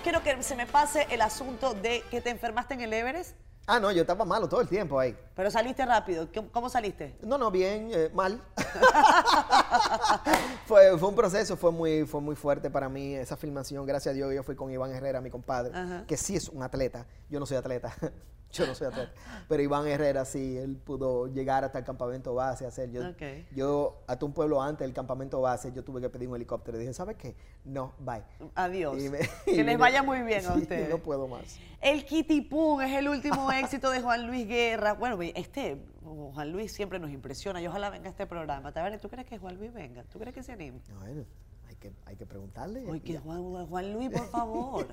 No 0.00 0.04
quiero 0.04 0.22
que 0.22 0.42
se 0.42 0.56
me 0.56 0.66
pase 0.66 1.06
el 1.10 1.20
asunto 1.20 1.74
de 1.74 2.02
que 2.10 2.22
te 2.22 2.30
enfermaste 2.30 2.72
en 2.72 2.80
el 2.80 2.90
Everest, 2.94 3.36
Ah, 3.66 3.78
no, 3.78 3.92
yo 3.92 4.00
estaba 4.00 4.24
malo 4.24 4.48
todo 4.48 4.62
el 4.62 4.66
tiempo 4.68 4.98
ahí. 4.98 5.14
pero 5.36 5.50
saliste 5.50 5.84
rápido. 5.84 6.26
¿Cómo- 6.34 6.50
¿Cómo 6.50 6.68
saliste? 6.70 7.18
No, 7.20 7.36
no, 7.36 7.50
bien, 7.50 7.90
eh, 7.92 8.10
mal. 8.14 8.42
fue, 10.66 10.96
fue 10.98 11.08
un 11.10 11.14
proceso, 11.14 11.54
fue 11.54 11.70
muy, 11.70 12.06
fue 12.06 12.22
muy 12.22 12.34
fuerte 12.34 12.70
para 12.70 12.88
mí 12.88 13.14
esa 13.14 13.36
filmación. 13.36 13.84
Gracias 13.84 14.12
a 14.12 14.16
Dios 14.16 14.32
yo 14.34 14.42
fui 14.42 14.56
con 14.56 14.70
Iván 14.70 14.90
Herrera, 14.92 15.20
mi 15.20 15.28
compadre, 15.30 15.72
Ajá. 15.78 16.04
que 16.06 16.16
sí 16.16 16.34
es 16.34 16.48
un 16.48 16.62
atleta. 16.62 17.06
Yo 17.28 17.38
no 17.38 17.44
soy 17.44 17.58
atleta. 17.58 17.92
yo 18.52 18.66
no 18.66 18.74
soy 18.74 18.88
atleta. 18.88 19.12
Pero 19.48 19.62
Iván 19.62 19.86
Herrera 19.86 20.24
sí, 20.24 20.56
él 20.58 20.76
pudo 20.76 21.26
llegar 21.26 21.64
hasta 21.64 21.78
el 21.78 21.84
campamento 21.84 22.34
base, 22.34 22.66
hacer. 22.66 22.90
Yo, 22.90 23.08
Ok. 23.08 23.22
yo 23.54 24.02
hasta 24.06 24.24
un 24.26 24.32
pueblo 24.32 24.60
antes 24.62 24.86
del 24.86 24.92
campamento 24.94 25.40
base, 25.40 25.72
yo 25.72 25.84
tuve 25.84 26.00
que 26.00 26.08
pedir 26.08 26.28
un 26.28 26.36
helicóptero. 26.36 26.78
Dije, 26.78 26.92
¿sabes 26.92 27.16
qué? 27.16 27.36
No, 27.64 27.92
bye. 27.98 28.22
Adiós. 28.54 28.96
Me- 28.96 29.18
que 29.44 29.52
les 29.56 29.64
me- 29.66 29.76
vaya 29.76 30.02
muy 30.02 30.22
bien 30.22 30.44
a 30.46 30.54
ustedes. 30.54 30.88
No 30.88 30.98
puedo 30.98 31.28
más. 31.28 31.58
El 31.80 32.04
Kitipún 32.04 32.82
es 32.82 32.92
el 32.96 33.08
último 33.08 33.50
éxito 33.52 33.90
de 33.90 34.00
Juan 34.00 34.26
Luis 34.26 34.46
Guerra. 34.46 34.94
Bueno, 34.94 35.18
este 35.22 35.78
Juan 36.02 36.50
Luis 36.52 36.72
siempre 36.72 36.98
nos 36.98 37.10
impresiona 37.10 37.60
y 37.62 37.66
ojalá 37.66 37.90
venga 37.90 38.08
a 38.08 38.10
este 38.10 38.26
programa. 38.26 38.72
¿tú 39.00 39.08
crees 39.08 39.26
que 39.26 39.38
Juan 39.38 39.56
Luis 39.56 39.72
venga? 39.72 40.02
¿Tú 40.04 40.18
crees 40.18 40.34
que 40.34 40.42
se 40.42 40.52
anime? 40.52 40.80
Bueno, 40.98 41.24
que, 41.80 41.92
hay 42.06 42.16
que 42.16 42.26
preguntarle. 42.26 42.84
Oye, 42.88 43.00
que 43.02 43.18
Juan, 43.18 43.66
Juan 43.66 43.92
Luis, 43.92 44.10
por 44.10 44.26
favor. 44.30 44.86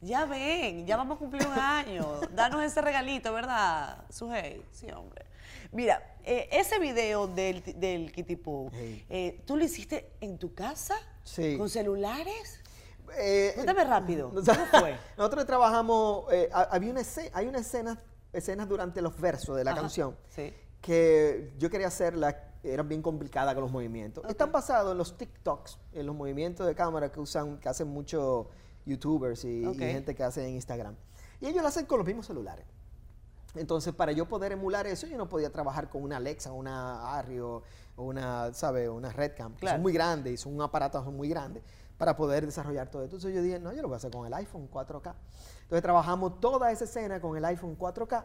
Ya 0.00 0.26
ven, 0.26 0.86
ya 0.86 0.96
vamos 0.96 1.16
a 1.16 1.18
cumplir 1.18 1.44
un 1.46 1.58
año. 1.58 2.20
Danos 2.32 2.62
ese 2.62 2.80
regalito, 2.80 3.32
¿verdad? 3.32 4.04
Sujei. 4.10 4.62
Sí, 4.70 4.88
hombre. 4.92 5.26
Mira, 5.72 6.16
eh, 6.24 6.48
ese 6.52 6.78
video 6.78 7.26
del, 7.26 7.62
del 7.80 8.12
Kitipú, 8.12 8.70
Sí. 8.72 9.04
eh, 9.10 9.42
¿tú 9.46 9.56
lo 9.56 9.64
hiciste 9.64 10.12
en 10.20 10.38
tu 10.38 10.54
casa? 10.54 10.94
Sí. 11.24 11.56
¿Con 11.58 11.68
celulares? 11.68 12.60
Eh, 13.18 13.52
Cuéntame 13.54 13.84
rápido, 13.84 14.30
¿cómo 14.34 14.42
fue? 14.80 14.96
Nosotros 15.16 15.46
trabajamos, 15.46 16.30
eh, 16.32 16.48
ha- 16.52 16.68
había 16.70 16.90
una 16.90 17.00
escena, 17.00 17.30
hay 17.32 17.46
una 17.46 17.58
escena, 17.58 18.00
escenas 18.32 18.68
durante 18.68 19.00
los 19.02 19.18
versos 19.18 19.56
de 19.56 19.64
la 19.64 19.72
Ajá, 19.72 19.80
canción 19.80 20.16
sí. 20.28 20.52
que 20.82 21.52
yo 21.58 21.70
quería 21.70 21.88
hacerlas, 21.88 22.36
eran 22.62 22.88
bien 22.88 23.02
complicadas 23.02 23.54
con 23.54 23.62
los 23.62 23.72
movimientos. 23.72 24.24
Están 24.28 24.52
basados 24.52 24.92
en 24.92 24.98
los 24.98 25.16
TikToks, 25.16 25.78
en 25.92 26.06
los 26.06 26.14
movimientos 26.14 26.66
de 26.66 26.74
cámara 26.74 27.10
que 27.10 27.20
usan, 27.20 27.58
que 27.58 27.68
hacen 27.68 27.88
muchos 27.88 28.46
YouTubers 28.86 29.44
y, 29.44 29.64
gente 29.74 30.14
que 30.14 30.24
hace 30.24 30.46
en 30.46 30.54
Instagram. 30.54 30.96
Y 31.40 31.46
ellos 31.46 31.62
lo 31.62 31.68
hacen 31.68 31.86
con 31.86 31.98
los 31.98 32.06
mismos 32.06 32.26
celulares. 32.26 32.66
Entonces, 33.54 33.94
para 33.94 34.12
yo 34.12 34.28
poder 34.28 34.52
emular 34.52 34.86
eso, 34.86 35.06
yo 35.06 35.16
no 35.16 35.28
podía 35.28 35.50
trabajar 35.50 35.88
con 35.88 36.02
una 36.02 36.18
Alexa, 36.18 36.52
una 36.52 37.16
Arri 37.16 37.40
o 37.40 37.62
o 37.98 38.04
una, 38.04 38.54
¿sabe? 38.54 38.88
Una 38.88 39.10
Redcam, 39.10 39.54
Claro. 39.56 39.76
son 39.76 39.82
muy 39.82 39.92
grandes 39.92 40.32
y 40.32 40.36
son 40.36 40.54
un 40.54 40.62
aparato 40.62 41.02
muy 41.10 41.28
grande 41.28 41.62
para 41.98 42.16
poder 42.16 42.46
desarrollar 42.46 42.88
todo 42.88 43.02
esto. 43.02 43.16
Entonces 43.16 43.36
yo 43.36 43.42
dije, 43.42 43.58
no, 43.58 43.72
yo 43.72 43.82
lo 43.82 43.88
voy 43.88 43.94
a 43.94 43.98
hacer 43.98 44.12
con 44.12 44.24
el 44.24 44.32
iPhone 44.34 44.70
4K. 44.70 45.14
Entonces 45.62 45.82
trabajamos 45.82 46.38
toda 46.40 46.70
esa 46.70 46.84
escena 46.84 47.20
con 47.20 47.36
el 47.36 47.44
iPhone 47.44 47.76
4K, 47.76 48.24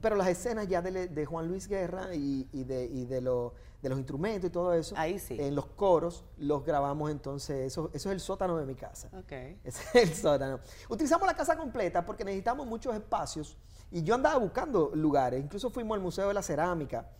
pero 0.00 0.16
las 0.16 0.28
escenas 0.28 0.66
ya 0.68 0.80
de, 0.82 1.08
de 1.08 1.26
Juan 1.26 1.48
Luis 1.48 1.68
Guerra 1.68 2.14
y, 2.14 2.48
y 2.52 2.64
de, 2.64 2.84
y 2.86 3.04
de, 3.04 3.20
lo- 3.20 3.54
de 3.82 3.88
los 3.90 3.98
instrumentos 3.98 4.48
y 4.48 4.52
todo 4.52 4.72
eso, 4.72 4.94
Ahí 4.96 5.18
sí. 5.18 5.36
en 5.38 5.54
los 5.54 5.66
coros, 5.66 6.24
los 6.38 6.64
grabamos 6.64 7.10
entonces, 7.10 7.66
eso, 7.66 7.90
eso 7.92 8.08
es 8.08 8.14
el 8.14 8.20
sótano 8.20 8.56
de 8.56 8.64
mi 8.66 8.74
casa. 8.74 9.08
Ok. 9.18 9.32
Ese 9.64 9.82
es 9.92 9.94
el 9.94 10.14
sótano. 10.14 10.60
Utilizamos 10.88 11.26
la 11.26 11.34
casa 11.34 11.56
completa 11.56 12.04
porque 12.04 12.24
necesitamos 12.24 12.66
muchos 12.66 12.94
espacios 12.94 13.56
y 13.90 14.02
yo 14.02 14.14
andaba 14.14 14.38
buscando 14.38 14.90
lugares. 14.94 15.42
Incluso 15.42 15.70
fuimos 15.70 15.96
al 15.96 16.02
Museo 16.02 16.28
de 16.28 16.34
la 16.34 16.42
Cerámica 16.42 17.10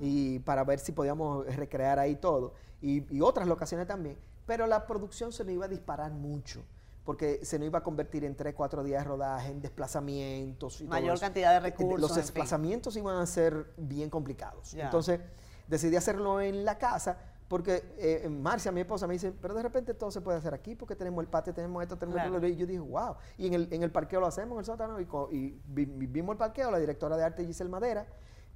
y 0.00 0.38
para 0.40 0.64
ver 0.64 0.78
si 0.80 0.92
podíamos 0.92 1.44
recrear 1.56 1.98
ahí 1.98 2.16
todo 2.16 2.54
y, 2.80 3.04
y 3.14 3.20
otras 3.20 3.46
locaciones 3.48 3.86
también. 3.86 4.16
Pero 4.46 4.66
la 4.66 4.86
producción 4.86 5.32
se 5.32 5.44
nos 5.44 5.52
iba 5.54 5.64
a 5.64 5.68
disparar 5.68 6.12
mucho 6.12 6.62
porque 7.04 7.44
se 7.44 7.58
nos 7.58 7.66
iba 7.66 7.78
a 7.80 7.82
convertir 7.82 8.24
en 8.24 8.34
3, 8.34 8.54
4 8.54 8.82
días 8.82 9.02
de 9.04 9.08
rodaje, 9.08 9.50
en 9.50 9.60
desplazamientos. 9.60 10.80
Y 10.80 10.84
todo 10.84 10.90
Mayor 10.90 11.20
cantidad 11.20 11.50
de 11.50 11.56
Eh, 11.68 11.70
recursos, 11.70 12.00
Los 12.00 12.10
en 12.12 12.14
fin. 12.16 12.22
desplazamientos 12.22 12.96
iban 12.96 13.16
a 13.18 13.26
ser 13.26 13.72
bien 13.76 14.08
complicados. 14.10 14.74
Entonces 14.74 15.20
decidí 15.68 15.96
hacerlo 15.96 16.40
en 16.40 16.64
la 16.64 16.78
casa 16.78 17.18
porque 17.48 17.84
eh, 17.98 18.26
Marcia, 18.30 18.72
mi 18.72 18.80
esposa, 18.80 19.06
me 19.06 19.12
dice, 19.12 19.30
pero 19.32 19.52
de 19.54 19.62
repente 19.62 19.92
todo 19.92 20.10
se 20.10 20.22
puede 20.22 20.38
hacer 20.38 20.54
aquí 20.54 20.74
porque 20.74 20.96
tenemos 20.96 21.22
el 21.22 21.28
patio, 21.28 21.52
tenemos 21.52 21.82
esto, 21.82 21.96
tenemos 21.96 22.16
Claro. 22.16 22.30
lo 22.30 22.36
otro". 22.38 22.48
Y 22.48 22.56
yo 22.56 22.66
dije, 22.66 22.80
wow. 22.80 23.16
Y 23.36 23.46
en 23.48 23.54
el, 23.54 23.68
en 23.70 23.82
el 23.82 23.92
parqueo 23.92 24.20
lo 24.20 24.26
hacemos, 24.26 24.54
en 24.56 24.58
el 24.60 24.64
sótano, 24.64 24.98
y, 24.98 25.60
vimos 25.68 26.32
el 26.32 26.38
parqueo, 26.38 26.70
la 26.70 26.78
directora 26.78 27.16
de 27.18 27.24
arte 27.24 27.44
Giselle 27.44 27.70
Madera 27.70 28.06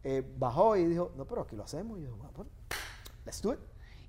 eh, 0.03 0.25
bajó 0.39 0.75
y 0.77 0.87
dijo, 0.87 1.13
no, 1.17 1.27
pero 1.27 1.43
aquí 1.43 1.55
lo 1.55 1.65
hacemos. 1.65 1.99
Y 1.99 2.05
yo, 2.05 2.17
"Bueno, 2.17 2.31
pues, 2.33 2.49
let's 3.27 3.43
do 3.43 3.53
it. 3.53 3.59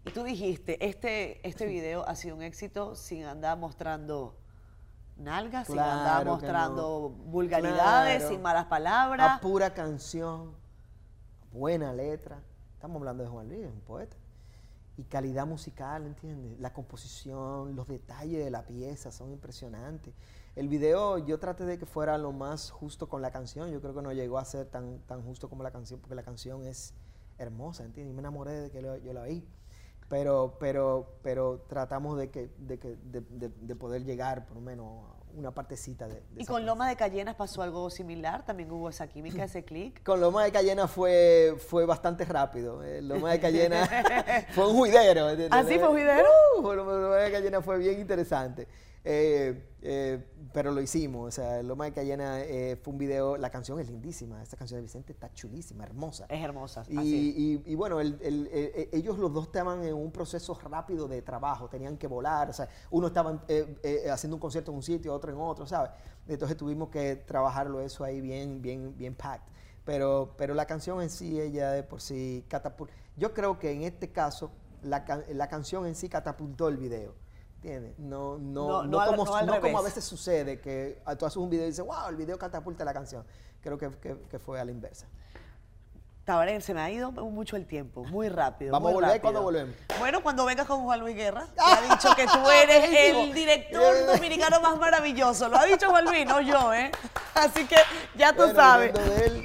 Y 0.05 0.11
tú 0.11 0.23
dijiste, 0.23 0.83
este, 0.85 1.45
este 1.47 1.65
video 1.65 2.07
ha 2.07 2.15
sido 2.15 2.35
un 2.35 2.41
éxito 2.41 2.95
sin 2.95 3.25
andar 3.25 3.57
mostrando 3.57 4.37
nalgas, 5.17 5.67
sin 5.67 5.77
andar 5.79 6.25
mostrando 6.25 6.81
no. 7.15 7.31
vulgaridades, 7.31 8.17
Claro. 8.19 8.29
sin 8.33 8.41
malas 8.41 8.65
palabras. 8.65 9.37
A 9.37 9.41
pura 9.41 9.73
canción, 9.73 10.55
buena 11.51 11.93
letra. 11.93 12.41
Estamos 12.73 12.97
hablando 12.97 13.23
de 13.23 13.29
Juan 13.29 13.49
Luis, 13.49 13.65
un 13.65 13.81
poeta. 13.81 14.15
Y 14.97 15.03
calidad 15.03 15.45
musical, 15.45 16.05
¿entiendes? 16.05 16.59
La 16.59 16.73
composición, 16.73 17.75
los 17.75 17.87
detalles 17.87 18.43
de 18.43 18.49
la 18.51 18.63
pieza 18.65 19.11
son 19.11 19.31
impresionantes. 19.31 20.13
El 20.55 20.67
video 20.67 21.17
yo 21.19 21.39
traté 21.39 21.65
de 21.65 21.77
que 21.77 21.85
fuera 21.85 22.17
lo 22.17 22.31
más 22.33 22.69
justo 22.71 23.07
con 23.07 23.21
la 23.21 23.31
canción. 23.31 23.69
Yo 23.71 23.79
creo 23.81 23.93
que 23.93 24.01
no 24.01 24.11
llegó 24.11 24.39
a 24.39 24.45
ser 24.45 24.65
tan, 24.65 24.99
tan 25.07 25.21
justo 25.23 25.49
como 25.49 25.63
la 25.63 25.71
canción, 25.71 25.99
porque 26.01 26.15
la 26.15 26.23
canción 26.23 26.65
es 26.65 26.93
hermosa, 27.37 27.83
¿entiendes? 27.85 28.11
Y 28.11 28.15
me 28.15 28.19
enamoré 28.21 28.51
de 28.53 28.71
que 28.71 28.81
lo- 28.81 28.97
yo 28.97 29.13
la 29.13 29.21
oí. 29.21 29.47
Pero, 30.09 30.57
pero, 30.59 31.19
pero 31.21 31.65
tratamos 31.69 32.17
de, 32.17 32.29
que, 32.29 32.49
de, 32.57 32.79
que, 32.79 32.95
de, 33.03 33.21
de- 33.29 33.49
de 33.61 33.75
poder 33.75 34.03
llegar 34.03 34.45
por 34.47 34.55
lo 34.55 34.61
menos 34.61 35.05
a 35.05 35.37
una 35.37 35.51
partecita 35.51 36.07
de, 36.07 36.15
de 36.15 36.41
Y 36.41 36.45
con. 36.45 36.65
Loma 36.65 36.89
de 36.89 36.95
Cayenas 36.95 37.35
pasó 37.35 37.61
algo 37.61 37.89
similar, 37.91 38.43
también 38.43 38.71
hubo 38.71 38.89
esa 38.89 39.07
química, 39.07 39.43
ese 39.43 39.63
clic. 39.63 40.01
Con 40.03 40.19
Loma 40.19 40.43
de 40.43 40.51
Cayena 40.51 40.87
fue, 40.87 41.55
fue 41.67 41.85
bastante 41.85 42.25
rápido. 42.25 42.83
Eh, 42.83 43.03
Loma 43.03 43.31
de 43.31 43.39
Cayena 43.39 43.87
fue 44.55 44.67
un 44.67 44.75
juidero. 44.75 45.29
¿entiendes? 45.29 45.59
¿Ah, 45.59 45.63
fue 45.63 45.77
un 45.77 45.85
juidero? 45.89 46.27
Uh, 46.57 46.73
Loma 46.73 47.15
de 47.17 47.31
Cayena 47.31 47.61
fue 47.61 47.77
bien 47.77 47.99
interesante. 47.99 48.67
Eh, 49.11 49.65
eh, 49.81 50.23
pero 50.53 50.71
lo 50.71 50.81
hicimos. 50.81 51.27
O 51.27 51.31
sea, 51.31 51.63
Loma 51.63 51.85
de 51.85 51.93
Cayena 51.93 52.41
eh, 52.41 52.75
fue 52.79 52.91
un 52.93 52.99
video. 52.99 53.37
La 53.37 53.49
canción 53.49 53.79
es 53.79 53.87
lindísima. 53.89 54.41
Esta 54.43 54.55
canción 54.55 54.77
de 54.77 54.83
Vicente 54.83 55.13
está 55.13 55.33
chulísima, 55.33 55.83
hermosa. 55.83 56.27
Es 56.29 56.43
hermosa. 56.43 56.83
Y, 56.87 56.97
así. 56.97 57.33
y- 57.65 57.71
y 57.71 57.75
bueno, 57.75 57.99
el- 57.99 58.19
el- 58.21 58.47
el- 58.53 58.71
eh, 58.75 58.89
ellos 58.93 59.17
los 59.17 59.33
dos 59.33 59.45
estaban 59.47 59.83
en 59.83 59.95
un 59.95 60.11
proceso 60.11 60.53
rápido 60.63 61.07
de 61.07 61.23
trabajo, 61.23 61.67
tenían 61.69 61.97
que 61.97 62.05
volar, 62.05 62.49
o 62.51 62.53
sea, 62.53 62.69
uno 62.91 63.07
estaba 63.07 63.43
eh, 63.47 64.07
haciendo 64.11 64.35
un 64.35 64.39
concierto 64.41 64.69
en 64.71 64.77
un 64.77 64.83
sitio, 64.83 65.11
otro 65.13 65.31
en 65.31 65.39
otro, 65.39 65.65
¿sabes? 65.65 65.89
Entonces 66.27 66.55
tuvimos 66.55 66.89
que 66.89 67.15
trabajarlo 67.15 67.81
eso 67.81 68.03
ahí 68.03 68.21
bien, 68.21 68.61
bien, 68.61 68.95
bien 68.95 69.15
packed. 69.15 69.47
Pero, 69.85 70.35
pero 70.37 70.53
la 70.53 70.65
canción 70.67 71.01
en 71.01 71.09
sí, 71.09 71.39
ella 71.41 71.71
de 71.71 71.81
por 71.81 71.99
sí 71.99 72.45
catapulta. 72.47 72.93
Yo 73.17 73.33
creo 73.33 73.57
que 73.57 73.71
en 73.71 73.81
este 73.81 74.11
caso, 74.11 74.51
la 74.83 75.47
canción 75.49 75.87
en 75.87 75.95
sí 75.95 76.09
catapultó 76.09 76.67
el 76.67 76.77
video. 76.77 77.15
¿Entiendes? 77.61 77.99
No, 77.99 78.37
no, 78.37 78.67
No, 78.67 78.83
no, 78.83 78.83
no 78.85 78.99
al- 79.01 79.09
como, 79.09 79.25
no 79.25 79.35
al 79.35 79.59
como 79.59 79.79
a 79.79 79.81
veces 79.81 80.05
sucede, 80.05 80.61
que 80.61 81.01
tú 81.17 81.25
haces 81.25 81.35
un 81.37 81.49
video 81.49 81.65
y 81.65 81.69
dices, 81.69 81.85
wow, 81.85 82.07
el 82.09 82.15
video 82.15 82.37
catapulta 82.37 82.85
la 82.85 82.93
canción. 82.93 83.25
Creo 83.61 83.77
que, 83.77 83.89
que- 83.99 84.17
que 84.29 84.39
fue 84.39 84.59
a 84.61 84.63
la 84.65 84.71
inversa. 84.71 85.07
Tabaré, 86.29 86.61
se 86.61 86.75
me 86.75 86.81
ha 86.81 86.91
ido 86.91 87.11
mucho 87.11 87.55
el 87.55 87.65
tiempo, 87.65 88.03
muy 88.03 88.29
rápido. 88.29 88.71
Vamos 88.71 88.91
muy 88.91 88.91
a 88.91 88.93
volver, 88.97 89.09
rápido. 89.09 89.21
¿cuándo 89.23 89.41
volvemos? 89.41 89.75
Bueno, 89.97 90.21
cuando 90.21 90.45
vengas 90.45 90.67
con 90.67 90.83
Juan 90.83 90.99
Luis 90.99 91.15
Guerra, 91.15 91.47
te 91.55 91.61
ha 91.65 91.81
dicho 91.81 92.15
que 92.15 92.27
tú 92.27 92.47
eres 92.51 93.15
el 93.15 93.33
director 93.33 94.05
dominicano 94.05 94.61
más 94.61 94.77
maravilloso. 94.77 95.49
Lo 95.49 95.57
ha 95.57 95.65
dicho 95.65 95.89
Juan 95.89 96.05
Luis, 96.05 96.27
no 96.27 96.39
yo, 96.39 96.71
¿eh? 96.71 96.91
Así 97.33 97.65
que 97.65 97.77
ya 98.15 98.31
tú 98.31 98.43
Bueno, 98.43 98.53
sabes. 98.53 98.93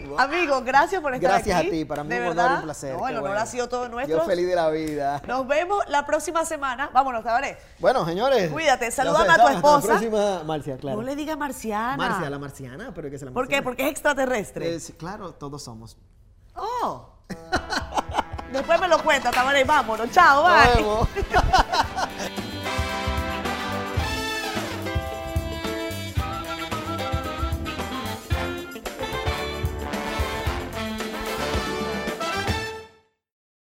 wow. 0.09 0.21
Amigo, 0.21 0.61
gracias 0.61 1.01
por 1.01 1.15
estar 1.15 1.31
Gracias 1.31 1.59
aquí. 1.59 1.69
a 1.69 1.71
ti, 1.71 1.85
para 1.87 2.05
mí 2.05 2.15
un 2.17 2.27
honor 2.39 2.51
y 2.51 2.55
un 2.57 2.63
placer. 2.65 2.93
No, 2.99 3.09
el 3.09 3.15
honor 3.17 3.29
bueno. 3.31 3.41
ha 3.41 3.47
sido 3.47 3.67
todo 3.67 3.89
nuestro. 3.89 4.19
Yo 4.19 4.25
feliz 4.27 4.47
de 4.47 4.55
la 4.55 4.69
vida. 4.69 5.23
Nos 5.27 5.47
vemos 5.47 5.83
la 5.89 6.05
próxima 6.05 6.45
semana. 6.45 6.91
Vámonos, 6.93 7.25
Tabaré. 7.25 7.57
Bueno, 7.79 8.05
señores. 8.05 8.53
Cuídate, 8.53 8.91
salúdame 8.91 9.25
se 9.25 9.31
a 9.31 9.35
tu 9.37 9.41
hasta 9.41 9.51
la 9.53 9.57
esposa. 9.57 9.87
próxima, 9.87 10.45
Marcia, 10.45 10.77
claro. 10.77 10.99
No 10.99 11.03
le 11.03 11.17
diga 11.17 11.35
marciana. 11.35 11.97
Marcia, 11.97 12.29
la 12.29 12.39
marciana, 12.39 12.93
pero 12.95 13.09
que 13.09 13.17
es 13.17 13.23
la 13.23 13.31
¿Por 13.31 13.45
qué? 13.49 13.55
marciana. 13.55 13.65
Porque 13.65 13.85
es 13.85 13.91
extraterrestre. 13.91 14.79
Claro, 14.99 15.33
todos 15.33 15.63
somos. 15.63 15.97
Oh. 16.57 17.07
Después 18.53 18.81
me 18.81 18.89
lo 18.89 19.03
cuenta, 19.03 19.31
Tamara, 19.31 19.63
vámonos. 19.65 20.11
Chao, 20.13 20.45
bye. 20.45 20.83
Nos. 20.83 21.09